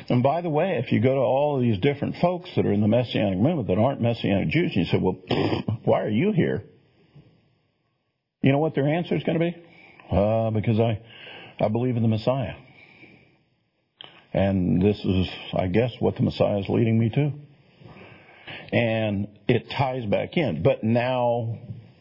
And 0.10 0.24
by 0.24 0.42
the 0.42 0.50
way, 0.50 0.82
if 0.84 0.92
you 0.92 1.02
go 1.02 1.14
to 1.14 1.22
all 1.22 1.58
of 1.58 1.62
these 1.62 1.80
different 1.80 2.16
folks 2.22 2.50
that 2.56 2.66
are 2.66 2.72
in 2.72 2.82
the 2.82 2.88
Messianic 2.88 3.38
movement 3.38 3.68
that 3.68 3.78
aren't 3.78 4.02
Messianic 4.02 4.50
Jews, 4.50 4.72
and 4.76 4.86
you 4.86 4.92
say, 4.92 4.98
well, 4.98 5.18
why 5.84 6.02
are 6.02 6.10
you 6.10 6.32
here? 6.32 6.64
You 8.42 8.54
know 8.54 8.60
what 8.60 8.74
their 8.74 8.88
answer 8.88 9.16
is 9.16 9.24
going 9.24 9.40
to 9.40 9.52
be? 9.52 9.64
Uh, 10.10 10.52
because 10.52 10.80
I, 10.80 11.02
I 11.60 11.68
believe 11.68 11.98
in 11.98 12.02
the 12.02 12.08
Messiah. 12.08 12.54
And 14.34 14.82
this 14.82 14.98
is, 15.04 15.28
I 15.54 15.68
guess, 15.68 15.92
what 16.00 16.16
the 16.16 16.24
Messiah 16.24 16.60
is 16.60 16.70
leading 16.70 16.98
me 16.98 17.10
to 17.10 17.34
and 18.72 19.28
it 19.48 19.70
ties 19.70 20.06
back 20.06 20.38
in. 20.38 20.64
But 20.64 20.84
now, 20.84 21.60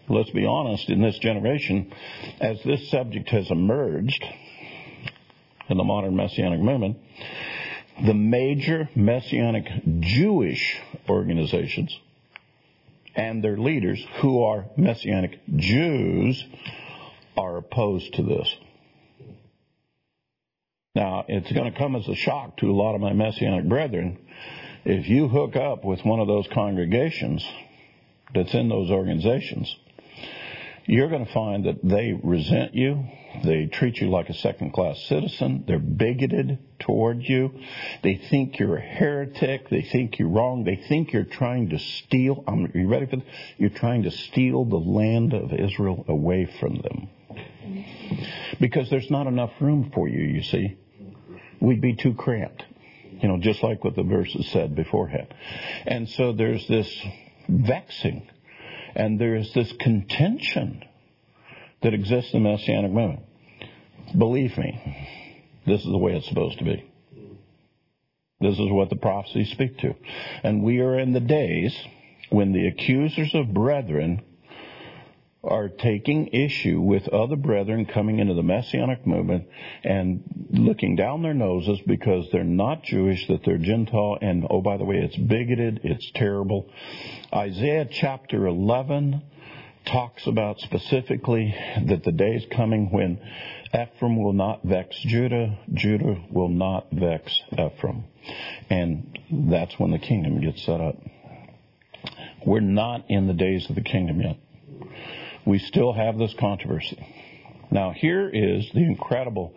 let's 0.08 0.30
be 0.30 0.46
honest, 0.46 0.88
in 0.88 1.00
this 1.00 1.18
generation, 1.18 1.92
as 2.40 2.62
this 2.64 2.90
subject 2.90 3.30
has 3.30 3.50
emerged 3.50 4.24
in 5.68 5.76
the 5.76 5.84
modern 5.84 6.16
Messianic 6.16 6.60
movement, 6.60 6.98
the 8.04 8.14
major 8.14 8.88
Messianic 8.94 9.66
Jewish 10.00 10.80
organizations 11.08 11.96
and 13.14 13.42
their 13.42 13.56
leaders 13.56 14.04
who 14.20 14.42
are 14.42 14.66
Messianic 14.76 15.40
Jews 15.56 16.44
are 17.36 17.56
opposed 17.56 18.12
to 18.14 18.22
this. 18.22 18.54
Now, 20.94 21.24
it's 21.28 21.50
going 21.52 21.70
to 21.70 21.78
come 21.78 21.96
as 21.96 22.08
a 22.08 22.14
shock 22.14 22.58
to 22.58 22.70
a 22.70 22.72
lot 22.72 22.94
of 22.94 23.00
my 23.00 23.12
Messianic 23.12 23.68
brethren 23.68 24.18
if 24.86 25.08
you 25.08 25.26
hook 25.26 25.56
up 25.56 25.84
with 25.84 26.04
one 26.04 26.20
of 26.20 26.28
those 26.28 26.46
congregations 26.52 27.44
that's 28.32 28.54
in 28.54 28.68
those 28.68 28.88
organizations, 28.88 29.74
you're 30.84 31.08
going 31.08 31.26
to 31.26 31.32
find 31.32 31.64
that 31.64 31.80
they 31.82 32.12
resent 32.22 32.72
you. 32.76 33.04
They 33.42 33.66
treat 33.66 33.96
you 33.96 34.08
like 34.08 34.28
a 34.28 34.34
second 34.34 34.72
class 34.72 35.02
citizen. 35.08 35.64
They're 35.66 35.80
bigoted 35.80 36.60
toward 36.78 37.24
you. 37.24 37.50
They 38.04 38.14
think 38.30 38.60
you're 38.60 38.76
a 38.76 38.80
heretic. 38.80 39.68
They 39.70 39.82
think 39.82 40.20
you're 40.20 40.28
wrong. 40.28 40.62
They 40.62 40.76
think 40.88 41.12
you're 41.12 41.24
trying 41.24 41.70
to 41.70 41.80
steal. 41.80 42.44
Um, 42.46 42.66
are 42.72 42.78
you 42.78 42.86
ready 42.86 43.06
for 43.06 43.16
this? 43.16 43.26
You're 43.58 43.70
trying 43.70 44.04
to 44.04 44.12
steal 44.12 44.64
the 44.64 44.76
land 44.76 45.34
of 45.34 45.52
Israel 45.52 46.04
away 46.06 46.48
from 46.60 46.76
them. 46.76 47.08
Because 48.60 48.88
there's 48.88 49.10
not 49.10 49.26
enough 49.26 49.50
room 49.60 49.90
for 49.92 50.06
you, 50.06 50.22
you 50.22 50.44
see. 50.44 50.76
We'd 51.60 51.80
be 51.80 51.96
too 51.96 52.14
cramped. 52.14 52.62
You 53.20 53.28
know, 53.28 53.38
just 53.40 53.62
like 53.62 53.82
what 53.82 53.96
the 53.96 54.02
verses 54.02 54.50
said 54.52 54.74
beforehand. 54.74 55.28
And 55.86 56.08
so 56.08 56.32
there's 56.32 56.66
this 56.68 56.88
vexing 57.48 58.28
and 58.94 59.20
there's 59.20 59.52
this 59.52 59.72
contention 59.80 60.82
that 61.82 61.94
exists 61.94 62.32
in 62.32 62.42
the 62.42 62.50
Messianic 62.50 62.90
movement. 62.90 63.22
Believe 64.16 64.56
me, 64.56 64.96
this 65.66 65.80
is 65.80 65.86
the 65.86 65.98
way 65.98 66.12
it's 66.12 66.28
supposed 66.28 66.58
to 66.58 66.64
be. 66.64 66.84
This 68.40 68.54
is 68.54 68.70
what 68.70 68.90
the 68.90 68.96
prophecies 68.96 69.50
speak 69.50 69.78
to. 69.78 69.94
And 70.42 70.62
we 70.62 70.80
are 70.80 70.98
in 70.98 71.12
the 71.12 71.20
days 71.20 71.76
when 72.30 72.52
the 72.52 72.66
accusers 72.68 73.30
of 73.34 73.54
brethren 73.54 74.22
are 75.46 75.68
taking 75.68 76.28
issue 76.28 76.80
with 76.80 77.08
other 77.08 77.36
brethren 77.36 77.86
coming 77.86 78.18
into 78.18 78.34
the 78.34 78.42
Messianic 78.42 79.06
movement 79.06 79.46
and 79.84 80.22
looking 80.50 80.96
down 80.96 81.22
their 81.22 81.34
noses 81.34 81.80
because 81.86 82.26
they're 82.32 82.44
not 82.44 82.82
Jewish, 82.82 83.26
that 83.28 83.44
they're 83.44 83.58
Gentile, 83.58 84.18
and 84.20 84.46
oh, 84.50 84.60
by 84.60 84.76
the 84.76 84.84
way, 84.84 84.96
it's 84.96 85.16
bigoted, 85.16 85.80
it's 85.84 86.10
terrible. 86.14 86.70
Isaiah 87.32 87.86
chapter 87.90 88.46
11 88.46 89.22
talks 89.86 90.26
about 90.26 90.58
specifically 90.60 91.54
that 91.86 92.02
the 92.02 92.12
day 92.12 92.34
is 92.34 92.44
coming 92.50 92.90
when 92.90 93.20
Ephraim 93.68 94.22
will 94.22 94.32
not 94.32 94.64
vex 94.64 94.98
Judah, 95.00 95.58
Judah 95.72 96.22
will 96.30 96.48
not 96.48 96.90
vex 96.90 97.40
Ephraim. 97.52 98.04
And 98.68 99.18
that's 99.30 99.78
when 99.78 99.92
the 99.92 99.98
kingdom 99.98 100.40
gets 100.40 100.64
set 100.64 100.80
up. 100.80 100.96
We're 102.44 102.60
not 102.60 103.04
in 103.08 103.26
the 103.26 103.32
days 103.32 103.68
of 103.68 103.76
the 103.76 103.82
kingdom 103.82 104.20
yet 104.20 104.36
we 105.46 105.58
still 105.58 105.92
have 105.92 106.18
this 106.18 106.34
controversy. 106.38 106.98
Now, 107.70 107.90
here 107.90 108.28
is 108.28 108.68
the 108.72 108.84
incredible 108.84 109.54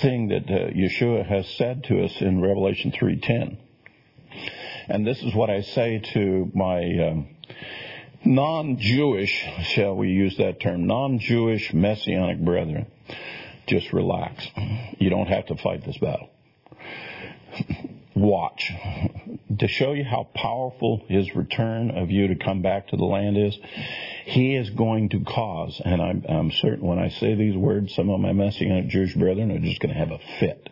thing 0.00 0.28
that 0.28 0.44
uh, 0.50 0.70
Yeshua 0.70 1.26
has 1.26 1.48
said 1.56 1.84
to 1.84 2.04
us 2.04 2.12
in 2.20 2.40
Revelation 2.40 2.92
3:10. 2.92 3.56
And 4.88 5.06
this 5.06 5.22
is 5.22 5.34
what 5.34 5.50
I 5.50 5.62
say 5.62 6.00
to 6.14 6.50
my 6.54 7.08
um, 7.08 7.28
non-Jewish, 8.24 9.46
shall 9.74 9.96
we 9.96 10.08
use 10.08 10.36
that 10.36 10.60
term, 10.60 10.86
non-Jewish 10.86 11.72
messianic 11.72 12.38
brethren. 12.44 12.86
Just 13.66 13.92
relax. 13.92 14.46
You 14.98 15.10
don't 15.10 15.26
have 15.26 15.46
to 15.46 15.56
fight 15.56 15.84
this 15.84 15.98
battle. 15.98 16.30
Watch. 18.16 18.72
To 19.58 19.68
show 19.68 19.92
you 19.92 20.02
how 20.02 20.26
powerful 20.34 21.04
his 21.06 21.36
return 21.36 21.90
of 21.90 22.10
you 22.10 22.28
to 22.28 22.34
come 22.34 22.62
back 22.62 22.88
to 22.88 22.96
the 22.96 23.04
land 23.04 23.36
is, 23.36 23.58
he 24.24 24.56
is 24.56 24.70
going 24.70 25.10
to 25.10 25.20
cause, 25.20 25.82
and 25.84 26.00
I'm, 26.00 26.24
I'm, 26.26 26.50
certain 26.50 26.86
when 26.86 26.98
I 26.98 27.10
say 27.10 27.34
these 27.34 27.54
words, 27.54 27.94
some 27.94 28.08
of 28.08 28.18
my 28.18 28.32
Messianic 28.32 28.88
Jewish 28.88 29.14
brethren 29.14 29.50
are 29.50 29.58
just 29.58 29.80
going 29.80 29.92
to 29.92 30.00
have 30.00 30.12
a 30.12 30.18
fit. 30.40 30.70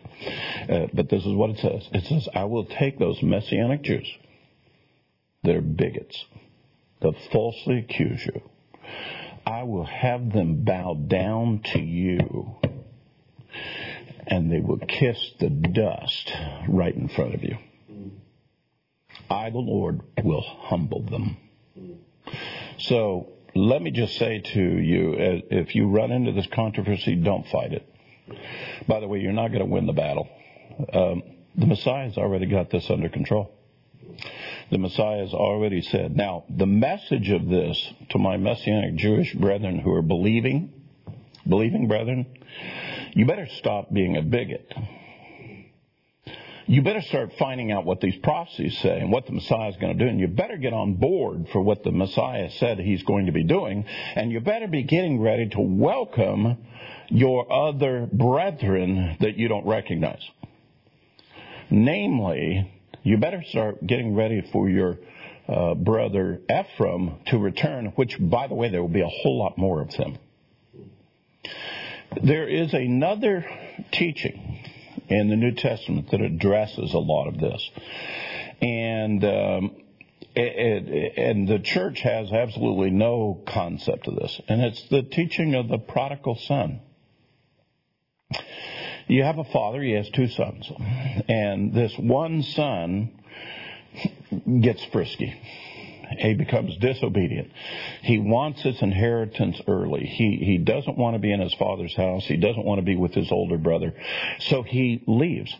Uh, 0.67 0.87
but 0.91 1.07
this 1.09 1.23
is 1.23 1.33
what 1.33 1.51
it 1.51 1.59
says. 1.59 1.87
It 1.93 2.05
says, 2.05 2.27
I 2.33 2.45
will 2.45 2.65
take 2.65 2.97
those 2.97 3.21
Messianic 3.21 3.83
Jews 3.83 4.11
that 5.43 5.55
are 5.55 5.61
bigots, 5.61 6.25
that 7.01 7.13
falsely 7.31 7.77
accuse 7.77 8.25
you. 8.25 8.41
I 9.45 9.61
will 9.61 9.85
have 9.85 10.33
them 10.33 10.63
bow 10.63 10.95
down 10.95 11.61
to 11.73 11.79
you 11.79 12.55
and 14.27 14.51
they 14.51 14.59
will 14.59 14.79
kiss 14.79 15.17
the 15.39 15.49
dust 15.49 16.31
right 16.67 16.95
in 16.95 17.07
front 17.09 17.35
of 17.35 17.43
you. 17.43 17.57
I, 19.29 19.49
the 19.49 19.57
Lord, 19.57 20.01
will 20.23 20.41
humble 20.41 21.03
them. 21.03 21.37
So 22.79 23.29
let 23.55 23.81
me 23.81 23.91
just 23.91 24.17
say 24.17 24.39
to 24.39 24.59
you, 24.59 25.15
if 25.49 25.75
you 25.75 25.87
run 25.87 26.11
into 26.11 26.31
this 26.31 26.47
controversy, 26.53 27.15
don't 27.15 27.47
fight 27.47 27.73
it. 27.73 27.87
By 28.87 28.99
the 28.99 29.07
way, 29.07 29.19
you're 29.19 29.33
not 29.33 29.49
going 29.49 29.59
to 29.59 29.65
win 29.65 29.85
the 29.85 29.93
battle. 29.93 30.27
Um, 30.91 31.23
the 31.55 31.67
Messiah's 31.67 32.17
already 32.17 32.47
got 32.47 32.69
this 32.69 32.89
under 32.89 33.07
control. 33.07 33.51
The 34.71 34.77
Messiah 34.77 35.19
has 35.19 35.33
already 35.33 35.81
said. 35.81 36.15
Now, 36.15 36.43
the 36.49 36.65
message 36.65 37.29
of 37.29 37.47
this 37.47 37.93
to 38.09 38.17
my 38.17 38.37
Messianic 38.37 38.95
Jewish 38.95 39.33
brethren 39.33 39.79
who 39.79 39.93
are 39.93 40.01
believing, 40.01 40.73
believing 41.47 41.87
brethren, 41.87 42.25
you 43.15 43.25
better 43.25 43.47
stop 43.59 43.91
being 43.91 44.17
a 44.17 44.21
bigot. 44.21 44.71
You 46.67 46.81
better 46.81 47.01
start 47.01 47.31
finding 47.39 47.71
out 47.71 47.85
what 47.85 48.01
these 48.01 48.17
prophecies 48.21 48.77
say 48.79 48.99
and 48.99 49.09
what 49.09 49.25
the 49.25 49.31
Messiah 49.31 49.69
is 49.69 49.77
going 49.77 49.97
to 49.97 50.03
do. 50.03 50.09
And 50.09 50.19
you 50.19 50.27
better 50.27 50.57
get 50.57 50.73
on 50.73 50.95
board 50.95 51.47
for 51.53 51.61
what 51.61 51.83
the 51.83 51.91
Messiah 51.91 52.49
said 52.49 52.77
he's 52.77 53.03
going 53.03 53.27
to 53.27 53.31
be 53.31 53.45
doing. 53.45 53.85
And 54.15 54.33
you 54.33 54.41
better 54.41 54.67
be 54.67 54.83
getting 54.83 55.21
ready 55.21 55.47
to 55.49 55.61
welcome 55.61 56.57
your 57.07 57.51
other 57.51 58.09
brethren 58.11 59.15
that 59.21 59.37
you 59.37 59.47
don't 59.47 59.65
recognize. 59.65 60.23
Namely, 61.69 62.69
you 63.03 63.17
better 63.17 63.43
start 63.47 63.85
getting 63.87 64.13
ready 64.13 64.41
for 64.51 64.67
your 64.67 64.97
uh, 65.47 65.73
brother 65.75 66.41
Ephraim 66.49 67.19
to 67.27 67.37
return, 67.37 67.93
which, 67.95 68.17
by 68.19 68.47
the 68.47 68.55
way, 68.55 68.69
there 68.69 68.81
will 68.81 68.89
be 68.89 69.01
a 69.01 69.07
whole 69.07 69.37
lot 69.37 69.57
more 69.57 69.79
of 69.79 69.91
them. 69.91 70.17
There 72.23 72.47
is 72.47 72.73
another 72.73 73.45
teaching 73.91 74.63
in 75.07 75.29
the 75.29 75.35
New 75.35 75.51
Testament 75.51 76.11
that 76.11 76.21
addresses 76.21 76.93
a 76.93 76.99
lot 76.99 77.27
of 77.27 77.39
this. 77.39 77.71
And 78.61 79.23
um, 79.23 79.75
it, 80.35 80.89
it, 80.89 81.17
and 81.17 81.47
the 81.47 81.59
church 81.59 82.01
has 82.01 82.31
absolutely 82.31 82.89
no 82.89 83.41
concept 83.47 84.07
of 84.07 84.15
this. 84.15 84.41
And 84.47 84.61
it's 84.61 84.87
the 84.89 85.03
teaching 85.03 85.55
of 85.55 85.67
the 85.67 85.77
prodigal 85.77 86.37
son. 86.47 86.81
You 89.07 89.23
have 89.23 89.37
a 89.37 89.43
father, 89.43 89.81
he 89.81 89.91
has 89.93 90.09
two 90.09 90.27
sons. 90.27 90.71
And 91.27 91.73
this 91.73 91.93
one 91.97 92.41
son 92.41 93.11
gets 94.61 94.83
frisky. 94.91 95.39
He 96.17 96.33
becomes 96.33 96.77
disobedient. 96.77 97.51
He 98.01 98.19
wants 98.19 98.61
his 98.61 98.81
inheritance 98.81 99.59
early. 99.67 100.05
He, 100.05 100.37
he 100.37 100.57
doesn't 100.57 100.97
want 100.97 101.15
to 101.15 101.19
be 101.19 101.31
in 101.31 101.39
his 101.39 101.53
father's 101.55 101.95
house. 101.95 102.25
He 102.25 102.37
doesn't 102.37 102.65
want 102.65 102.79
to 102.79 102.85
be 102.85 102.95
with 102.95 103.13
his 103.13 103.31
older 103.31 103.57
brother. 103.57 103.93
So 104.39 104.63
he 104.63 105.03
leaves. 105.07 105.53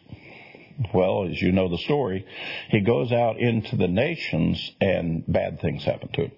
Well, 0.93 1.27
as 1.29 1.41
you 1.41 1.51
know 1.51 1.69
the 1.69 1.77
story, 1.77 2.25
he 2.69 2.81
goes 2.81 3.11
out 3.11 3.37
into 3.37 3.77
the 3.77 3.87
nations 3.87 4.71
and 4.81 5.23
bad 5.27 5.61
things 5.61 5.83
happen 5.83 6.09
to 6.13 6.21
him. 6.23 6.31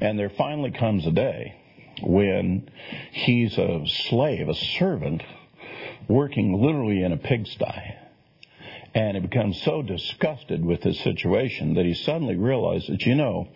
And 0.00 0.18
there 0.18 0.30
finally 0.30 0.70
comes 0.70 1.06
a 1.06 1.10
day 1.10 1.56
when 2.02 2.70
he's 3.10 3.58
a 3.58 3.84
slave, 4.08 4.48
a 4.48 4.54
servant 4.54 5.22
working 6.08 6.60
literally 6.60 7.02
in 7.02 7.12
a 7.12 7.16
pigsty. 7.16 7.96
And 8.94 9.16
he 9.16 9.20
becomes 9.20 9.60
so 9.62 9.82
disgusted 9.82 10.64
with 10.64 10.82
his 10.82 10.98
situation 11.00 11.74
that 11.74 11.84
he 11.84 11.94
suddenly 11.94 12.36
realizes, 12.36 12.88
that, 12.88 13.06
you 13.06 13.14
know, 13.14 13.48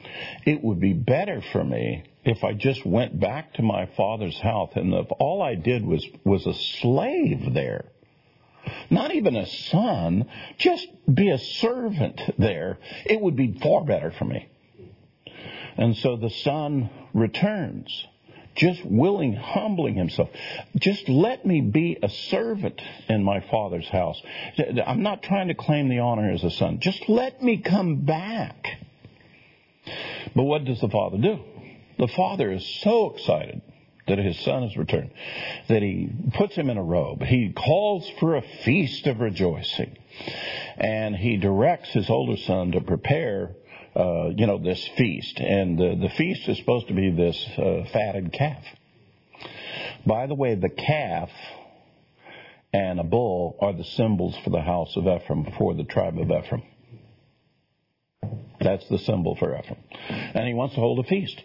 it 0.47 0.63
would 0.63 0.79
be 0.79 0.93
better 0.93 1.43
for 1.53 1.65
me 1.65 2.05
if 2.25 2.45
I 2.45 2.53
just 2.53 2.87
went 2.87 3.19
back 3.19 3.55
to 3.55 3.63
my 3.63 3.87
father's 3.97 4.39
house 4.39 4.71
and 4.77 4.95
if 4.95 5.09
all 5.19 5.43
I 5.43 5.57
did 5.57 5.85
was, 5.85 6.07
was 6.25 6.47
a 6.47 6.55
slave 6.55 7.53
there. 7.53 7.87
Not 8.91 9.15
even 9.15 9.37
a 9.37 9.47
son, 9.47 10.27
just 10.57 10.87
be 11.13 11.31
a 11.31 11.39
servant 11.39 12.21
there. 12.39 12.79
It 13.05 13.21
would 13.21 13.37
be 13.37 13.59
far 13.61 13.85
better 13.85 14.13
for 14.13 14.25
me. 14.25 14.49
And 15.77 15.97
so 15.97 16.17
the 16.17 16.31
son 16.31 16.91
returns 17.13 18.07
just 18.55 18.85
willing, 18.85 19.35
humbling 19.35 19.95
himself. 19.95 20.31
Just 20.77 21.09
let 21.09 21.45
me 21.45 21.61
be 21.61 21.99
a 22.03 22.09
servant 22.09 22.81
in 23.09 23.23
my 23.23 23.41
father's 23.51 23.89
house. 23.89 24.21
I'm 24.87 25.03
not 25.03 25.23
trying 25.23 25.49
to 25.49 25.55
claim 25.55 25.89
the 25.89 25.99
honor 25.99 26.31
as 26.31 26.45
a 26.45 26.51
son. 26.51 26.79
Just 26.81 27.09
let 27.09 27.43
me 27.43 27.59
come 27.59 28.05
back. 28.05 28.67
But 30.35 30.45
what 30.45 30.65
does 30.65 30.81
the 30.81 30.89
father 30.89 31.19
do? 31.19 31.41
The 31.99 32.09
father 32.09 32.53
is 32.53 32.67
so 32.83 33.11
excited 33.11 33.63
that 34.07 34.19
his 34.19 34.39
son 34.41 34.63
has 34.63 34.77
returned 34.77 35.11
that 35.69 35.83
he 35.83 36.11
puts 36.35 36.55
him 36.55 36.69
in 36.69 36.77
a 36.77 36.83
robe. 36.83 37.23
He 37.23 37.53
calls 37.53 38.09
for 38.21 38.37
a 38.37 38.43
feast 38.65 39.07
of 39.07 39.21
rejoicing. 39.21 39.97
And 40.77 41.17
he 41.17 41.37
directs 41.37 41.91
his 41.91 42.11
older 42.11 42.37
son 42.37 42.73
to 42.73 42.81
prepare 42.81 43.55
uh, 43.97 44.31
you 44.37 44.47
know, 44.47 44.59
this 44.59 44.89
feast. 44.97 45.39
And 45.39 45.79
the, 45.79 45.97
the 46.01 46.11
feast 46.17 46.49
is 46.49 46.59
supposed 46.59 46.89
to 46.89 46.95
be 46.95 47.11
this 47.11 47.49
uh, 47.57 47.85
fatted 47.93 48.33
calf. 48.33 48.63
By 50.07 50.27
the 50.27 50.35
way, 50.35 50.55
the 50.55 50.69
calf 50.69 51.31
and 52.73 52.99
a 52.99 53.05
bull 53.05 53.57
are 53.61 53.73
the 53.73 53.85
symbols 53.85 54.37
for 54.43 54.51
the 54.51 54.61
house 54.61 54.97
of 54.97 55.07
Ephraim, 55.07 55.47
for 55.59 55.75
the 55.75 55.85
tribe 55.85 56.19
of 56.19 56.31
Ephraim. 56.31 56.63
That's 58.61 58.89
the 58.89 58.99
symbol 58.99 59.37
for 59.37 59.57
Ephraim. 59.59 59.81
And 60.09 60.47
he 60.47 60.55
wants 60.55 60.75
to 60.75 60.81
hold 60.81 60.99
a 60.99 61.09
feast 61.09 61.41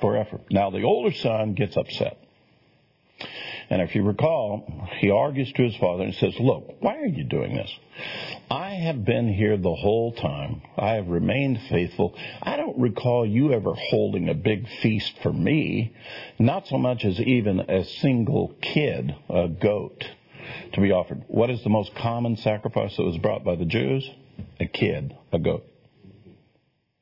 for 0.00 0.20
Ephraim. 0.20 0.42
Now, 0.50 0.70
the 0.70 0.82
older 0.82 1.14
son 1.16 1.54
gets 1.54 1.76
upset. 1.76 2.18
And 3.70 3.80
if 3.82 3.94
you 3.94 4.02
recall, 4.02 4.88
he 4.98 5.10
argues 5.10 5.50
to 5.52 5.62
his 5.62 5.76
father 5.76 6.04
and 6.04 6.14
says, 6.14 6.34
Look, 6.38 6.76
why 6.80 6.96
are 6.96 7.06
you 7.06 7.24
doing 7.24 7.54
this? 7.54 7.70
I 8.50 8.70
have 8.70 9.04
been 9.04 9.32
here 9.32 9.56
the 9.56 9.74
whole 9.74 10.12
time. 10.12 10.62
I 10.76 10.94
have 10.94 11.08
remained 11.08 11.60
faithful. 11.68 12.14
I 12.42 12.56
don't 12.56 12.78
recall 12.78 13.26
you 13.26 13.52
ever 13.52 13.74
holding 13.74 14.28
a 14.28 14.34
big 14.34 14.68
feast 14.80 15.12
for 15.22 15.32
me, 15.32 15.94
not 16.38 16.66
so 16.68 16.78
much 16.78 17.04
as 17.04 17.20
even 17.20 17.60
a 17.60 17.84
single 17.84 18.54
kid, 18.60 19.14
a 19.28 19.48
goat, 19.48 20.04
to 20.72 20.80
be 20.80 20.90
offered. 20.90 21.24
What 21.28 21.50
is 21.50 21.62
the 21.62 21.70
most 21.70 21.94
common 21.94 22.36
sacrifice 22.36 22.96
that 22.96 23.04
was 23.04 23.18
brought 23.18 23.44
by 23.44 23.56
the 23.56 23.64
Jews? 23.64 24.08
A 24.58 24.66
kid, 24.66 25.16
a 25.32 25.38
goat. 25.38 25.64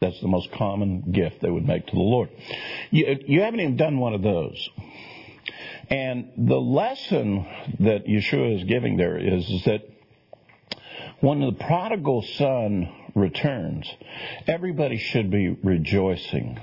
That's 0.00 0.20
the 0.20 0.28
most 0.28 0.50
common 0.52 1.12
gift 1.12 1.40
they 1.42 1.50
would 1.50 1.66
make 1.66 1.86
to 1.86 1.92
the 1.92 1.98
Lord. 1.98 2.30
You, 2.90 3.18
you 3.26 3.42
haven't 3.42 3.60
even 3.60 3.76
done 3.76 3.98
one 3.98 4.14
of 4.14 4.22
those. 4.22 4.68
And 5.88 6.30
the 6.36 6.60
lesson 6.60 7.46
that 7.80 8.06
Yeshua 8.06 8.58
is 8.58 8.64
giving 8.64 8.96
there 8.96 9.18
is, 9.18 9.48
is 9.50 9.64
that 9.64 9.82
when 11.20 11.40
the 11.40 11.52
prodigal 11.52 12.22
son 12.22 12.88
returns, 13.14 13.92
everybody 14.46 14.96
should 14.96 15.30
be 15.30 15.48
rejoicing. 15.48 16.60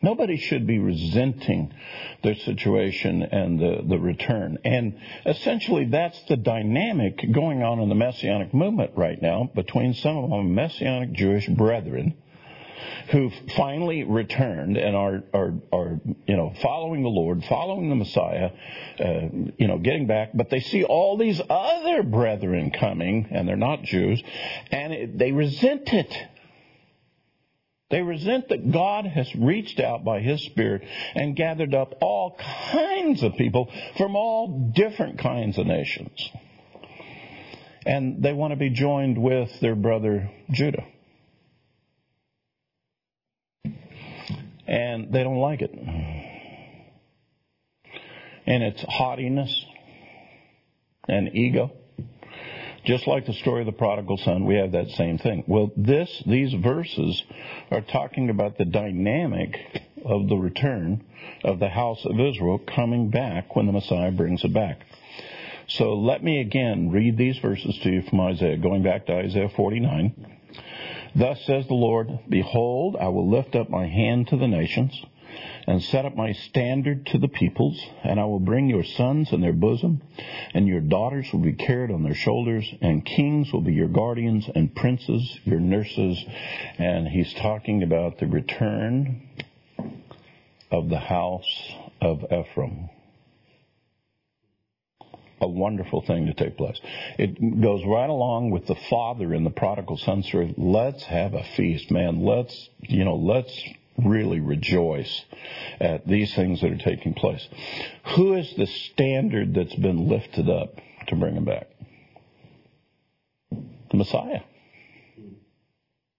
Nobody 0.00 0.36
should 0.36 0.66
be 0.66 0.78
resenting 0.78 1.74
their 2.22 2.36
situation 2.36 3.22
and 3.22 3.58
the, 3.58 3.82
the 3.88 3.98
return. 3.98 4.58
And 4.64 4.98
essentially, 5.26 5.86
that's 5.86 6.22
the 6.28 6.36
dynamic 6.36 7.32
going 7.32 7.62
on 7.62 7.80
in 7.80 7.88
the 7.88 7.96
Messianic 7.96 8.54
movement 8.54 8.92
right 8.94 9.20
now 9.20 9.50
between 9.54 9.94
some 9.94 10.18
of 10.18 10.32
our 10.32 10.44
Messianic 10.44 11.12
Jewish 11.12 11.48
brethren 11.48 12.14
who 13.10 13.30
finally 13.56 14.04
returned 14.04 14.76
and 14.76 14.96
are, 14.96 15.22
are, 15.32 15.54
are, 15.72 16.00
you 16.26 16.36
know, 16.36 16.52
following 16.62 17.02
the 17.02 17.08
Lord, 17.08 17.44
following 17.44 17.88
the 17.88 17.94
Messiah, 17.94 18.50
uh, 19.00 19.28
you 19.56 19.66
know, 19.66 19.78
getting 19.78 20.06
back, 20.06 20.30
but 20.34 20.50
they 20.50 20.60
see 20.60 20.84
all 20.84 21.16
these 21.16 21.40
other 21.48 22.02
brethren 22.02 22.70
coming, 22.70 23.28
and 23.30 23.48
they're 23.48 23.56
not 23.56 23.82
Jews, 23.82 24.22
and 24.70 24.92
it, 24.92 25.18
they 25.18 25.32
resent 25.32 25.92
it. 25.92 26.14
They 27.90 28.02
resent 28.02 28.50
that 28.50 28.70
God 28.70 29.06
has 29.06 29.34
reached 29.34 29.80
out 29.80 30.04
by 30.04 30.20
His 30.20 30.42
Spirit 30.42 30.82
and 31.14 31.34
gathered 31.34 31.74
up 31.74 31.94
all 32.02 32.36
kinds 32.70 33.22
of 33.22 33.34
people 33.36 33.72
from 33.96 34.14
all 34.14 34.72
different 34.74 35.18
kinds 35.18 35.56
of 35.56 35.66
nations. 35.66 36.30
And 37.86 38.22
they 38.22 38.34
want 38.34 38.52
to 38.52 38.56
be 38.56 38.68
joined 38.68 39.16
with 39.16 39.60
their 39.60 39.74
brother 39.74 40.30
Judah. 40.50 40.84
And 44.68 45.12
they 45.12 45.24
don't 45.24 45.38
like 45.38 45.62
it. 45.62 45.72
And 48.46 48.62
it's 48.62 48.84
haughtiness 48.86 49.64
and 51.08 51.34
ego. 51.34 51.72
Just 52.84 53.06
like 53.06 53.26
the 53.26 53.32
story 53.34 53.60
of 53.60 53.66
the 53.66 53.72
prodigal 53.72 54.18
son, 54.18 54.44
we 54.44 54.54
have 54.56 54.72
that 54.72 54.88
same 54.90 55.18
thing. 55.18 55.44
Well, 55.46 55.72
this, 55.76 56.22
these 56.26 56.54
verses 56.54 57.22
are 57.70 57.80
talking 57.80 58.30
about 58.30 58.56
the 58.56 58.64
dynamic 58.64 59.56
of 60.04 60.28
the 60.28 60.36
return 60.36 61.04
of 61.44 61.58
the 61.58 61.68
house 61.68 62.04
of 62.04 62.20
Israel 62.20 62.58
coming 62.74 63.10
back 63.10 63.56
when 63.56 63.66
the 63.66 63.72
Messiah 63.72 64.12
brings 64.12 64.44
it 64.44 64.54
back. 64.54 64.80
So 65.68 65.94
let 65.94 66.22
me 66.22 66.40
again 66.40 66.90
read 66.90 67.18
these 67.18 67.38
verses 67.38 67.78
to 67.82 67.90
you 67.90 68.02
from 68.08 68.20
Isaiah, 68.20 68.56
going 68.56 68.82
back 68.82 69.06
to 69.06 69.12
Isaiah 69.12 69.50
49. 69.54 70.37
Thus 71.14 71.40
says 71.46 71.66
the 71.66 71.74
Lord, 71.74 72.18
Behold, 72.28 72.96
I 73.00 73.08
will 73.08 73.28
lift 73.28 73.54
up 73.56 73.70
my 73.70 73.86
hand 73.86 74.28
to 74.28 74.36
the 74.36 74.48
nations, 74.48 75.00
and 75.66 75.82
set 75.82 76.04
up 76.04 76.16
my 76.16 76.32
standard 76.32 77.06
to 77.06 77.18
the 77.18 77.28
peoples, 77.28 77.80
and 78.02 78.18
I 78.18 78.24
will 78.24 78.40
bring 78.40 78.68
your 78.68 78.84
sons 78.84 79.32
in 79.32 79.40
their 79.40 79.52
bosom, 79.52 80.02
and 80.54 80.66
your 80.66 80.80
daughters 80.80 81.32
will 81.32 81.40
be 81.40 81.52
carried 81.52 81.90
on 81.90 82.02
their 82.02 82.14
shoulders, 82.14 82.66
and 82.80 83.04
kings 83.04 83.52
will 83.52 83.60
be 83.60 83.74
your 83.74 83.88
guardians, 83.88 84.48
and 84.54 84.74
princes 84.74 85.38
your 85.44 85.60
nurses. 85.60 86.24
And 86.78 87.08
he's 87.08 87.32
talking 87.34 87.82
about 87.82 88.18
the 88.18 88.26
return 88.26 89.28
of 90.70 90.88
the 90.88 91.00
house 91.00 91.72
of 92.00 92.24
Ephraim. 92.24 92.90
A 95.40 95.48
wonderful 95.48 96.02
thing 96.02 96.26
to 96.26 96.34
take 96.34 96.56
place. 96.56 96.78
It 97.18 97.60
goes 97.60 97.84
right 97.84 98.10
along 98.10 98.50
with 98.50 98.66
the 98.66 98.74
father 98.90 99.32
in 99.34 99.44
the 99.44 99.50
prodigal 99.50 99.96
son 99.98 100.22
story. 100.22 100.54
Let's 100.56 101.04
have 101.04 101.34
a 101.34 101.44
feast, 101.56 101.90
man. 101.90 102.24
Let's, 102.24 102.68
you 102.80 103.04
know, 103.04 103.16
let's 103.16 103.52
really 104.04 104.40
rejoice 104.40 105.24
at 105.80 106.06
these 106.06 106.34
things 106.34 106.60
that 106.60 106.70
are 106.70 106.78
taking 106.78 107.14
place. 107.14 107.46
Who 108.16 108.34
is 108.34 108.52
the 108.56 108.66
standard 108.66 109.54
that's 109.54 109.74
been 109.74 110.08
lifted 110.08 110.48
up 110.48 110.76
to 111.08 111.16
bring 111.16 111.36
him 111.36 111.44
back? 111.44 111.68
The 113.50 113.96
Messiah. 113.96 114.40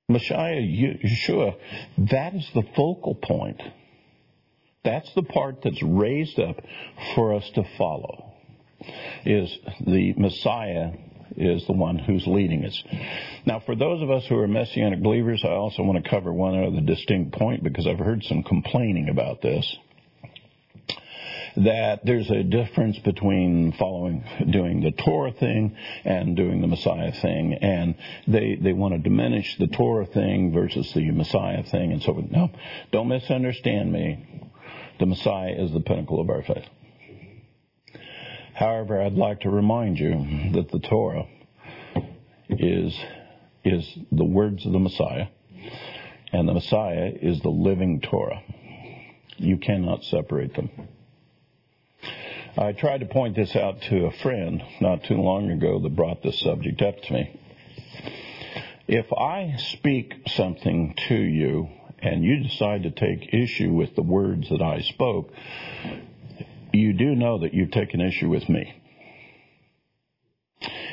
Messiah, 0.09 0.59
Yeshua, 0.59 1.55
that 1.97 2.33
is 2.33 2.49
the 2.53 2.63
focal 2.75 3.15
point. 3.15 3.61
That's 4.83 5.13
the 5.13 5.23
part 5.23 5.61
that's 5.61 5.83
raised 5.83 6.39
up 6.39 6.59
for 7.13 7.35
us 7.35 7.47
to 7.51 7.63
follow. 7.77 8.28
Is 9.25 9.57
the 9.85 10.13
Messiah 10.17 10.91
is 11.35 11.65
the 11.67 11.73
one 11.73 11.97
who's 11.97 12.25
leading 12.27 12.65
us. 12.65 12.83
Now, 13.45 13.59
for 13.59 13.75
those 13.75 14.01
of 14.01 14.09
us 14.11 14.25
who 14.27 14.37
are 14.37 14.47
Messianic 14.47 15.01
believers, 15.01 15.41
I 15.45 15.49
also 15.49 15.83
want 15.83 16.03
to 16.03 16.09
cover 16.09 16.33
one 16.33 16.61
other 16.61 16.81
distinct 16.81 17.33
point 17.33 17.63
because 17.63 17.87
I've 17.87 17.99
heard 17.99 18.23
some 18.23 18.43
complaining 18.43 19.09
about 19.09 19.41
this 19.41 19.77
that 21.55 22.01
there's 22.05 22.29
a 22.29 22.43
difference 22.43 22.97
between 22.99 23.73
following, 23.73 24.23
doing 24.49 24.81
the 24.81 24.91
Torah 24.91 25.31
thing 25.31 25.75
and 26.05 26.35
doing 26.35 26.61
the 26.61 26.67
Messiah 26.67 27.11
thing, 27.11 27.55
and 27.55 27.95
they 28.27 28.55
they 28.55 28.73
want 28.73 28.93
to 28.93 28.99
diminish 28.99 29.57
the 29.57 29.67
Torah 29.67 30.05
thing 30.05 30.53
versus 30.53 30.91
the 30.93 31.11
Messiah 31.11 31.63
thing, 31.63 31.91
and 31.91 32.01
so 32.01 32.13
on. 32.13 32.29
No, 32.31 32.51
don't 32.91 33.07
misunderstand 33.07 33.91
me. 33.91 34.25
The 34.99 35.05
Messiah 35.05 35.55
is 35.57 35.71
the 35.71 35.79
pinnacle 35.79 36.19
of 36.19 36.29
our 36.29 36.43
faith. 36.43 36.65
However, 38.59 39.01
I'd 39.01 39.13
like 39.13 39.39
to 39.41 39.49
remind 39.49 39.97
you 39.99 40.51
that 40.51 40.69
the 40.69 40.79
Torah 40.79 41.27
is 42.49 42.93
is 43.63 43.97
the 44.11 44.25
words 44.25 44.65
of 44.65 44.73
the 44.73 44.79
Messiah, 44.79 45.27
and 46.33 46.45
the 46.45 46.53
Messiah 46.53 47.09
is 47.21 47.39
the 47.39 47.49
living 47.49 48.01
Torah. 48.01 48.43
You 49.37 49.55
cannot 49.55 50.03
separate 50.03 50.55
them. 50.55 50.69
I 52.57 52.73
tried 52.73 52.99
to 52.99 53.05
point 53.05 53.37
this 53.37 53.55
out 53.55 53.81
to 53.83 54.07
a 54.07 54.11
friend 54.11 54.61
not 54.81 55.05
too 55.05 55.15
long 55.15 55.51
ago 55.51 55.79
that 55.79 55.95
brought 55.95 56.21
this 56.21 56.41
subject 56.41 56.81
up 56.81 57.01
to 57.03 57.13
me. 57.13 57.39
If 58.89 59.13
I 59.13 59.55
speak 59.71 60.15
something 60.27 60.95
to 61.07 61.15
you 61.15 61.69
and 61.99 62.25
you 62.25 62.43
decide 62.43 62.83
to 62.83 62.91
take 62.91 63.33
issue 63.33 63.71
with 63.71 63.95
the 63.95 64.01
words 64.01 64.49
that 64.49 64.61
I 64.61 64.81
spoke, 64.81 65.31
you 66.73 66.93
do 66.93 67.15
know 67.15 67.39
that 67.39 67.53
you've 67.53 67.71
taken 67.71 68.01
issue 68.01 68.29
with 68.29 68.47
me. 68.49 68.73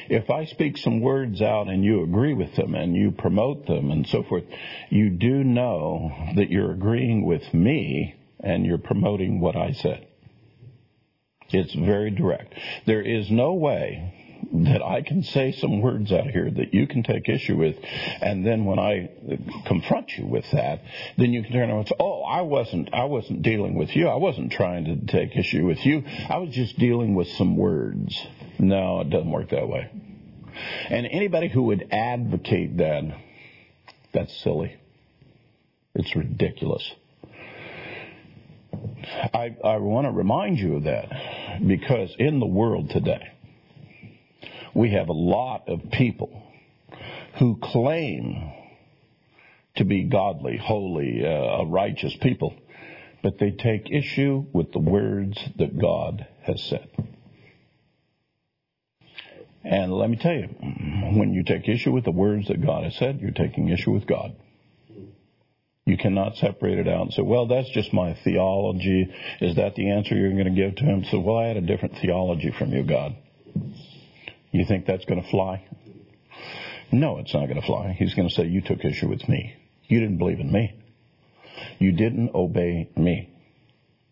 If 0.09 0.31
I 0.31 0.45
speak 0.45 0.77
some 0.79 1.01
words 1.01 1.43
out 1.43 1.69
and 1.69 1.85
you 1.85 2.03
agree 2.03 2.35
with 2.35 2.55
them 2.55 2.75
and 2.75 2.95
you 2.95 3.11
promote 3.11 3.67
them 3.67 3.91
and 3.91 4.07
so 4.07 4.23
forth, 4.23 4.45
you 4.89 5.11
do 5.11 5.43
know 5.43 6.13
that 6.37 6.51
you're 6.51 6.71
agreeing 6.71 7.25
with 7.25 7.53
me 7.53 8.15
and 8.41 8.65
you're 8.65 8.79
promoting 8.79 9.41
what 9.41 9.57
I 9.57 9.73
said. 9.73 10.07
It's 11.51 11.75
very 11.75 12.11
direct. 12.11 12.55
There 12.87 13.03
is 13.03 13.31
no 13.31 13.55
way 13.55 14.16
that 14.53 14.83
I 14.83 15.03
can 15.03 15.23
say 15.23 15.53
some 15.53 15.81
words 15.81 16.13
out 16.13 16.27
here 16.27 16.51
that 16.51 16.75
you 16.75 16.87
can 16.87 17.03
take 17.03 17.29
issue 17.29 17.57
with, 17.57 17.77
and 18.21 18.47
then 18.47 18.65
when 18.65 18.79
I 18.79 19.11
confront 19.67 20.13
you 20.17 20.27
with 20.27 20.45
that, 20.53 20.83
then 21.17 21.33
you 21.33 21.43
can 21.43 21.53
turn 21.53 21.71
around 21.71 21.81
and 21.81 21.89
say, 21.89 21.97
"Oh, 21.99 22.23
I 22.23 22.43
wasn't, 22.43 22.93
I 22.93 23.05
wasn't 23.05 23.43
dealing 23.43 23.75
with 23.75 23.95
you. 23.95 24.09
I 24.09 24.17
wasn't 24.17 24.53
trying 24.53 24.85
to 24.85 25.07
take 25.07 25.37
issue 25.37 25.67
with 25.67 25.85
you. 25.85 26.05
I 26.29 26.39
was 26.39 26.55
just 26.55 26.79
dealing 26.79 27.15
with 27.15 27.29
some 27.29 27.57
words." 27.57 28.27
No, 28.59 29.01
it 29.01 29.11
doesn't 29.11 29.31
work 29.31 29.51
that 29.51 29.69
way. 29.69 29.91
And 30.89 31.07
anybody 31.07 31.49
who 31.49 31.65
would 31.65 31.89
advocate 31.91 32.79
that, 32.79 33.05
that's 34.13 34.35
silly. 34.43 34.77
It's 35.95 36.15
ridiculous. 36.15 36.91
I, 39.35 39.57
I 39.65 39.77
want 39.79 40.07
to 40.07 40.11
remind 40.11 40.59
you 40.59 40.77
of 40.77 40.85
that 40.85 41.09
because 41.67 42.15
in 42.19 42.41
the 42.41 42.47
world 42.47 42.91
today, 42.91 43.33
we 44.77 44.91
have 44.91 45.09
a 45.09 45.13
lot 45.13 45.69
of 45.69 45.91
people 45.91 46.43
who 47.39 47.59
claim 47.63 48.53
to 49.77 49.85
be 49.85 50.05
godly, 50.05 50.59
holy, 50.59 51.25
uh, 51.25 51.65
righteous 51.65 52.15
people, 52.21 52.55
but 53.23 53.39
they 53.39 53.51
take 53.53 53.91
issue 53.91 54.45
with 54.53 54.73
the 54.73 54.79
words 54.79 55.39
that 55.57 55.79
God 55.79 56.27
has 56.43 56.63
said. 56.65 56.89
And 59.65 59.93
let 59.93 60.11
me 60.11 60.17
tell 60.17 60.35
you, 60.35 60.49
when 61.19 61.33
you 61.33 61.43
take 61.43 61.69
issue 61.69 61.93
with 61.93 62.05
the 62.05 62.11
words 62.11 62.49
that 62.49 62.65
God 62.65 62.85
has 62.85 62.95
said, 62.97 63.21
you're 63.21 63.31
taking 63.33 63.71
issue 63.71 63.93
with 63.93 64.07
God. 64.07 64.37
You 65.87 65.97
cannot 65.97 66.37
separate 66.37 66.79
it 66.79 66.89
out 66.89 67.03
and 67.03 67.15
say, 67.15 67.23
well, 67.23 67.47
that's 67.47 67.69
just 67.71 67.93
my 67.93 68.15
theology. 68.25 69.09
Is 69.41 69.57
that 69.57 69.75
the 69.75 69.91
answer 69.91 70.15
you're 70.15 70.33
going 70.33 70.45
to 70.45 70.51
give 70.51 70.77
to 70.77 70.85
him? 70.85 71.05
So, 71.11 71.21
well, 71.21 71.39
I 71.39 71.47
had 71.47 71.57
a 71.57 71.63
different 71.63 71.97
theology 71.99 72.53
from 72.59 72.73
you, 72.73 72.83
God. 72.83 73.17
You 74.57 74.65
think 74.65 74.87
that's 74.87 75.05
going 75.05 75.23
to 75.23 75.29
fly? 75.29 75.67
No, 76.91 77.19
it's 77.19 77.35
not 77.35 77.45
going 77.45 77.61
to 77.61 77.67
fly. 77.67 77.95
He's 77.99 78.15
going 78.15 78.27
to 78.27 78.35
say, 78.35 78.47
you 78.47 78.63
took 78.63 78.83
issue 78.87 79.07
with 79.07 79.29
me. 79.29 79.55
You 79.87 80.01
didn't 80.01 80.17
believe 80.17 80.41
in 80.41 80.51
me. 80.51 80.75
You 81.79 81.93
didn't 81.93 82.35
obey 82.35 82.89
me. 82.97 83.29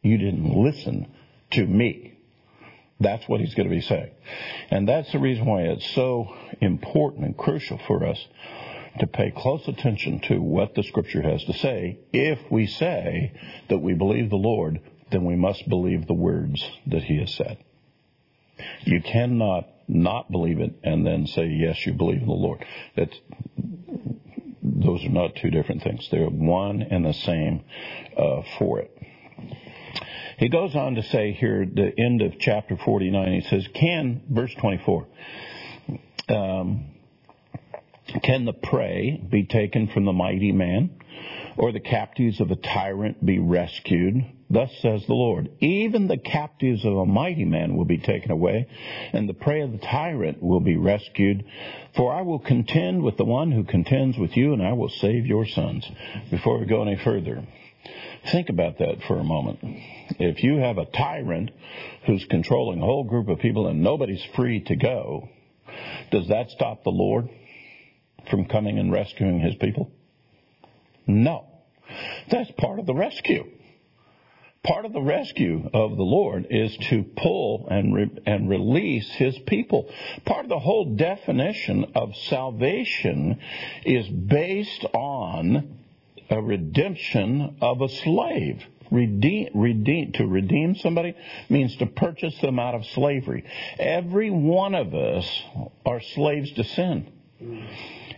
You 0.03 0.19
didn't 0.19 0.55
listen 0.55 1.11
to 1.53 1.67
me. 1.67 2.19
That's 3.01 3.27
what 3.27 3.41
he's 3.41 3.55
going 3.55 3.71
to 3.71 3.75
be 3.75 3.81
saying. 3.81 4.11
And 4.71 4.87
that's 4.87 5.11
the 5.13 5.19
reason 5.19 5.47
why 5.47 5.63
it's 5.63 5.95
so 5.95 6.35
important 6.61 7.25
and 7.25 7.39
crucial 7.39 7.81
for 7.87 8.07
us 8.07 8.23
to 9.01 9.07
pay 9.07 9.31
close 9.35 9.67
attention 9.67 10.21
to 10.29 10.43
what 10.43 10.75
the 10.75 10.83
scripture 10.83 11.23
has 11.23 11.43
to 11.45 11.55
say. 11.55 12.01
If 12.13 12.39
we 12.51 12.67
say 12.67 13.33
that 13.71 13.79
we 13.79 13.95
believe 13.95 14.29
the 14.29 14.37
Lord, 14.37 14.83
then 15.11 15.25
we 15.25 15.37
must 15.37 15.67
believe 15.71 16.07
the 16.07 16.13
words 16.13 16.63
that 16.89 17.05
he 17.05 17.19
has 17.21 17.33
said. 17.33 17.57
You 18.85 19.01
cannot 19.01 19.69
not 19.89 20.31
believe 20.31 20.61
it 20.61 20.75
and 20.83 21.07
then 21.07 21.27
say, 21.27 21.47
yes, 21.47 21.85
you 21.87 21.93
believe 21.93 22.21
in 22.21 22.27
the 22.27 22.33
Lord. 22.33 22.65
That's, 22.97 23.17
those 24.63 25.05
are 25.05 25.11
not 25.11 25.37
two 25.37 25.51
different 25.51 25.83
things. 25.83 26.09
They're 26.11 26.27
one 26.27 26.83
and 26.83 27.05
the 27.05 27.13
same 27.13 27.65
uh, 28.17 28.43
for 28.59 28.81
it. 28.81 28.91
He 30.39 30.49
goes 30.49 30.75
on 30.75 30.97
to 30.97 31.03
say 31.03 31.33
here, 31.33 31.65
the 31.65 31.93
end 31.97 32.23
of 32.23 32.39
chapter 32.39 32.77
49, 32.77 33.33
he 33.33 33.49
says, 33.49 33.69
can, 33.73 34.23
verse 34.29 34.53
24, 34.61 35.07
um, 36.29 36.87
can 38.23 38.45
the 38.45 38.53
prey 38.53 39.21
be 39.31 39.45
taken 39.45 39.89
from 39.89 40.05
the 40.05 40.13
mighty 40.13 40.53
man, 40.53 40.91
or 41.57 41.73
the 41.73 41.81
captives 41.81 42.41
of 42.41 42.51
a 42.51 42.57
tyrant 42.57 43.25
be 43.25 43.39
rescued? 43.39 44.25
Thus 44.51 44.71
says 44.81 45.05
the 45.07 45.15
Lord, 45.15 45.51
even 45.61 46.07
the 46.07 46.19
captives 46.19 46.85
of 46.85 46.97
a 46.97 47.07
mighty 47.07 47.45
man 47.45 47.77
will 47.77 47.85
be 47.85 47.99
taken 47.99 48.31
away, 48.31 48.69
and 49.13 49.29
the 49.29 49.35
prey 49.35 49.63
of 49.63 49.73
the 49.73 49.79
tyrant 49.79 50.43
will 50.43 50.61
be 50.61 50.77
rescued. 50.77 51.45
For 51.97 52.13
I 52.13 52.23
will 52.23 52.39
contend 52.39 53.03
with 53.03 53.17
the 53.17 53.25
one 53.25 53.51
who 53.51 53.65
contends 53.65 54.19
with 54.19 54.37
you, 54.37 54.53
and 54.53 54.63
I 54.63 54.75
will 54.75 54.91
save 54.91 55.27
your 55.27 55.47
sons. 55.47 55.89
Before 56.31 56.59
we 56.59 56.67
go 56.67 56.83
any 56.83 56.97
further, 57.03 57.43
think 58.31 58.49
about 58.49 58.79
that 58.79 59.03
for 59.09 59.19
a 59.19 59.25
moment. 59.25 59.59
If 60.19 60.43
you 60.43 60.59
have 60.59 60.79
a 60.79 60.87
tyrant 60.87 61.51
who's 62.07 62.25
controlling 62.31 62.81
a 62.81 62.87
whole 62.87 63.05
group 63.05 63.29
of 63.29 63.39
people 63.39 63.67
and 63.67 63.83
nobody's 63.83 64.25
free 64.37 64.61
to 64.65 64.77
go, 64.77 65.29
does 66.11 66.29
that 66.29 66.51
stop 66.51 66.85
the 66.85 66.91
Lord? 66.91 67.29
from 68.31 68.47
coming 68.47 68.79
and 68.79 68.93
rescuing 68.93 69.41
his 69.41 69.55
people? 69.57 69.91
No. 71.07 71.47
That's 72.31 72.51
part 72.53 72.79
of 72.79 72.87
the 72.87 72.95
rescue. 72.95 73.51
Part 74.63 74.87
of 74.87 74.95
the 74.95 75.03
rescue 75.03 75.69
of 75.75 75.97
the 75.97 76.03
Lord 76.03 76.47
is 76.49 76.75
to 76.89 77.03
pull 77.03 77.69
and 77.71 77.95
re- 77.95 78.19
and 78.25 78.49
release 78.49 79.11
his 79.11 79.39
people. 79.41 79.91
Part 80.25 80.47
of 80.47 80.49
the 80.49 80.59
whole 80.59 80.97
definition 80.97 81.93
of 81.95 82.17
salvation 82.17 83.39
is 83.85 84.09
based 84.09 84.87
on 84.95 85.81
a 86.31 86.41
redemption 86.41 87.57
of 87.61 87.83
a 87.83 87.91
slave. 87.91 88.65
Redeem, 88.91 89.49
redeem, 89.55 90.13
to 90.13 90.27
redeem 90.27 90.77
somebody 90.77 91.15
means 91.51 91.77
to 91.77 91.87
purchase 91.87 92.39
them 92.41 92.59
out 92.59 92.75
of 92.75 92.87
slavery. 92.87 93.45
Every 93.79 94.31
one 94.31 94.75
of 94.75 94.95
us 94.95 95.43
are 95.85 96.01
slaves 96.01 96.53
to 96.53 96.65
sin 96.65 97.07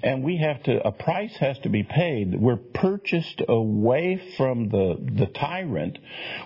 and 0.03 0.23
we 0.23 0.37
have 0.39 0.63
to 0.65 0.87
a 0.87 0.93
price 0.93 1.35
has 1.37 1.59
to 1.61 1.69
be 1.69 1.83
paid. 1.83 2.35
We're 2.39 2.57
purchased 2.57 3.43
away 3.49 4.21
from 4.37 4.69
the 4.69 4.97
the 5.17 5.27
tyrant. 5.27 5.99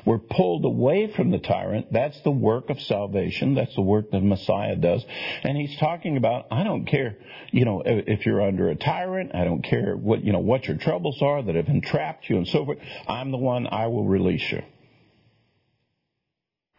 We're 0.05 0.19
pulled 0.19 0.65
away 0.65 1.13
from 1.15 1.31
the 1.31 1.39
tyrant. 1.39 1.93
That's 1.93 2.21
the 2.23 2.31
work 2.31 2.71
of 2.71 2.81
salvation. 2.81 3.55
That's 3.55 3.75
the 3.75 3.83
work 3.83 4.11
that 4.11 4.21
messiah 4.21 4.77
does. 4.77 5.05
And 5.43 5.57
he's 5.57 5.77
talking 5.79 6.17
about 6.17 6.47
i 6.51 6.65
don't 6.65 6.85
care 6.85 7.17
you 7.53 7.65
know 7.65 7.83
if 7.85 8.27
you're 8.27 8.43
under 8.43 8.69
a 8.69 8.77
tyrant 8.77 9.35
i 9.35 9.45
don't 9.45 9.63
care 9.63 9.97
what 9.97 10.25
you 10.25 10.33
know 10.33 10.41
what 10.41 10.67
your 10.67 10.77
troubles 10.77 11.21
are 11.23 11.43
that 11.43 11.55
have 11.55 11.69
entrapped 11.69 12.29
you 12.29 12.37
and 12.37 12.49
so 12.49 12.65
forth. 12.65 12.79
I'm 13.09 13.31
the 13.31 13.39
one 13.39 13.67
i 13.67 13.87
will 13.87 14.07
release 14.07 14.45
you 14.51 14.63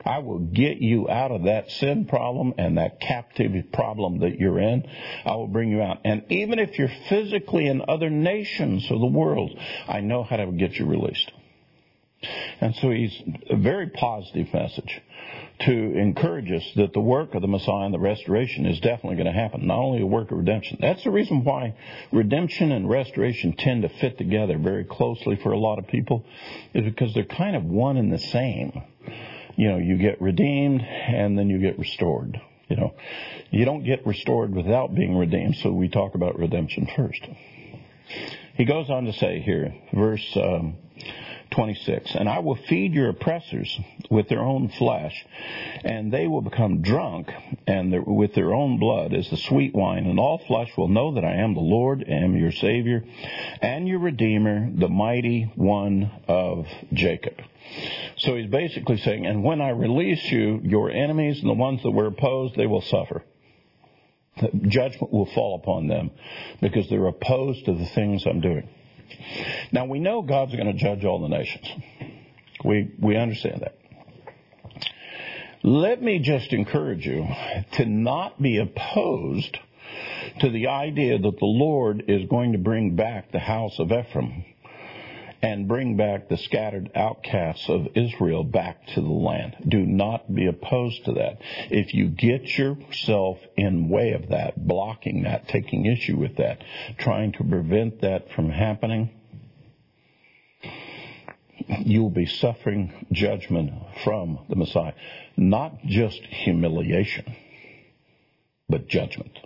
I 0.05 0.19
will 0.19 0.39
get 0.39 0.77
you 0.77 1.09
out 1.09 1.31
of 1.31 1.43
that 1.43 1.69
sin 1.71 2.05
problem 2.05 2.53
and 2.57 2.77
that 2.77 2.99
captivity 2.99 3.61
problem 3.61 4.19
that 4.19 4.39
you're 4.39 4.59
in. 4.59 4.83
I 5.25 5.35
will 5.35 5.47
bring 5.47 5.69
you 5.69 5.81
out. 5.81 5.99
And 6.05 6.23
even 6.29 6.59
if 6.59 6.77
you're 6.77 6.91
physically 7.09 7.67
in 7.67 7.83
other 7.87 8.09
nations 8.09 8.89
of 8.89 8.99
the 8.99 9.05
world, 9.05 9.57
I 9.87 10.01
know 10.01 10.23
how 10.23 10.37
to 10.37 10.47
get 10.51 10.73
you 10.73 10.85
released. 10.85 11.31
And 12.59 12.75
so 12.75 12.91
he's 12.91 13.15
a 13.49 13.55
very 13.55 13.87
positive 13.87 14.53
message 14.53 15.01
to 15.61 15.71
encourage 15.71 16.51
us 16.51 16.63
that 16.75 16.93
the 16.93 16.99
work 16.99 17.33
of 17.33 17.41
the 17.41 17.47
Messiah 17.47 17.85
and 17.85 17.93
the 17.93 17.99
restoration 17.99 18.65
is 18.65 18.79
definitely 18.79 19.15
going 19.15 19.31
to 19.31 19.39
happen. 19.39 19.65
Not 19.67 19.79
only 19.79 20.01
a 20.01 20.05
work 20.05 20.31
of 20.31 20.37
redemption. 20.37 20.77
That's 20.81 21.03
the 21.03 21.11
reason 21.11 21.43
why 21.43 21.75
redemption 22.11 22.71
and 22.71 22.89
restoration 22.89 23.53
tend 23.53 23.83
to 23.83 23.89
fit 23.89 24.17
together 24.17 24.57
very 24.57 24.83
closely 24.83 25.35
for 25.37 25.51
a 25.51 25.57
lot 25.57 25.79
of 25.79 25.87
people, 25.87 26.25
is 26.73 26.83
because 26.83 27.13
they're 27.13 27.23
kind 27.23 27.55
of 27.55 27.63
one 27.63 27.97
and 27.97 28.11
the 28.11 28.19
same 28.19 28.83
you 29.55 29.69
know, 29.69 29.77
you 29.77 29.97
get 29.97 30.21
redeemed 30.21 30.81
and 30.81 31.37
then 31.37 31.49
you 31.49 31.59
get 31.59 31.77
restored. 31.79 32.39
You 32.69 32.77
know, 32.77 32.93
you 33.49 33.65
don't 33.65 33.83
get 33.83 34.05
restored 34.07 34.53
without 34.55 34.95
being 34.95 35.17
redeemed, 35.17 35.57
so 35.57 35.71
we 35.71 35.89
talk 35.89 36.15
about 36.15 36.39
redemption 36.39 36.87
first. 36.95 37.21
He 38.55 38.65
goes 38.65 38.89
on 38.89 39.05
to 39.05 39.13
say 39.13 39.41
here, 39.41 39.73
verse 39.93 40.25
um, 40.35 40.75
26, 41.51 42.15
and 42.15 42.27
I 42.27 42.39
will 42.39 42.55
feed 42.55 42.93
your 42.93 43.09
oppressors 43.09 43.79
with 44.09 44.29
their 44.29 44.41
own 44.41 44.69
flesh, 44.69 45.25
and 45.83 46.11
they 46.11 46.27
will 46.27 46.41
become 46.41 46.81
drunk 46.81 47.31
and 47.67 48.05
with 48.05 48.33
their 48.33 48.53
own 48.53 48.79
blood 48.79 49.13
as 49.13 49.29
the 49.29 49.37
sweet 49.37 49.73
wine, 49.73 50.05
and 50.05 50.19
all 50.19 50.39
flesh 50.39 50.71
will 50.77 50.87
know 50.87 51.13
that 51.15 51.25
I 51.25 51.35
am 51.35 51.53
the 51.53 51.59
Lord, 51.59 52.03
am 52.07 52.35
your 52.35 52.51
Savior, 52.51 53.03
and 53.61 53.87
your 53.87 53.99
Redeemer, 53.99 54.69
the 54.73 54.89
mighty 54.89 55.51
one 55.55 56.11
of 56.27 56.67
Jacob. 56.93 57.35
So 58.17 58.35
he's 58.35 58.49
basically 58.49 58.97
saying, 58.97 59.25
and 59.25 59.43
when 59.43 59.61
I 59.61 59.69
release 59.69 60.23
you, 60.31 60.59
your 60.63 60.89
enemies 60.89 61.39
and 61.39 61.49
the 61.49 61.53
ones 61.53 61.83
that 61.83 61.91
were 61.91 62.07
opposed, 62.07 62.55
they 62.55 62.67
will 62.67 62.81
suffer. 62.81 63.23
Judgment 64.67 65.11
will 65.11 65.27
fall 65.27 65.55
upon 65.55 65.87
them 65.87 66.11
because 66.61 66.89
they're 66.89 67.07
opposed 67.07 67.65
to 67.65 67.73
the 67.73 67.85
things 67.87 68.25
I'm 68.25 68.39
doing. 68.39 68.67
Now 69.72 69.86
we 69.86 69.99
know 69.99 70.22
God's 70.22 70.55
going 70.55 70.68
to 70.68 70.74
judge 70.74 71.05
all 71.05 71.22
the 71.22 71.30
nations. 71.30 71.68
We, 72.64 72.91
we 72.99 73.18
understand 73.18 73.62
that. 73.62 73.78
Let 75.64 76.01
me 76.01 76.20
just 76.20 76.53
encourage 76.53 77.05
you 77.05 77.28
to 77.74 77.86
not 77.86 78.41
be 78.41 78.57
opposed 78.57 79.57
to 80.39 80.49
the 80.49 80.68
idea 80.68 81.20
that 81.20 81.39
the 81.39 81.45
Lord 81.45 82.05
is 82.07 82.28
going 82.30 82.53
to 82.53 82.57
bring 82.57 82.95
back 82.95 83.32
the 83.32 83.39
house 83.39 83.78
of 83.78 83.91
Ephraim 83.91 84.43
and 85.41 85.67
bring 85.67 85.97
back 85.97 86.29
the 86.29 86.37
scattered 86.37 86.91
outcasts 86.95 87.67
of 87.67 87.87
Israel 87.95 88.43
back 88.43 88.85
to 88.87 89.01
the 89.01 89.07
land. 89.07 89.55
Do 89.67 89.79
not 89.79 90.33
be 90.33 90.45
opposed 90.45 91.05
to 91.05 91.13
that. 91.13 91.39
If 91.69 91.93
you 91.93 92.09
get 92.09 92.57
yourself 92.57 93.39
in 93.57 93.89
way 93.89 94.11
of 94.11 94.29
that, 94.29 94.67
blocking 94.67 95.23
that, 95.23 95.47
taking 95.47 95.85
issue 95.85 96.17
with 96.17 96.37
that, 96.37 96.63
trying 96.99 97.31
to 97.33 97.43
prevent 97.43 98.01
that 98.01 98.31
from 98.35 98.49
happening, 98.49 99.09
you'll 101.67 102.09
be 102.09 102.25
suffering 102.25 103.07
judgment 103.11 103.71
from 104.03 104.39
the 104.49 104.55
Messiah. 104.55 104.93
Not 105.37 105.83
just 105.85 106.21
humiliation, 106.21 107.35
but 108.69 108.87
judgment. 108.87 109.37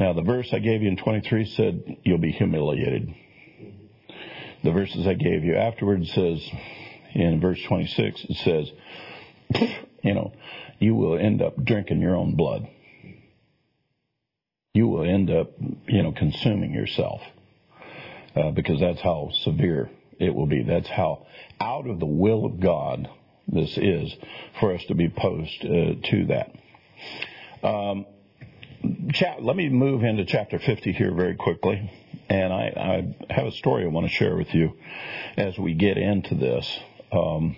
Now, 0.00 0.14
the 0.14 0.22
verse 0.22 0.48
I 0.52 0.58
gave 0.58 0.82
you 0.82 0.88
in 0.88 0.96
23 0.96 1.44
said, 1.54 1.96
You'll 2.04 2.18
be 2.18 2.32
humiliated. 2.32 3.14
The 4.64 4.72
verses 4.72 5.06
I 5.06 5.14
gave 5.14 5.44
you 5.44 5.56
afterwards 5.56 6.12
says, 6.12 6.48
in 7.14 7.40
verse 7.40 7.60
26, 7.66 8.24
it 8.24 8.36
says, 8.38 8.70
You 10.02 10.14
know, 10.14 10.32
you 10.80 10.96
will 10.96 11.16
end 11.16 11.42
up 11.42 11.64
drinking 11.64 12.00
your 12.00 12.16
own 12.16 12.34
blood. 12.34 12.68
You 14.74 14.88
will 14.88 15.04
end 15.04 15.30
up, 15.30 15.52
you 15.86 16.02
know, 16.02 16.10
consuming 16.10 16.72
yourself. 16.72 17.20
Uh, 18.34 18.50
because 18.50 18.80
that's 18.80 19.00
how 19.00 19.30
severe 19.42 19.90
it 20.18 20.34
will 20.34 20.46
be. 20.46 20.62
That's 20.62 20.88
how 20.88 21.26
out 21.60 21.86
of 21.86 22.00
the 22.00 22.06
will 22.06 22.46
of 22.46 22.60
God 22.60 23.08
this 23.46 23.76
is 23.76 24.14
for 24.58 24.74
us 24.74 24.82
to 24.88 24.94
be 24.94 25.08
posed 25.08 25.64
uh, 25.64 26.08
to 26.10 26.26
that. 26.26 26.52
Um, 27.66 28.06
let 29.40 29.54
me 29.54 29.68
move 29.68 30.02
into 30.02 30.24
chapter 30.24 30.58
50 30.58 30.92
here 30.92 31.12
very 31.14 31.36
quickly. 31.36 31.90
And 32.28 32.52
I, 32.52 33.14
I 33.28 33.32
have 33.34 33.46
a 33.46 33.52
story 33.52 33.84
I 33.84 33.88
want 33.88 34.06
to 34.06 34.12
share 34.12 34.36
with 34.36 34.54
you 34.54 34.76
as 35.36 35.58
we 35.58 35.74
get 35.74 35.98
into 35.98 36.34
this. 36.34 36.78
Um, 37.12 37.56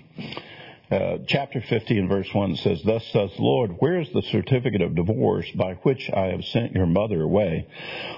uh, 0.90 1.18
chapter 1.26 1.60
50 1.60 1.98
and 1.98 2.08
verse 2.08 2.28
1 2.32 2.56
says, 2.56 2.82
Thus 2.84 3.04
says 3.06 3.30
the 3.36 3.42
Lord, 3.42 3.76
where 3.78 4.00
is 4.00 4.08
the 4.12 4.22
certificate 4.22 4.82
of 4.82 4.94
divorce 4.94 5.50
by 5.52 5.74
which 5.82 6.10
I 6.10 6.26
have 6.26 6.44
sent 6.44 6.72
your 6.72 6.86
mother 6.86 7.22
away? 7.22 7.66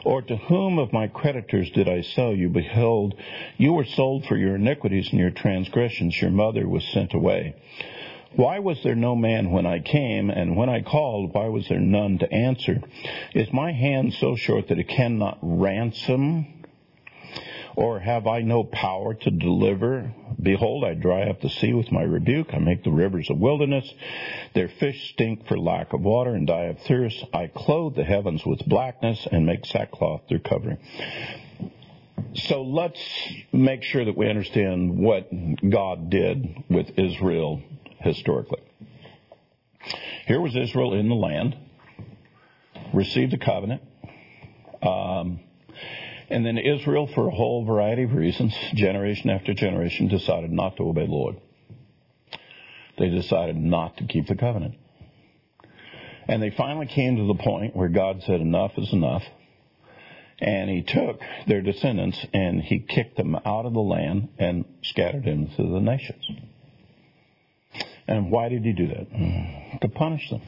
Or 0.05 0.21
to 0.21 0.37
whom 0.37 0.79
of 0.79 0.93
my 0.93 1.07
creditors 1.07 1.71
did 1.71 1.89
I 1.89 2.03
sell 2.03 2.35
you? 2.35 2.49
Behold, 2.49 3.15
you 3.57 3.73
were 3.73 3.85
sold 3.85 4.27
for 4.27 4.37
your 4.37 4.57
iniquities 4.57 5.09
and 5.11 5.21
your 5.21 5.31
transgressions. 5.31 6.21
Your 6.21 6.33
mother 6.33 6.69
was 6.69 6.85
sent 6.89 7.15
away. 7.15 7.55
Why 8.35 8.59
was 8.59 8.83
there 8.83 8.95
no 8.95 9.15
man 9.15 9.51
when 9.51 9.67
I 9.67 9.81
came, 9.81 10.31
and 10.31 10.57
when 10.57 10.69
I 10.69 10.83
called, 10.83 11.33
why 11.33 11.47
was 11.47 11.69
there 11.69 11.81
none 11.81 12.19
to 12.19 12.31
answer? 12.31 12.83
Is 13.35 13.53
my 13.53 13.73
hand 13.73 14.15
so 14.15 14.37
short 14.37 14.69
that 14.69 14.79
it 14.79 14.89
cannot 14.89 15.39
ransom? 15.41 16.47
Or 17.77 18.01
have 18.01 18.27
I 18.27 18.41
no 18.41 18.65
power 18.65 19.13
to 19.13 19.31
deliver? 19.31 20.13
Behold, 20.43 20.83
I 20.85 20.95
dry 20.95 21.29
up 21.29 21.43
the 21.43 21.51
sea 21.51 21.75
with 21.75 21.93
my 21.93 22.03
rebuke. 22.03 22.49
I 22.55 22.59
make 22.59 22.83
the 22.83 22.91
rivers 22.91 23.29
a 23.29 23.35
wilderness. 23.35 23.91
Their 24.55 24.69
fish 24.69 25.11
stink 25.13 25.47
for 25.47 25.59
lack 25.59 25.93
of 25.93 26.01
water 26.01 26.35
and 26.35 26.47
die 26.47 26.65
of 26.65 26.79
thirst. 26.81 27.23
I 27.35 27.49
clothe 27.55 27.95
the 27.95 28.05
heavens 28.05 28.45
with 28.47 28.67
blackness 28.67 29.27
and 29.31 29.45
make 29.45 29.67
sackcloth 29.67 30.23
their 30.29 30.39
covering. 30.39 30.79
So 32.35 32.63
let's 32.63 33.01
make 33.53 33.83
sure 33.83 34.05
that 34.07 34.17
we 34.17 34.29
understand 34.29 34.99
what 34.99 35.29
God 35.69 36.09
did 36.11 36.65
with 36.71 36.99
Israel 36.99 37.63
historically. 38.01 38.61
Here 40.27 40.41
was 40.41 40.57
Israel 40.57 40.95
in 40.95 41.09
the 41.09 41.15
land, 41.15 41.57
received 42.93 43.33
the 43.33 43.39
covenant, 43.39 43.83
um, 44.83 45.41
and 46.29 46.45
then 46.45 46.59
Israel, 46.59 47.09
for 47.15 47.29
a 47.29 47.31
whole 47.31 47.65
variety 47.65 48.03
of 48.03 48.13
reasons, 48.13 48.53
generation 48.75 49.31
after 49.31 49.55
generation, 49.55 50.09
decided 50.09 50.51
not 50.51 50.77
to 50.77 50.83
obey 50.83 51.07
the 51.07 51.13
Lord. 51.13 51.37
They 52.99 53.11
decided 53.11 53.57
not 53.57 53.99
to 53.99 54.05
keep 54.05 54.27
the 54.27 54.35
covenant. 54.35 54.75
And 56.29 56.43
they 56.43 56.51
finally 56.51 56.87
came 56.87 57.17
to 57.17 57.27
the 57.27 57.41
point 57.41 57.77
where 57.77 57.89
God 57.89 58.23
said, 58.27 58.41
enough 58.41 58.73
is 58.77 58.93
enough. 58.93 59.23
And 60.41 60.69
he 60.69 60.83
took 60.83 61.21
their 61.47 61.63
descendants 61.63 62.19
and 62.33 62.61
he 62.61 62.81
kicked 62.81 63.17
them 63.17 63.37
out 63.37 63.65
of 63.65 63.73
the 63.73 63.81
land 63.81 64.29
and 64.39 64.65
scattered 64.83 65.25
them 65.25 65.49
to 65.57 65.63
the 65.63 65.81
nations. 65.81 66.29
And 68.09 68.31
why 68.31 68.49
did 68.49 68.65
he 68.65 68.73
do 68.73 68.89
that? 68.89 69.11
Mm. 69.11 69.81
To 69.81 69.89
punish 69.89 70.31
them 70.31 70.43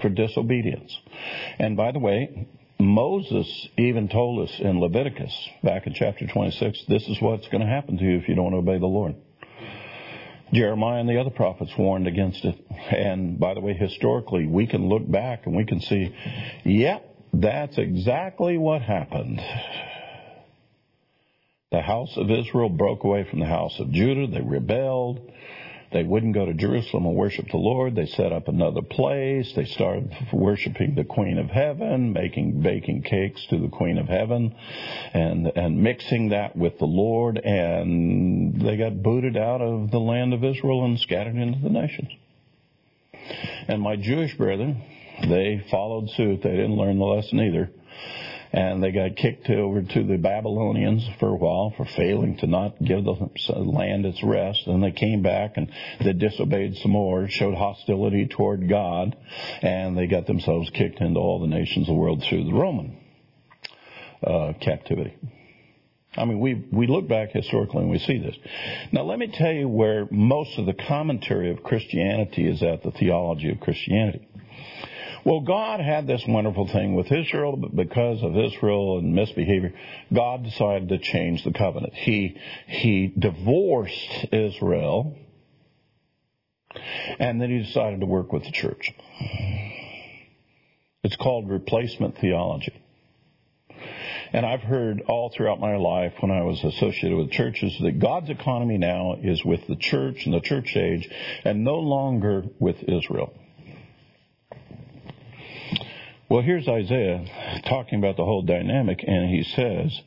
for 0.00 0.08
disobedience. 0.08 0.96
And 1.58 1.76
by 1.76 1.92
the 1.92 1.98
way, 1.98 2.46
Moses 2.78 3.68
even 3.76 4.08
told 4.08 4.48
us 4.48 4.54
in 4.60 4.80
Leviticus, 4.80 5.32
back 5.64 5.86
in 5.86 5.94
chapter 5.94 6.26
26, 6.26 6.84
this 6.88 7.08
is 7.08 7.20
what's 7.20 7.48
going 7.48 7.60
to 7.62 7.66
happen 7.66 7.98
to 7.98 8.04
you 8.04 8.18
if 8.18 8.28
you 8.28 8.34
don't 8.34 8.54
obey 8.54 8.78
the 8.78 8.86
Lord. 8.86 9.16
Jeremiah 10.52 11.00
and 11.00 11.08
the 11.08 11.20
other 11.20 11.30
prophets 11.30 11.72
warned 11.76 12.06
against 12.06 12.44
it. 12.44 12.56
And 12.90 13.38
by 13.38 13.54
the 13.54 13.60
way, 13.60 13.74
historically, 13.74 14.46
we 14.46 14.66
can 14.66 14.88
look 14.88 15.10
back 15.10 15.46
and 15.46 15.54
we 15.54 15.64
can 15.64 15.80
see, 15.80 16.14
yep, 16.64 17.04
that's 17.32 17.76
exactly 17.76 18.56
what 18.56 18.80
happened. 18.80 19.40
The 21.70 21.82
house 21.82 22.16
of 22.16 22.30
Israel 22.30 22.70
broke 22.70 23.04
away 23.04 23.26
from 23.28 23.40
the 23.40 23.46
house 23.46 23.78
of 23.78 23.90
Judah. 23.92 24.26
They 24.26 24.40
rebelled. 24.40 25.20
They 25.90 26.02
wouldn't 26.02 26.34
go 26.34 26.44
to 26.44 26.52
Jerusalem 26.52 27.06
and 27.06 27.16
worship 27.16 27.46
the 27.50 27.56
Lord. 27.56 27.94
They 27.94 28.06
set 28.06 28.32
up 28.32 28.48
another 28.48 28.82
place. 28.82 29.52
They 29.54 29.64
started 29.64 30.14
worshiping 30.32 30.94
the 30.94 31.04
Queen 31.04 31.38
of 31.38 31.46
Heaven, 31.46 32.12
making 32.12 32.60
baking 32.60 33.02
cakes 33.02 33.46
to 33.50 33.58
the 33.58 33.68
Queen 33.68 33.96
of 33.96 34.06
Heaven, 34.06 34.54
and 35.14 35.50
and 35.56 35.82
mixing 35.82 36.30
that 36.30 36.56
with 36.56 36.78
the 36.78 36.86
Lord. 36.86 37.38
And 37.38 38.60
they 38.60 38.76
got 38.76 39.02
booted 39.02 39.36
out 39.36 39.62
of 39.62 39.90
the 39.90 40.00
land 40.00 40.34
of 40.34 40.44
Israel 40.44 40.84
and 40.84 40.98
scattered 41.00 41.36
into 41.36 41.60
the 41.60 41.70
nations. 41.70 42.10
And 43.66 43.80
my 43.80 43.96
Jewish 43.96 44.36
brethren, 44.36 44.82
they 45.22 45.64
followed 45.70 46.10
suit. 46.10 46.42
They 46.42 46.50
didn't 46.50 46.76
learn 46.76 46.98
the 46.98 47.04
lesson 47.04 47.40
either 47.40 47.70
and 48.52 48.82
they 48.82 48.90
got 48.92 49.16
kicked 49.16 49.50
over 49.50 49.82
to 49.82 50.04
the 50.04 50.16
Babylonians 50.16 51.06
for 51.20 51.28
a 51.28 51.36
while 51.36 51.72
for 51.76 51.84
failing 51.96 52.38
to 52.38 52.46
not 52.46 52.82
give 52.82 53.04
the 53.04 53.28
land 53.56 54.06
its 54.06 54.22
rest. 54.22 54.66
And 54.66 54.82
they 54.82 54.92
came 54.92 55.22
back 55.22 55.56
and 55.56 55.70
they 56.02 56.12
disobeyed 56.12 56.76
some 56.76 56.92
more, 56.92 57.28
showed 57.28 57.54
hostility 57.54 58.26
toward 58.26 58.68
God, 58.68 59.16
and 59.62 59.96
they 59.96 60.06
got 60.06 60.26
themselves 60.26 60.70
kicked 60.70 61.00
into 61.00 61.20
all 61.20 61.40
the 61.40 61.46
nations 61.46 61.88
of 61.88 61.94
the 61.94 62.00
world 62.00 62.24
through 62.28 62.44
the 62.44 62.54
Roman 62.54 62.96
uh, 64.22 64.52
captivity. 64.60 65.16
I 66.16 66.24
mean, 66.24 66.40
we, 66.40 66.66
we 66.72 66.86
look 66.86 67.06
back 67.06 67.30
historically 67.30 67.82
and 67.82 67.90
we 67.90 67.98
see 67.98 68.18
this. 68.18 68.34
Now, 68.92 69.02
let 69.02 69.18
me 69.18 69.32
tell 69.32 69.52
you 69.52 69.68
where 69.68 70.08
most 70.10 70.58
of 70.58 70.66
the 70.66 70.74
commentary 70.74 71.50
of 71.50 71.62
Christianity 71.62 72.48
is 72.48 72.62
at 72.62 72.82
the 72.82 72.90
theology 72.90 73.50
of 73.50 73.60
Christianity. 73.60 74.27
Well, 75.24 75.40
God 75.40 75.80
had 75.80 76.06
this 76.06 76.22
wonderful 76.26 76.68
thing 76.68 76.94
with 76.94 77.10
Israel, 77.10 77.56
but 77.56 77.74
because 77.74 78.22
of 78.22 78.36
Israel 78.36 78.98
and 78.98 79.14
misbehavior, 79.14 79.74
God 80.12 80.44
decided 80.44 80.88
to 80.88 80.98
change 80.98 81.44
the 81.44 81.52
covenant. 81.52 81.94
He, 81.94 82.36
he 82.66 83.12
divorced 83.18 84.26
Israel, 84.32 85.16
and 87.18 87.40
then 87.40 87.50
he 87.50 87.64
decided 87.64 88.00
to 88.00 88.06
work 88.06 88.32
with 88.32 88.44
the 88.44 88.52
church. 88.52 88.92
It's 91.02 91.16
called 91.16 91.48
replacement 91.48 92.18
theology. 92.18 92.74
And 94.32 94.44
I've 94.44 94.60
heard 94.60 95.02
all 95.08 95.30
throughout 95.30 95.58
my 95.58 95.76
life 95.76 96.12
when 96.20 96.30
I 96.30 96.42
was 96.42 96.62
associated 96.62 97.16
with 97.16 97.30
churches 97.30 97.74
that 97.80 97.98
God's 97.98 98.28
economy 98.28 98.76
now 98.76 99.16
is 99.22 99.42
with 99.44 99.66
the 99.66 99.76
church 99.76 100.26
and 100.26 100.34
the 100.34 100.40
church 100.40 100.76
age 100.76 101.08
and 101.44 101.64
no 101.64 101.76
longer 101.76 102.44
with 102.58 102.76
Israel. 102.82 103.32
Well, 106.30 106.42
here's 106.42 106.68
Isaiah 106.68 107.24
talking 107.64 107.98
about 107.98 108.18
the 108.18 108.24
whole 108.24 108.42
dynamic, 108.42 109.02
and 109.06 109.30
he 109.30 109.44
says, 109.44 109.98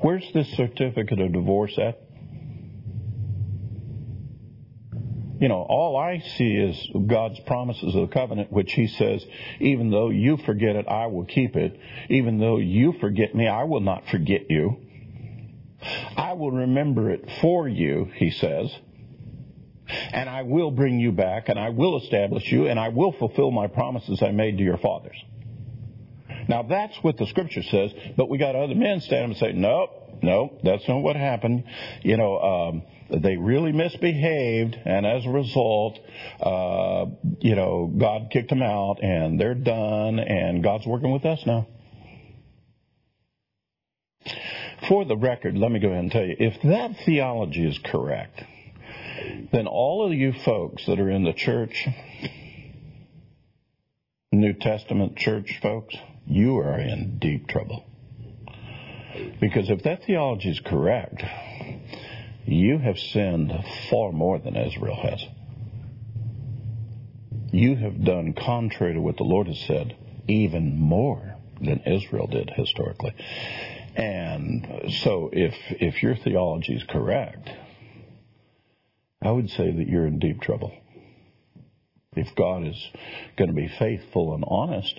Where's 0.00 0.24
this 0.32 0.48
certificate 0.50 1.18
of 1.18 1.32
divorce 1.32 1.76
at? 1.78 2.00
You 5.40 5.48
know, 5.48 5.66
all 5.68 5.96
I 5.96 6.20
see 6.36 6.54
is 6.54 6.88
God's 7.08 7.40
promises 7.40 7.96
of 7.96 8.02
the 8.02 8.14
covenant, 8.14 8.52
which 8.52 8.72
he 8.72 8.86
says, 8.86 9.26
even 9.58 9.90
though 9.90 10.10
you 10.10 10.36
forget 10.36 10.76
it, 10.76 10.86
I 10.86 11.06
will 11.06 11.24
keep 11.24 11.56
it. 11.56 11.76
Even 12.08 12.38
though 12.38 12.58
you 12.58 12.92
forget 13.00 13.34
me, 13.34 13.48
I 13.48 13.64
will 13.64 13.80
not 13.80 14.06
forget 14.06 14.48
you. 14.48 14.76
I 16.16 16.34
will 16.34 16.52
remember 16.52 17.10
it 17.10 17.28
for 17.40 17.66
you, 17.66 18.12
he 18.14 18.30
says. 18.30 18.72
And 20.12 20.30
I 20.30 20.42
will 20.42 20.70
bring 20.70 21.00
you 21.00 21.10
back, 21.10 21.48
and 21.48 21.58
I 21.58 21.70
will 21.70 21.98
establish 21.98 22.44
you, 22.52 22.68
and 22.68 22.78
I 22.78 22.90
will 22.90 23.10
fulfill 23.10 23.50
my 23.50 23.66
promises 23.66 24.22
I 24.22 24.30
made 24.30 24.58
to 24.58 24.62
your 24.62 24.78
fathers. 24.78 25.16
Now 26.52 26.62
that's 26.64 26.98
what 26.98 27.16
the 27.16 27.26
scripture 27.28 27.62
says, 27.62 27.92
but 28.14 28.28
we 28.28 28.36
got 28.36 28.54
other 28.54 28.74
men 28.74 29.00
standing 29.00 29.30
and 29.30 29.38
say, 29.38 29.52
nope, 29.52 29.88
nope, 30.22 30.60
that's 30.62 30.86
not 30.86 30.98
what 30.98 31.16
happened. 31.16 31.64
You 32.02 32.18
know, 32.18 32.38
um, 32.38 32.82
they 33.22 33.38
really 33.38 33.72
misbehaved, 33.72 34.76
and 34.84 35.06
as 35.06 35.24
a 35.24 35.30
result, 35.30 35.98
uh, 36.42 37.06
you 37.40 37.54
know, 37.54 37.90
God 37.96 38.28
kicked 38.30 38.50
them 38.50 38.60
out, 38.60 39.02
and 39.02 39.40
they're 39.40 39.54
done, 39.54 40.18
and 40.18 40.62
God's 40.62 40.86
working 40.86 41.10
with 41.10 41.24
us 41.24 41.42
now. 41.46 41.68
For 44.90 45.06
the 45.06 45.16
record, 45.16 45.56
let 45.56 45.72
me 45.72 45.80
go 45.80 45.88
ahead 45.88 46.00
and 46.00 46.12
tell 46.12 46.26
you, 46.26 46.36
if 46.38 46.60
that 46.64 46.96
theology 47.06 47.66
is 47.66 47.78
correct, 47.82 48.42
then 49.52 49.66
all 49.66 50.04
of 50.04 50.12
you 50.12 50.34
folks 50.44 50.84
that 50.84 51.00
are 51.00 51.08
in 51.08 51.24
the 51.24 51.32
church, 51.32 51.88
New 54.32 54.52
Testament 54.52 55.16
church 55.16 55.58
folks, 55.62 55.94
you 56.26 56.58
are 56.58 56.78
in 56.78 57.18
deep 57.18 57.48
trouble. 57.48 57.84
Because 59.40 59.68
if 59.70 59.82
that 59.82 60.04
theology 60.04 60.50
is 60.50 60.60
correct, 60.60 61.22
you 62.46 62.78
have 62.78 62.98
sinned 62.98 63.52
far 63.90 64.12
more 64.12 64.38
than 64.38 64.56
Israel 64.56 64.96
has. 65.02 65.24
You 67.52 67.76
have 67.76 68.04
done 68.04 68.32
contrary 68.32 68.94
to 68.94 69.00
what 69.00 69.16
the 69.18 69.24
Lord 69.24 69.46
has 69.46 69.60
said, 69.60 69.94
even 70.26 70.78
more 70.78 71.36
than 71.60 71.80
Israel 71.80 72.26
did 72.26 72.50
historically. 72.54 73.14
And 73.94 74.90
so 75.02 75.28
if, 75.32 75.54
if 75.70 76.02
your 76.02 76.16
theology 76.16 76.74
is 76.74 76.82
correct, 76.88 77.50
I 79.20 79.30
would 79.30 79.50
say 79.50 79.70
that 79.70 79.86
you're 79.86 80.06
in 80.06 80.18
deep 80.18 80.40
trouble. 80.40 80.72
If 82.16 82.34
God 82.34 82.66
is 82.66 82.90
going 83.36 83.48
to 83.48 83.54
be 83.54 83.68
faithful 83.78 84.34
and 84.34 84.44
honest 84.46 84.98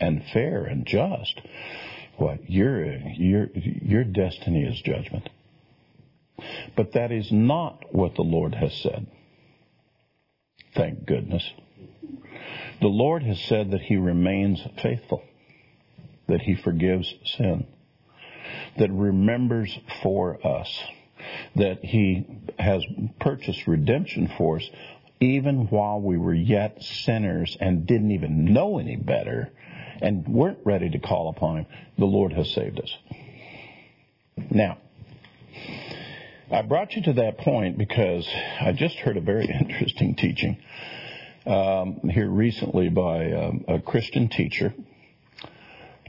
and 0.00 0.24
fair 0.32 0.64
and 0.64 0.86
just, 0.86 1.40
what 2.16 2.50
your 2.50 2.84
your 3.16 3.48
your 3.54 4.04
destiny 4.04 4.64
is 4.64 4.80
judgment. 4.82 5.28
But 6.76 6.92
that 6.94 7.12
is 7.12 7.30
not 7.30 7.94
what 7.94 8.14
the 8.14 8.22
Lord 8.22 8.54
has 8.54 8.74
said. 8.82 9.06
Thank 10.74 11.06
goodness. 11.06 11.48
The 12.80 12.88
Lord 12.88 13.22
has 13.22 13.40
said 13.40 13.72
that 13.72 13.82
He 13.82 13.96
remains 13.96 14.62
faithful, 14.82 15.22
that 16.28 16.40
He 16.40 16.54
forgives 16.54 17.12
sin, 17.24 17.66
that 18.78 18.90
remembers 18.90 19.78
for 20.02 20.44
us, 20.46 20.82
that 21.56 21.84
He 21.84 22.26
has 22.58 22.82
purchased 23.20 23.66
redemption 23.66 24.32
for 24.38 24.56
us 24.56 24.70
even 25.20 25.66
while 25.68 26.00
we 26.00 26.16
were 26.16 26.34
yet 26.34 26.82
sinners 26.82 27.56
and 27.60 27.86
didn't 27.86 28.12
even 28.12 28.54
know 28.54 28.78
any 28.78 28.96
better 28.96 29.50
and 30.00 30.26
weren't 30.28 30.58
ready 30.64 30.90
to 30.90 30.98
call 30.98 31.30
upon 31.30 31.58
Him. 31.58 31.66
The 31.98 32.06
Lord 32.06 32.32
has 32.32 32.50
saved 32.52 32.80
us. 32.80 32.96
Now, 34.50 34.78
I 36.50 36.62
brought 36.62 36.94
you 36.94 37.02
to 37.02 37.12
that 37.14 37.38
point 37.38 37.78
because 37.78 38.28
I 38.60 38.72
just 38.72 38.96
heard 38.96 39.16
a 39.16 39.20
very 39.20 39.46
interesting 39.60 40.16
teaching 40.16 40.58
um, 41.46 42.00
here 42.10 42.28
recently 42.28 42.88
by 42.88 43.32
um, 43.32 43.64
a 43.68 43.80
Christian 43.80 44.28
teacher 44.28 44.74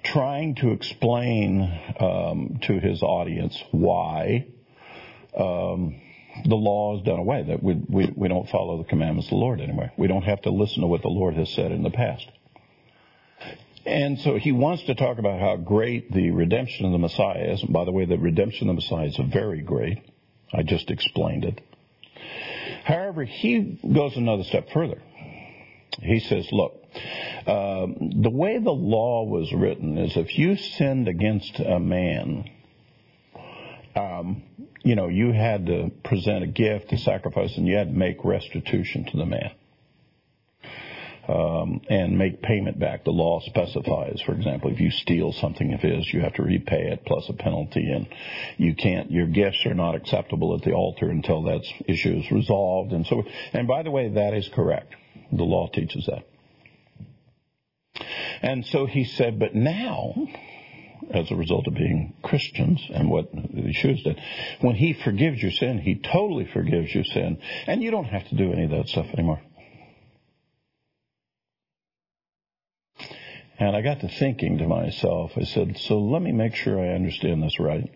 trying 0.03 0.55
to 0.55 0.71
explain 0.71 1.61
um, 1.99 2.59
to 2.63 2.79
his 2.79 3.03
audience 3.03 3.61
why 3.71 4.47
um, 5.37 6.01
the 6.45 6.55
law 6.55 6.97
is 6.97 7.03
done 7.03 7.19
away, 7.19 7.43
that 7.43 7.61
we, 7.61 7.75
we, 7.87 8.11
we 8.15 8.27
don't 8.27 8.49
follow 8.49 8.77
the 8.77 8.83
commandments 8.83 9.27
of 9.27 9.31
the 9.31 9.35
Lord 9.35 9.61
anymore. 9.61 9.91
We 9.97 10.07
don't 10.07 10.23
have 10.23 10.41
to 10.43 10.49
listen 10.49 10.81
to 10.81 10.87
what 10.87 11.01
the 11.01 11.09
Lord 11.09 11.35
has 11.35 11.49
said 11.53 11.71
in 11.71 11.83
the 11.83 11.91
past. 11.91 12.25
And 13.85 14.19
so 14.19 14.37
he 14.37 14.51
wants 14.51 14.83
to 14.83 14.95
talk 14.95 15.17
about 15.17 15.39
how 15.39 15.57
great 15.57 16.11
the 16.11 16.31
redemption 16.31 16.85
of 16.85 16.91
the 16.91 16.97
Messiah 16.97 17.51
is. 17.53 17.63
And 17.63 17.73
by 17.73 17.85
the 17.85 17.91
way, 17.91 18.05
the 18.05 18.17
redemption 18.17 18.69
of 18.69 18.75
the 18.75 18.81
Messiah 18.81 19.07
is 19.07 19.19
very 19.31 19.61
great. 19.61 19.99
I 20.53 20.63
just 20.63 20.91
explained 20.91 21.45
it. 21.45 21.61
However, 22.83 23.23
he 23.23 23.79
goes 23.93 24.15
another 24.15 24.43
step 24.43 24.69
further. 24.73 25.01
He 26.01 26.19
says, 26.19 26.47
look, 26.51 26.73
um, 27.47 28.21
the 28.21 28.29
way 28.29 28.59
the 28.59 28.71
law 28.71 29.23
was 29.23 29.51
written 29.53 29.97
is 29.97 30.15
if 30.15 30.37
you 30.37 30.55
sinned 30.55 31.07
against 31.07 31.59
a 31.59 31.79
man, 31.79 32.49
um, 33.95 34.43
you 34.83 34.95
know, 34.95 35.07
you 35.07 35.31
had 35.31 35.65
to 35.67 35.91
present 36.03 36.43
a 36.43 36.47
gift, 36.47 36.91
a 36.93 36.97
sacrifice, 36.97 37.55
and 37.57 37.67
you 37.67 37.75
had 37.75 37.89
to 37.89 37.97
make 37.97 38.23
restitution 38.23 39.05
to 39.11 39.17
the 39.17 39.25
man. 39.25 39.51
Um, 41.27 41.81
and 41.87 42.17
make 42.17 42.41
payment 42.41 42.79
back. 42.79 43.05
The 43.05 43.11
law 43.11 43.41
specifies, 43.41 44.19
for 44.25 44.33
example, 44.33 44.71
if 44.71 44.79
you 44.79 44.89
steal 44.89 45.31
something 45.33 45.71
of 45.71 45.79
his, 45.79 46.11
you 46.11 46.21
have 46.21 46.33
to 46.33 46.41
repay 46.41 46.91
it 46.91 47.05
plus 47.05 47.29
a 47.29 47.33
penalty, 47.33 47.91
and 47.91 48.07
you 48.57 48.73
can't. 48.73 49.11
Your 49.11 49.27
gifts 49.27 49.63
are 49.67 49.75
not 49.75 49.93
acceptable 49.93 50.55
at 50.55 50.63
the 50.63 50.73
altar 50.73 51.09
until 51.09 51.43
that 51.43 51.61
issue 51.85 52.17
is 52.17 52.31
resolved. 52.31 52.91
And 52.91 53.05
so, 53.05 53.23
and 53.53 53.67
by 53.67 53.83
the 53.83 53.91
way, 53.91 54.09
that 54.09 54.33
is 54.33 54.49
correct. 54.49 54.95
The 55.31 55.43
law 55.43 55.69
teaches 55.71 56.07
that. 56.07 56.27
And 58.41 58.65
so 58.65 58.87
he 58.87 59.05
said, 59.05 59.37
but 59.39 59.53
now 59.53 60.15
as 61.13 61.29
a 61.31 61.35
result 61.35 61.67
of 61.67 61.73
being 61.73 62.13
Christians 62.23 62.81
and 62.93 63.09
what 63.09 63.31
the 63.31 63.39
Yeshua 63.39 64.03
did. 64.03 64.19
When 64.61 64.75
He 64.75 64.93
forgives 64.93 65.41
your 65.41 65.51
sin, 65.51 65.79
He 65.79 65.95
totally 65.95 66.47
forgives 66.53 66.93
your 66.93 67.03
sin, 67.03 67.39
and 67.67 67.81
you 67.81 67.91
don't 67.91 68.05
have 68.05 68.27
to 68.29 68.35
do 68.35 68.53
any 68.53 68.65
of 68.65 68.71
that 68.71 68.87
stuff 68.87 69.07
anymore. 69.13 69.41
And 73.61 73.75
I 73.75 73.81
got 73.81 73.99
to 73.99 74.07
thinking 74.07 74.57
to 74.57 74.67
myself, 74.67 75.33
I 75.35 75.43
said, 75.43 75.77
so 75.77 75.99
let 75.99 76.23
me 76.23 76.31
make 76.31 76.55
sure 76.55 76.79
I 76.79 76.95
understand 76.95 77.43
this 77.43 77.59
right. 77.59 77.91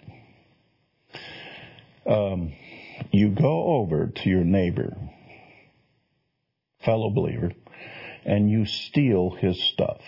Um, 2.06 2.54
you 3.10 3.30
go 3.30 3.80
over 3.80 4.06
to 4.06 4.30
your 4.30 4.44
neighbor, 4.44 4.96
fellow 6.84 7.10
believer, 7.10 7.52
and 8.26 8.48
you 8.48 8.68
steal 8.68 9.32
his 9.32 9.60
stuff 9.74 10.02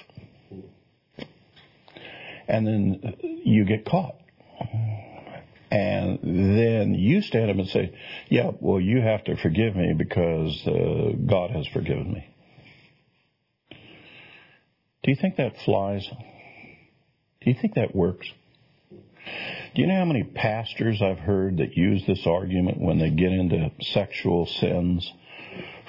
and 2.48 2.68
then 2.68 3.16
you 3.44 3.66
get 3.66 3.84
caught. 3.84 4.16
And 5.72 6.20
then 6.22 6.94
you 6.94 7.24
stand 7.24 7.50
up 7.50 7.58
and 7.58 7.68
say, 7.68 7.98
yeah, 8.30 8.52
well, 8.60 8.80
you 8.80 9.02
have 9.02 9.24
to 9.24 9.36
forgive 9.38 9.76
me 9.76 9.94
because 9.98 10.68
uh, 10.68 11.14
God 11.26 11.50
has 11.50 11.66
forgiven 11.66 12.14
me. 12.14 12.28
Do 15.08 15.12
you 15.12 15.18
think 15.22 15.38
that 15.38 15.54
flies? 15.64 16.06
Do 16.06 17.50
you 17.50 17.56
think 17.62 17.76
that 17.76 17.96
works? 17.96 18.28
Do 19.74 19.82
you 19.82 19.88
know 19.88 19.96
how 19.96 20.04
many 20.04 20.26
pastors 20.26 21.02
I've 21.02 21.20
heard 21.20 21.60
that 21.60 21.78
use 21.78 22.04
this 22.06 22.28
argument 22.28 22.82
when 22.82 23.00
they 23.00 23.10
get 23.10 23.32
into 23.32 23.72
sexual 23.94 24.46
sins? 24.46 25.10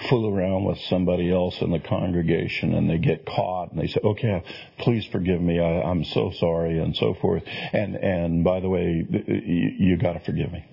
fool 0.08 0.32
around 0.32 0.62
with 0.62 0.78
somebody 0.88 1.28
else 1.28 1.60
in 1.60 1.72
the 1.72 1.80
congregation 1.80 2.72
and 2.72 2.88
they 2.88 2.98
get 2.98 3.26
caught 3.26 3.72
and 3.72 3.80
they 3.80 3.88
say, 3.88 3.98
okay, 4.04 4.44
please 4.78 5.04
forgive 5.10 5.40
me. 5.40 5.58
I, 5.58 5.82
I'm 5.82 6.04
so 6.04 6.30
sorry 6.38 6.78
and 6.78 6.94
so 6.94 7.14
forth. 7.14 7.42
And, 7.72 7.96
and 7.96 8.44
by 8.44 8.60
the 8.60 8.68
way, 8.68 9.04
you, 9.10 9.72
you 9.76 9.96
gotta 9.96 10.20
forgive 10.20 10.52
me. 10.52 10.64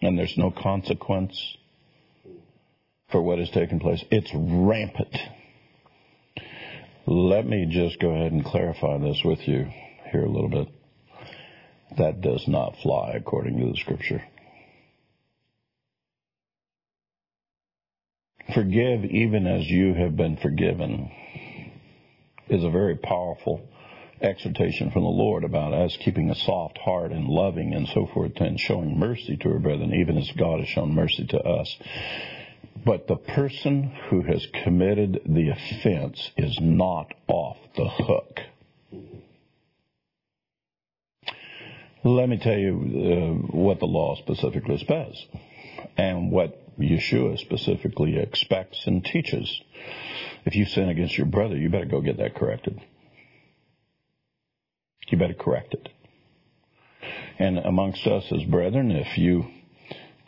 And 0.00 0.18
there's 0.18 0.32
no 0.38 0.50
consequence 0.50 1.38
for 3.12 3.20
what 3.20 3.38
has 3.38 3.50
taken 3.50 3.80
place. 3.80 4.02
It's 4.10 4.30
rampant. 4.34 5.14
Let 7.06 7.46
me 7.46 7.66
just 7.68 8.00
go 8.00 8.10
ahead 8.10 8.32
and 8.32 8.44
clarify 8.44 8.98
this 8.98 9.20
with 9.24 9.46
you 9.46 9.66
here 10.10 10.24
a 10.24 10.30
little 10.30 10.48
bit. 10.48 10.68
That 11.98 12.22
does 12.22 12.44
not 12.48 12.76
fly 12.82 13.12
according 13.14 13.58
to 13.58 13.66
the 13.66 13.76
scripture. 13.76 14.22
Forgive 18.54 19.04
even 19.04 19.46
as 19.46 19.68
you 19.68 19.94
have 19.94 20.16
been 20.16 20.36
forgiven 20.38 21.10
is 22.48 22.64
a 22.64 22.70
very 22.70 22.96
powerful 22.96 23.68
exhortation 24.20 24.90
from 24.90 25.02
the 25.02 25.08
Lord 25.08 25.44
about 25.44 25.74
us 25.74 25.96
keeping 26.04 26.30
a 26.30 26.34
soft 26.34 26.78
heart 26.78 27.12
and 27.12 27.26
loving 27.26 27.74
and 27.74 27.86
so 27.88 28.06
forth 28.14 28.32
and 28.36 28.58
showing 28.58 28.98
mercy 28.98 29.36
to 29.38 29.50
our 29.50 29.58
brethren, 29.58 29.92
even 29.94 30.16
as 30.16 30.30
God 30.38 30.60
has 30.60 30.68
shown 30.68 30.94
mercy 30.94 31.26
to 31.26 31.38
us. 31.38 31.76
But 32.84 33.06
the 33.06 33.16
person 33.16 33.92
who 34.08 34.22
has 34.22 34.46
committed 34.64 35.20
the 35.26 35.50
offense 35.50 36.30
is 36.36 36.58
not 36.60 37.12
off 37.28 37.56
the 37.76 37.88
hook. 37.88 38.40
Let 42.02 42.28
me 42.28 42.36
tell 42.36 42.58
you 42.58 42.74
uh, 42.74 43.56
what 43.56 43.78
the 43.78 43.86
law 43.86 44.16
specifically 44.16 44.76
says 44.86 45.24
and 45.96 46.30
what 46.30 46.60
Yeshua 46.78 47.38
specifically 47.38 48.18
expects 48.18 48.86
and 48.86 49.04
teaches. 49.04 49.60
If 50.44 50.54
you 50.54 50.66
sin 50.66 50.88
against 50.88 51.16
your 51.16 51.26
brother, 51.26 51.56
you 51.56 51.70
better 51.70 51.86
go 51.86 52.02
get 52.02 52.18
that 52.18 52.34
corrected. 52.34 52.78
You 55.08 55.18
better 55.18 55.34
correct 55.34 55.74
it. 55.74 55.88
And 57.38 57.58
amongst 57.58 58.06
us 58.06 58.24
as 58.32 58.44
brethren, 58.44 58.90
if 58.90 59.16
you 59.16 59.46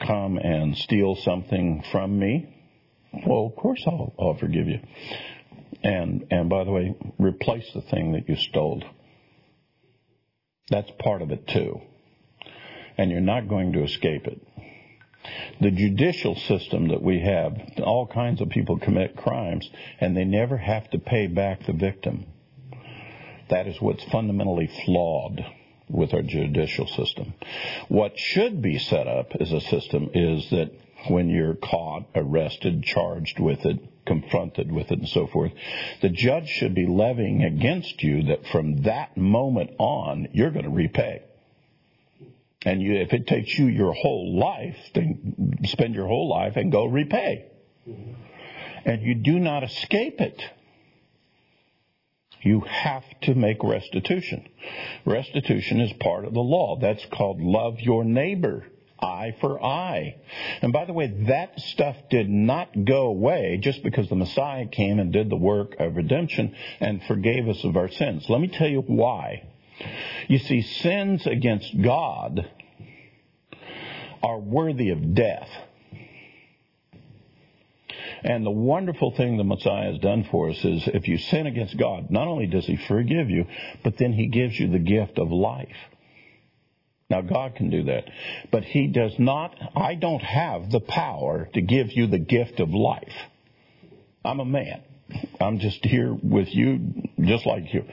come 0.01 0.39
and 0.39 0.77
steal 0.77 1.17
something 1.17 1.85
from 1.91 2.19
me, 2.19 2.53
well, 3.27 3.47
of 3.47 3.57
course 3.57 3.83
I'll, 3.87 4.15
I'll 4.19 4.37
forgive 4.37 4.69
you. 4.69 4.81
And, 5.83 6.27
and 6.31 6.49
by 6.49 6.65
the 6.65 6.71
way, 6.71 6.95
replace 7.19 7.71
the 7.73 7.83
thing 7.83 8.13
that 8.13 8.29
you 8.29 8.37
stole. 8.37 8.83
That's 10.69 10.91
part 10.99 11.23
of 11.23 11.31
it 11.31 11.47
too. 11.47 11.81
And 12.99 13.11
you're 13.11 13.21
not 13.21 13.49
going 13.49 13.73
to 13.75 13.85
escape 13.85 14.27
it. 14.27 14.41
The 15.61 15.71
judicial 15.71 16.37
system 16.37 16.89
that 16.89 17.03
we 17.03 17.21
have, 17.21 17.57
all 17.83 18.07
kinds 18.07 18.41
of 18.41 18.49
people 18.49 18.79
commit 18.79 19.17
crimes 19.17 19.69
and 20.01 20.17
they 20.17 20.25
never 20.25 20.57
have 20.57 20.89
to 20.91 20.99
pay 20.99 21.27
back 21.27 21.67
the 21.67 21.73
victim. 21.73 22.27
That 23.49 23.67
is 23.67 23.81
what's 23.81 24.05
fundamentally 24.05 24.71
flawed 24.85 25.45
with 25.89 26.13
our 26.15 26.23
judicial 26.23 26.87
system. 26.87 27.35
What 27.89 28.19
should 28.19 28.61
be 28.61 28.79
set 28.79 29.07
up 29.07 29.33
as 29.39 29.53
a 29.53 29.61
system 29.61 30.11
is 30.15 30.51
that 30.51 30.71
when 31.09 31.29
you're 31.29 31.55
caught, 31.55 32.07
arrested, 32.15 32.83
charged 32.83 33.39
with 33.39 33.65
it, 33.65 33.79
confronted 34.07 34.73
with 34.73 34.91
it, 34.91 34.99
and 34.99 35.09
so 35.09 35.27
forth, 35.27 35.53
the 36.03 36.09
judge 36.09 36.49
should 36.49 36.75
be 36.75 36.87
levying 36.87 37.45
against 37.45 38.03
you 38.03 38.25
that 38.25 38.47
from 38.47 38.83
that 38.83 39.17
moment 39.17 39.71
on, 39.79 40.29
you're 40.33 40.51
going 40.51 40.65
to 40.65 40.71
repay. 40.71 41.23
And 42.63 42.83
you, 42.83 42.97
if 42.97 43.13
it 43.13 43.27
takes 43.29 43.57
you 43.57 43.67
your 43.67 43.93
whole 43.93 44.39
life, 44.39 44.77
then 44.95 45.59
spend 45.65 45.95
your 45.95 46.07
whole 46.07 46.29
life 46.29 46.55
and 46.57 46.73
go 46.73 46.87
repay. 46.87 47.47
Mm-hmm. 47.89 48.13
And 48.85 49.03
you 49.03 49.15
do 49.15 49.39
not 49.39 49.63
escape 49.63 50.21
it. 50.21 50.43
You 52.43 52.61
have 52.61 53.05
to 53.23 53.35
make 53.35 53.63
restitution. 53.63 54.49
Restitution 55.05 55.81
is 55.81 55.93
part 55.95 56.25
of 56.25 56.35
the 56.35 56.41
law. 56.41 56.79
That's 56.81 57.05
called 57.07 57.41
love 57.41 57.81
your 57.81 58.05
neighbor. 58.05 58.65
Eye 58.99 59.37
for 59.41 59.63
eye. 59.63 60.17
And 60.63 60.73
by 60.73 60.87
the 60.87 60.95
way, 60.95 61.09
that 61.29 61.61
stuff 61.61 61.97
did 62.09 62.31
not 62.31 62.85
go 62.87 63.09
away 63.09 63.59
just 63.61 63.83
because 63.83 64.09
the 64.09 64.17
Messiah 64.17 64.67
came 64.67 64.99
and 64.99 65.13
did 65.13 65.29
the 65.29 65.37
work 65.37 65.77
of 65.79 65.97
redemption 65.97 66.55
and 66.81 67.03
forgave 67.03 67.47
us 67.49 67.63
of 67.65 67.77
our 67.77 67.91
sins. 67.91 68.25
Let 68.31 68.41
me 68.41 68.49
tell 68.49 68.69
you 68.69 68.81
why. 68.81 69.47
You 70.29 70.39
see, 70.39 70.63
sins 70.63 71.27
against 71.27 71.83
God 71.83 72.49
are 74.23 74.39
worthy 74.39 74.91
of 74.91 75.15
death. 75.15 75.49
And 78.23 78.45
the 78.45 78.51
wonderful 78.51 79.13
thing 79.17 79.37
the 79.37 79.45
Messiah 79.45 79.93
has 79.93 80.01
done 80.01 80.25
for 80.31 80.51
us 80.51 80.65
is 80.65 80.89
if 80.89 81.09
you 81.09 81.19
sin 81.19 81.47
against 81.47 81.79
God, 81.79 82.11
not 82.11 82.29
only 82.29 82.47
does 82.47 82.67
He 82.67 82.77
forgive 82.77 83.31
you, 83.31 83.47
but 83.85 83.99
then 83.99 84.13
He 84.13 84.27
gives 84.27 84.59
you 84.59 84.69
the 84.69 84.79
gift 84.79 85.19
of 85.19 85.31
life. 85.31 85.77
Now 87.09 87.21
God 87.21 87.55
can 87.55 87.71
do 87.71 87.85
that. 87.85 88.05
But 88.51 88.65
He 88.65 88.89
does 88.89 89.15
not, 89.19 89.55
I 89.77 89.95
don't 89.95 90.23
have 90.23 90.71
the 90.71 90.81
power 90.81 91.49
to 91.55 91.61
give 91.61 91.93
you 91.93 92.07
the 92.07 92.19
gift 92.19 92.61
of 92.61 92.71
life. 92.71 93.15
I'm 94.25 94.41
a 94.41 94.45
man. 94.45 94.83
I'm 95.41 95.61
just 95.61 95.85
here 95.85 96.13
with 96.13 96.49
you, 96.49 96.81
just 97.21 97.47
like 97.47 97.73
you. 97.73 97.85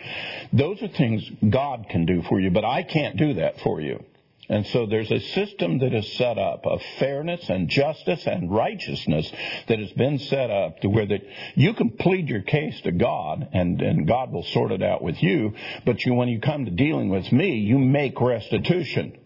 Those 0.52 0.82
are 0.82 0.88
things 0.88 1.24
God 1.48 1.86
can 1.90 2.06
do 2.08 2.24
for 2.28 2.40
you, 2.40 2.50
but 2.50 2.66
I 2.66 2.82
can't 2.82 3.18
do 3.18 3.36
that 3.36 3.60
for 3.60 3.80
you. 3.80 4.04
And 4.50 4.68
so 4.68 4.86
there's 4.86 5.12
a 5.12 5.20
system 5.20 5.80
that 5.80 5.94
is 5.94 6.12
set 6.14 6.38
up 6.38 6.66
of 6.66 6.82
fairness 7.00 7.50
and 7.50 7.70
justice 7.70 8.28
and 8.28 8.52
righteousness 8.52 9.32
that 9.68 9.80
has 9.80 9.92
been 9.94 10.20
set 10.20 10.52
up 10.52 10.82
to 10.82 10.90
where 10.90 11.06
that 11.06 11.22
you 11.56 11.74
can 11.74 11.92
plead 11.92 12.28
your 12.28 12.42
case 12.42 12.80
to 12.82 12.92
God 12.92 13.48
and, 13.54 13.82
and 13.82 14.08
God 14.08 14.32
will 14.34 14.44
sort 14.44 14.72
it 14.72 14.84
out 14.84 15.02
with 15.02 15.22
you. 15.24 15.54
But 15.86 16.04
you, 16.06 16.14
when 16.14 16.28
you 16.28 16.42
come 16.42 16.66
to 16.66 16.72
dealing 16.72 17.10
with 17.10 17.32
me, 17.32 17.56
you 17.56 17.80
make 17.80 18.20
restitution. 18.20 19.18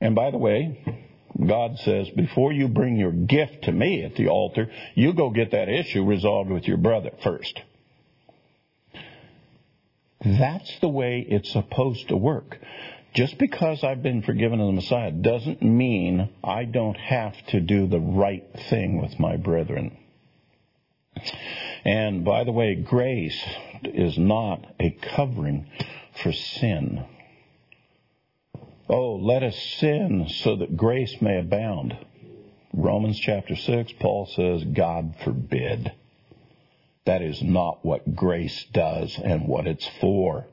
And 0.00 0.14
by 0.14 0.30
the 0.30 0.38
way, 0.38 0.84
God 1.44 1.78
says, 1.80 2.08
before 2.10 2.52
you 2.52 2.68
bring 2.68 2.96
your 2.96 3.12
gift 3.12 3.64
to 3.64 3.72
me 3.72 4.04
at 4.04 4.14
the 4.14 4.28
altar, 4.28 4.70
you 4.94 5.12
go 5.12 5.30
get 5.30 5.50
that 5.52 5.68
issue 5.68 6.04
resolved 6.04 6.50
with 6.50 6.68
your 6.68 6.76
brother 6.76 7.10
first. 7.22 7.60
That's 10.24 10.78
the 10.80 10.88
way 10.88 11.26
it's 11.28 11.50
supposed 11.50 12.08
to 12.08 12.16
work. 12.16 12.58
Just 13.14 13.36
because 13.36 13.84
I've 13.84 14.02
been 14.02 14.22
forgiven 14.22 14.58
in 14.58 14.66
the 14.66 14.72
Messiah 14.72 15.10
doesn't 15.10 15.62
mean 15.62 16.30
I 16.42 16.64
don't 16.64 16.96
have 16.96 17.34
to 17.48 17.60
do 17.60 17.86
the 17.86 18.00
right 18.00 18.44
thing 18.70 19.02
with 19.02 19.18
my 19.20 19.36
brethren. 19.36 19.98
And 21.84 22.24
by 22.24 22.44
the 22.44 22.52
way, 22.52 22.74
grace 22.74 23.38
is 23.84 24.16
not 24.16 24.64
a 24.80 24.96
covering 25.14 25.66
for 26.22 26.32
sin. 26.32 27.04
Oh, 28.88 29.16
let 29.16 29.42
us 29.42 29.56
sin 29.78 30.28
so 30.28 30.56
that 30.56 30.76
grace 30.76 31.20
may 31.20 31.38
abound. 31.38 31.96
Romans 32.72 33.18
chapter 33.18 33.56
6, 33.56 33.92
Paul 34.00 34.26
says, 34.26 34.64
God 34.64 35.16
forbid. 35.22 35.92
That 37.04 37.20
is 37.20 37.42
not 37.42 37.84
what 37.84 38.16
grace 38.16 38.64
does 38.72 39.18
and 39.22 39.46
what 39.46 39.66
it's 39.66 39.88
for. 40.00 40.46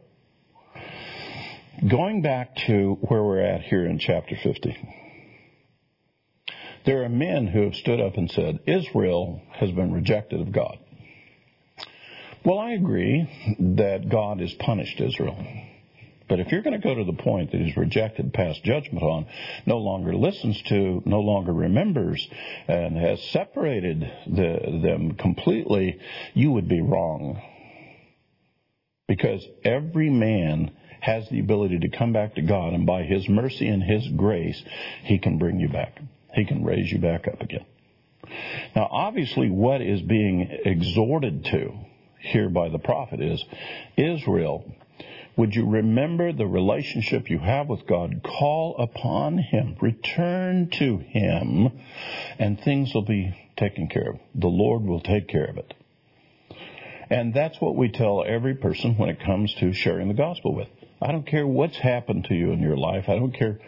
Going 1.88 2.22
back 2.22 2.58
to 2.68 2.98
where 3.08 3.24
we're 3.24 3.40
at 3.40 3.62
here 3.62 3.86
in 3.86 4.00
chapter 4.00 4.36
50, 4.44 4.76
there 6.86 7.04
are 7.04 7.10
men 7.10 7.48
who 7.48 7.64
have 7.64 7.76
stood 7.76 8.02
up 8.02 8.18
and 8.18 8.30
said, 8.30 8.60
Israel 8.68 9.42
has 9.54 9.72
been 9.72 9.94
rejected 9.94 10.42
of 10.42 10.52
God. 10.52 10.78
Well, 12.44 12.60
I 12.60 12.72
agree 12.72 13.56
that 13.78 14.10
God 14.10 14.42
has 14.42 14.54
punished 14.56 15.00
Israel. 15.00 15.38
But 16.28 16.42
if 16.42 16.52
you're 16.52 16.64
going 16.64 16.80
to 16.80 16.86
go 16.86 16.96
to 16.96 17.06
the 17.06 17.14
point 17.14 17.52
that 17.52 17.62
he's 17.62 17.78
rejected 17.78 18.34
passed 18.34 18.62
judgment 18.66 19.04
on, 19.04 19.28
no 19.66 19.78
longer 19.78 20.14
listens 20.14 20.62
to, 20.64 21.02
no 21.06 21.22
longer 21.22 21.54
remembers, 21.54 22.28
and 22.68 22.98
has 22.98 23.24
separated 23.32 24.02
the, 24.28 24.82
them 24.84 25.14
completely, 25.14 25.98
you 26.34 26.52
would 26.52 26.68
be 26.68 26.82
wrong. 26.82 27.42
Because 29.08 29.48
every 29.64 30.10
man 30.10 30.72
has 31.00 31.28
the 31.30 31.40
ability 31.40 31.80
to 31.80 31.90
come 31.90 32.14
back 32.14 32.36
to 32.36 32.42
God, 32.42 32.74
and 32.74 32.86
by 32.86 33.04
His 33.04 33.28
mercy 33.30 33.68
and 33.68 33.84
His 33.84 34.08
grace, 34.16 34.62
He 35.04 35.20
can 35.20 35.38
bring 35.38 35.60
you 35.60 35.70
back. 35.70 36.00
He 36.34 36.46
can 36.46 36.64
raise 36.64 36.92
you 36.92 37.00
back 37.00 37.28
up 37.28 37.42
again. 37.42 37.66
Now, 38.76 38.88
obviously, 38.92 39.50
what 39.50 39.82
is 39.82 40.02
being 40.02 40.42
exhorted 40.66 41.46
to 41.46 41.74
here 42.20 42.50
by 42.50 42.70
the 42.70 42.80
prophet 42.80 43.22
is 43.22 43.44
Israel, 43.98 44.72
would 45.36 45.56
you 45.56 45.70
remember 45.70 46.34
the 46.34 46.46
relationship 46.46 47.30
you 47.30 47.40
have 47.40 47.68
with 47.68 47.88
God? 47.88 48.22
Call 48.24 48.76
upon 48.78 49.38
Him, 49.38 49.78
return 49.82 50.70
to 50.80 50.98
Him, 50.98 51.80
and 52.38 52.60
things 52.60 52.94
will 52.94 53.06
be 53.06 53.34
taken 53.56 53.88
care 53.88 54.12
of. 54.12 54.20
The 54.36 54.48
Lord 54.48 54.84
will 54.84 55.02
take 55.02 55.28
care 55.28 55.46
of 55.46 55.58
it. 55.58 55.74
And 57.10 57.34
that's 57.34 57.60
what 57.60 57.76
we 57.76 57.90
tell 57.90 58.24
every 58.28 58.54
person 58.56 58.96
when 58.98 59.10
it 59.10 59.24
comes 59.26 59.54
to 59.56 59.74
sharing 59.74 60.10
the 60.10 60.14
gospel 60.14 60.54
with. 60.54 60.68
I 61.02 61.14
don't 61.14 61.26
care 61.26 61.48
what's 61.48 61.78
happened 61.78 62.26
to 62.26 62.36
you 62.36 62.52
in 62.52 62.60
your 62.60 62.76
life. 62.76 63.06
I 63.08 63.16
don't 63.16 63.32
care 63.32 63.60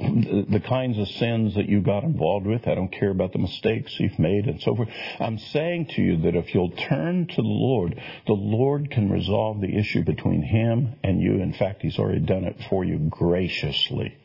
the 0.00 0.62
kinds 0.66 0.98
of 0.98 1.06
sins 1.08 1.54
that 1.54 1.68
you 1.68 1.82
got 1.82 2.02
involved 2.02 2.46
with. 2.46 2.66
I 2.66 2.74
don't 2.74 2.90
care 2.90 3.10
about 3.10 3.32
the 3.32 3.38
mistakes 3.38 3.94
you've 4.00 4.18
made 4.18 4.46
and 4.46 4.60
so 4.60 4.74
forth. 4.74 4.88
I'm 5.20 5.38
saying 5.38 5.86
to 5.94 6.02
you 6.02 6.16
that 6.22 6.34
if 6.34 6.52
you'll 6.52 6.70
turn 6.70 7.28
to 7.28 7.36
the 7.36 7.42
Lord, 7.42 8.00
the 8.26 8.32
Lord 8.32 8.90
can 8.90 9.08
resolve 9.08 9.60
the 9.60 9.76
issue 9.76 10.02
between 10.02 10.42
Him 10.42 10.96
and 11.04 11.20
you. 11.20 11.34
In 11.34 11.52
fact, 11.52 11.82
He's 11.82 11.98
already 11.98 12.20
done 12.20 12.44
it 12.44 12.56
for 12.68 12.84
you 12.84 12.98
graciously. 12.98 14.16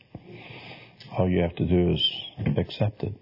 All 1.16 1.28
you 1.28 1.42
have 1.42 1.54
to 1.56 1.66
do 1.66 1.92
is 1.92 2.12
accept 2.56 3.04
it 3.04 3.14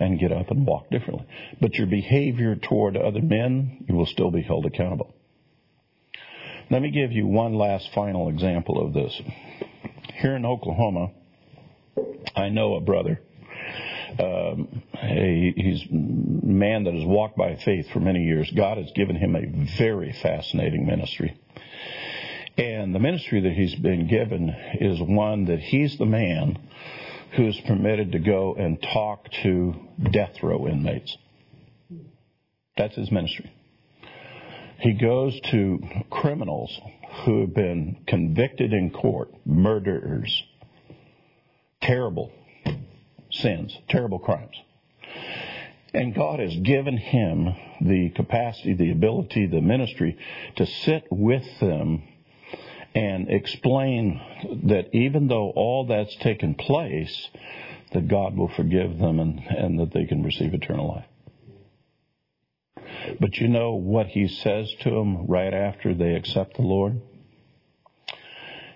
and 0.00 0.18
get 0.18 0.32
up 0.32 0.50
and 0.50 0.66
walk 0.66 0.88
differently. 0.90 1.26
But 1.60 1.74
your 1.74 1.86
behavior 1.86 2.56
toward 2.56 2.96
other 2.96 3.22
men, 3.22 3.84
you 3.88 3.94
will 3.94 4.06
still 4.06 4.30
be 4.30 4.42
held 4.42 4.66
accountable. 4.66 5.13
Let 6.70 6.80
me 6.80 6.90
give 6.90 7.12
you 7.12 7.26
one 7.26 7.54
last 7.54 7.90
final 7.94 8.28
example 8.28 8.84
of 8.84 8.94
this. 8.94 9.20
Here 10.14 10.34
in 10.34 10.46
Oklahoma, 10.46 11.10
I 12.34 12.48
know 12.48 12.76
a 12.76 12.80
brother. 12.80 13.20
Um, 14.18 14.82
a, 15.02 15.52
he's 15.56 15.82
a 15.90 15.94
man 15.94 16.84
that 16.84 16.94
has 16.94 17.04
walked 17.04 17.36
by 17.36 17.56
faith 17.56 17.86
for 17.92 18.00
many 18.00 18.24
years. 18.24 18.50
God 18.56 18.78
has 18.78 18.90
given 18.94 19.16
him 19.16 19.36
a 19.36 19.76
very 19.78 20.12
fascinating 20.22 20.86
ministry. 20.86 21.38
And 22.56 22.94
the 22.94 23.00
ministry 23.00 23.40
that 23.42 23.52
he's 23.52 23.74
been 23.74 24.06
given 24.06 24.48
is 24.80 25.00
one 25.00 25.46
that 25.46 25.58
he's 25.58 25.98
the 25.98 26.06
man 26.06 26.58
who's 27.36 27.60
permitted 27.66 28.12
to 28.12 28.20
go 28.20 28.54
and 28.54 28.80
talk 28.80 29.28
to 29.42 29.74
death 30.12 30.42
row 30.42 30.66
inmates. 30.68 31.16
That's 32.76 32.94
his 32.94 33.10
ministry. 33.10 33.52
He 34.78 34.92
goes 34.92 35.38
to 35.50 35.80
criminals 36.10 36.80
who 37.24 37.42
have 37.42 37.54
been 37.54 37.98
convicted 38.06 38.72
in 38.72 38.90
court, 38.90 39.30
murderers, 39.46 40.42
terrible 41.80 42.32
sins, 43.30 43.76
terrible 43.88 44.18
crimes. 44.18 44.56
And 45.92 46.14
God 46.14 46.40
has 46.40 46.54
given 46.56 46.96
him 46.96 47.54
the 47.80 48.10
capacity, 48.10 48.74
the 48.74 48.90
ability, 48.90 49.46
the 49.46 49.60
ministry 49.60 50.18
to 50.56 50.66
sit 50.66 51.04
with 51.10 51.44
them 51.60 52.02
and 52.94 53.30
explain 53.30 54.20
that 54.64 54.88
even 54.92 55.28
though 55.28 55.50
all 55.50 55.86
that's 55.86 56.14
taken 56.16 56.54
place, 56.54 57.28
that 57.92 58.08
God 58.08 58.36
will 58.36 58.50
forgive 58.56 58.98
them 58.98 59.20
and, 59.20 59.38
and 59.40 59.78
that 59.78 59.92
they 59.92 60.04
can 60.04 60.22
receive 60.22 60.52
eternal 60.52 60.88
life. 60.88 61.06
But 63.20 63.36
you 63.36 63.48
know 63.48 63.74
what 63.74 64.06
he 64.06 64.28
says 64.28 64.72
to 64.80 64.90
them 64.90 65.26
right 65.26 65.52
after 65.52 65.94
they 65.94 66.14
accept 66.14 66.56
the 66.56 66.62
Lord? 66.62 67.00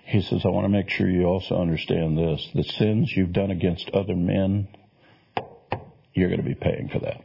He 0.05 0.21
says, 0.21 0.41
I 0.43 0.49
want 0.49 0.65
to 0.65 0.69
make 0.69 0.89
sure 0.89 1.07
you 1.09 1.25
also 1.25 1.55
understand 1.55 2.17
this. 2.17 2.49
The 2.55 2.63
sins 2.63 3.13
you've 3.15 3.33
done 3.33 3.51
against 3.51 3.89
other 3.91 4.15
men, 4.15 4.67
you're 6.13 6.29
going 6.29 6.41
to 6.41 6.47
be 6.47 6.55
paying 6.55 6.89
for 6.89 6.99
that. 6.99 7.23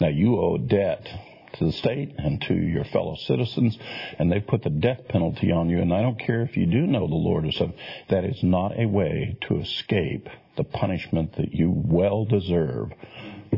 Now 0.00 0.08
you 0.08 0.38
owe 0.40 0.56
debt 0.56 1.06
to 1.54 1.64
the 1.66 1.72
state 1.72 2.14
and 2.18 2.40
to 2.42 2.54
your 2.54 2.84
fellow 2.84 3.16
citizens, 3.26 3.78
and 4.18 4.30
they 4.30 4.40
put 4.40 4.62
the 4.62 4.70
death 4.70 5.08
penalty 5.08 5.50
on 5.50 5.68
you. 5.68 5.80
And 5.80 5.92
I 5.92 6.02
don't 6.02 6.18
care 6.18 6.42
if 6.42 6.56
you 6.56 6.66
do 6.66 6.86
know 6.86 7.06
the 7.06 7.14
Lord 7.14 7.44
or 7.44 7.52
something, 7.52 7.78
that 8.10 8.24
is 8.24 8.42
not 8.42 8.78
a 8.78 8.86
way 8.86 9.36
to 9.48 9.58
escape 9.58 10.28
the 10.56 10.64
punishment 10.64 11.36
that 11.36 11.52
you 11.52 11.72
well 11.74 12.24
deserve 12.24 12.92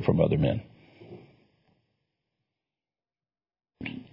from 0.05 0.21
other 0.21 0.39
men. 0.39 0.63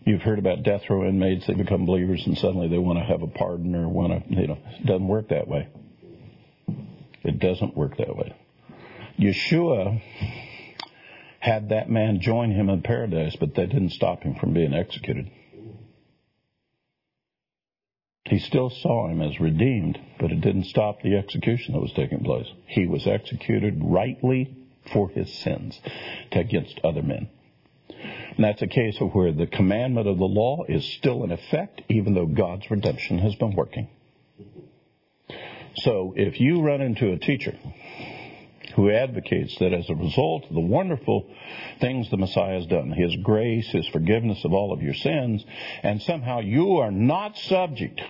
You've 0.05 0.21
heard 0.21 0.39
about 0.39 0.63
death 0.63 0.89
row 0.89 1.07
inmates, 1.07 1.47
they 1.47 1.53
become 1.53 1.85
believers 1.85 2.23
and 2.25 2.37
suddenly 2.37 2.67
they 2.67 2.77
want 2.77 2.99
to 2.99 3.05
have 3.05 3.21
a 3.21 3.27
pardon 3.27 3.73
or 3.75 3.87
want 3.87 4.27
to, 4.27 4.35
you 4.35 4.47
know, 4.47 4.57
it 4.79 4.85
doesn't 4.85 5.07
work 5.07 5.29
that 5.29 5.47
way. 5.47 5.69
It 7.23 7.39
doesn't 7.39 7.77
work 7.77 7.97
that 7.97 8.15
way. 8.15 8.35
Yeshua 9.17 10.01
had 11.39 11.69
that 11.69 11.89
man 11.89 12.19
join 12.19 12.51
him 12.51 12.69
in 12.69 12.81
paradise, 12.81 13.35
but 13.39 13.55
that 13.55 13.69
didn't 13.69 13.91
stop 13.91 14.23
him 14.23 14.35
from 14.35 14.53
being 14.53 14.73
executed. 14.73 15.29
He 18.25 18.39
still 18.39 18.69
saw 18.69 19.09
him 19.09 19.21
as 19.21 19.39
redeemed, 19.39 19.99
but 20.19 20.31
it 20.31 20.41
didn't 20.41 20.65
stop 20.65 21.01
the 21.01 21.15
execution 21.15 21.73
that 21.73 21.81
was 21.81 21.93
taking 21.93 22.23
place. 22.23 22.47
He 22.65 22.87
was 22.87 23.05
executed 23.05 23.79
rightly 23.81 24.55
for 24.91 25.09
his 25.09 25.31
sins 25.33 25.79
against 26.31 26.79
other 26.83 27.03
men. 27.03 27.29
And 28.35 28.43
that's 28.43 28.61
a 28.61 28.67
case 28.67 28.97
of 28.99 29.13
where 29.13 29.31
the 29.31 29.47
commandment 29.47 30.07
of 30.07 30.17
the 30.17 30.25
law 30.25 30.63
is 30.67 30.85
still 30.85 31.23
in 31.23 31.31
effect, 31.31 31.81
even 31.89 32.13
though 32.13 32.25
God's 32.25 32.69
redemption 32.69 33.19
has 33.19 33.35
been 33.35 33.55
working. 33.55 33.87
So 35.75 36.13
if 36.15 36.39
you 36.39 36.61
run 36.61 36.81
into 36.81 37.11
a 37.11 37.17
teacher 37.17 37.57
who 38.75 38.89
advocates 38.89 39.57
that 39.59 39.73
as 39.73 39.89
a 39.89 39.95
result 39.95 40.45
of 40.45 40.53
the 40.53 40.59
wonderful 40.59 41.29
things 41.79 42.09
the 42.09 42.17
Messiah 42.17 42.59
has 42.59 42.65
done, 42.67 42.91
His 42.91 43.15
grace, 43.17 43.69
His 43.69 43.87
forgiveness 43.87 44.43
of 44.45 44.53
all 44.53 44.73
of 44.73 44.81
your 44.81 44.93
sins, 44.93 45.43
and 45.83 46.01
somehow 46.01 46.39
you 46.39 46.77
are 46.77 46.91
not 46.91 47.37
subject 47.37 48.01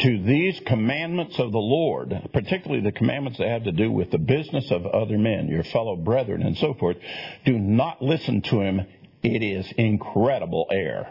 to 0.00 0.22
these 0.22 0.60
commandments 0.66 1.38
of 1.38 1.52
the 1.52 1.58
Lord, 1.58 2.12
particularly 2.32 2.82
the 2.82 2.92
commandments 2.92 3.38
that 3.38 3.48
have 3.48 3.64
to 3.64 3.72
do 3.72 3.90
with 3.90 4.10
the 4.10 4.18
business 4.18 4.70
of 4.70 4.86
other 4.86 5.18
men, 5.18 5.48
your 5.48 5.64
fellow 5.64 5.96
brethren, 5.96 6.42
and 6.42 6.56
so 6.56 6.74
forth, 6.74 6.96
do 7.44 7.58
not 7.58 8.00
listen 8.00 8.42
to 8.42 8.60
him. 8.60 8.86
It 9.22 9.42
is 9.42 9.70
incredible 9.76 10.66
error. 10.70 11.08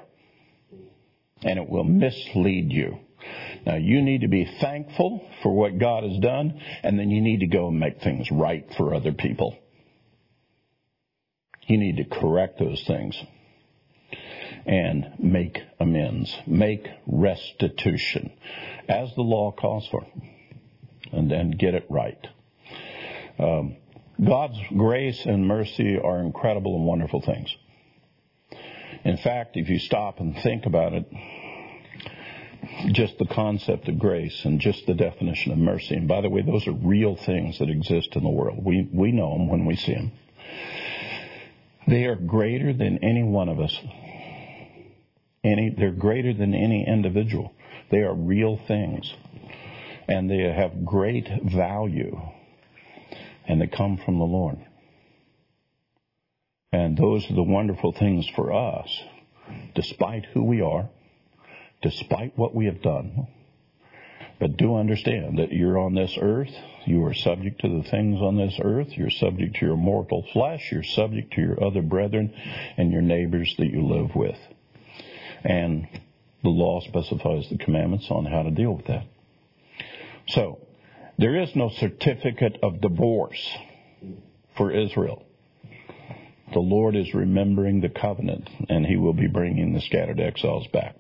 And 1.44 1.60
it 1.60 1.70
will 1.70 1.84
mislead 1.84 2.72
you. 2.72 3.00
Now, 3.66 3.76
you 3.76 4.02
need 4.02 4.22
to 4.22 4.28
be 4.28 4.46
thankful 4.62 5.28
for 5.44 5.54
what 5.54 5.78
God 5.78 6.04
has 6.04 6.18
done, 6.20 6.60
and 6.82 6.98
then 6.98 7.10
you 7.10 7.22
need 7.22 7.42
to 7.42 7.48
go 7.48 7.68
and 7.68 7.80
make 7.80 8.02
things 8.02 8.32
right 8.32 8.66
for 8.78 8.96
other 8.96 9.12
people. 9.12 9.58
You 11.68 11.78
need 11.78 11.98
to 11.98 12.06
correct 12.06 12.60
those 12.60 12.82
things 12.88 13.22
and 14.68 15.14
make 15.18 15.62
amends, 15.80 16.36
make 16.46 16.88
restitution, 17.08 18.32
as 18.90 19.14
the 19.16 19.22
law 19.22 19.52
calls 19.52 19.88
for, 19.88 20.06
and 21.12 21.32
then 21.32 21.52
get 21.52 21.74
it 21.74 21.86
right. 21.90 22.28
Um, 23.40 23.78
God's 24.24 24.60
grace 24.76 25.26
and 25.26 25.48
mercy 25.48 25.98
are 25.98 26.20
incredible 26.20 26.76
and 26.76 26.86
wonderful 26.86 27.22
things. 27.22 27.56
In 29.06 29.18
fact, 29.18 29.56
if 29.56 29.70
you 29.70 29.80
stop 29.80 30.20
and 30.20 30.36
think 30.40 30.66
about 30.66 30.94
it, 30.94 31.06
just 32.92 33.18
the 33.20 33.28
concept 33.28 33.88
of 33.88 34.00
grace 34.00 34.44
and 34.44 34.60
just 34.60 34.86
the 34.86 34.96
definition 34.96 35.52
of 35.52 35.58
mercy. 35.58 35.96
And 35.96 36.08
by 36.08 36.22
the 36.22 36.30
way, 36.30 36.42
those 36.42 36.68
are 36.68 36.74
real 36.74 37.16
things 37.16 37.60
that 37.60 37.70
exist 37.70 38.16
in 38.16 38.24
the 38.24 38.30
world. 38.30 38.66
We, 38.66 38.90
we 38.92 39.12
know 39.12 39.32
them 39.32 39.48
when 39.48 39.66
we 39.66 39.76
see 39.78 39.94
them. 39.94 40.12
They 41.88 42.06
are 42.06 42.16
greater 42.16 42.74
than 42.74 43.00
any 43.02 43.24
one 43.24 43.48
of 43.48 43.62
us 43.62 43.80
any, 45.48 45.74
they're 45.78 45.92
greater 45.92 46.34
than 46.34 46.54
any 46.54 46.86
individual. 46.88 47.54
They 47.90 48.00
are 48.00 48.14
real 48.14 48.60
things. 48.68 49.12
And 50.08 50.30
they 50.30 50.40
have 50.40 50.86
great 50.86 51.28
value. 51.44 52.20
And 53.48 53.62
they 53.62 53.68
come 53.68 53.98
from 54.06 54.20
the 54.20 54.26
Lord. 54.26 54.58
And 56.72 56.98
those 56.98 57.30
are 57.30 57.36
the 57.36 57.44
wonderful 57.44 57.94
things 57.94 58.28
for 58.36 58.54
us, 58.54 58.90
despite 59.74 60.26
who 60.34 60.44
we 60.44 60.62
are, 60.62 60.90
despite 61.82 62.38
what 62.38 62.54
we 62.54 62.66
have 62.66 62.82
done. 62.82 63.28
But 64.40 64.58
do 64.58 64.76
understand 64.76 65.40
that 65.40 65.52
you're 65.52 65.80
on 65.80 65.96
this 65.96 66.16
earth. 66.22 66.54
You 66.86 67.06
are 67.06 67.14
subject 67.14 67.62
to 67.62 67.70
the 67.70 67.90
things 67.90 68.22
on 68.22 68.38
this 68.38 68.60
earth. 68.62 68.90
You're 68.92 69.10
subject 69.10 69.56
to 69.56 69.66
your 69.66 69.78
mortal 69.78 70.26
flesh. 70.34 70.72
You're 70.72 70.84
subject 70.84 71.34
to 71.34 71.42
your 71.42 71.64
other 71.64 71.82
brethren 71.82 72.34
and 72.78 72.92
your 72.92 73.02
neighbors 73.02 73.54
that 73.58 73.68
you 73.68 73.88
live 73.88 74.14
with. 74.16 74.38
And 75.44 75.88
the 76.44 76.50
law 76.50 76.82
specifies 76.82 77.48
the 77.50 77.58
commandments 77.58 78.08
on 78.10 78.26
how 78.26 78.44
to 78.44 78.52
deal 78.52 78.74
with 78.74 78.86
that. 78.88 79.06
So, 80.30 80.60
there 81.18 81.42
is 81.42 81.50
no 81.56 81.70
certificate 81.70 82.60
of 82.62 82.80
divorce 82.80 83.44
for 84.56 84.72
Israel. 84.72 85.24
The 86.54 86.60
Lord 86.60 86.96
is 86.96 87.14
remembering 87.14 87.82
the 87.82 87.90
covenant, 87.90 88.50
and 88.70 88.86
He 88.86 88.96
will 88.96 89.14
be 89.14 89.28
bringing 89.28 89.74
the 89.74 89.82
scattered 89.82 90.20
exiles 90.20 90.68
back. 90.68 90.96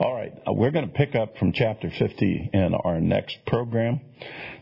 All 0.00 0.14
right, 0.14 0.32
uh, 0.46 0.52
we're 0.52 0.70
going 0.70 0.86
to 0.86 0.94
pick 0.94 1.14
up 1.14 1.36
from 1.36 1.52
chapter 1.52 1.90
50 1.90 2.50
in 2.52 2.74
our 2.74 3.00
next 3.00 3.38
program. 3.46 4.00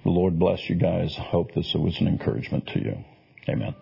The 0.03 0.11
Lord 0.11 0.39
bless 0.39 0.69
you 0.69 0.77
guys. 0.77 1.15
Hope 1.17 1.55
this 1.55 1.73
was 1.75 1.97
an 2.01 2.09
encouragement 2.09 2.67
to 2.69 2.81
you. 2.81 3.05
Amen. 3.49 3.75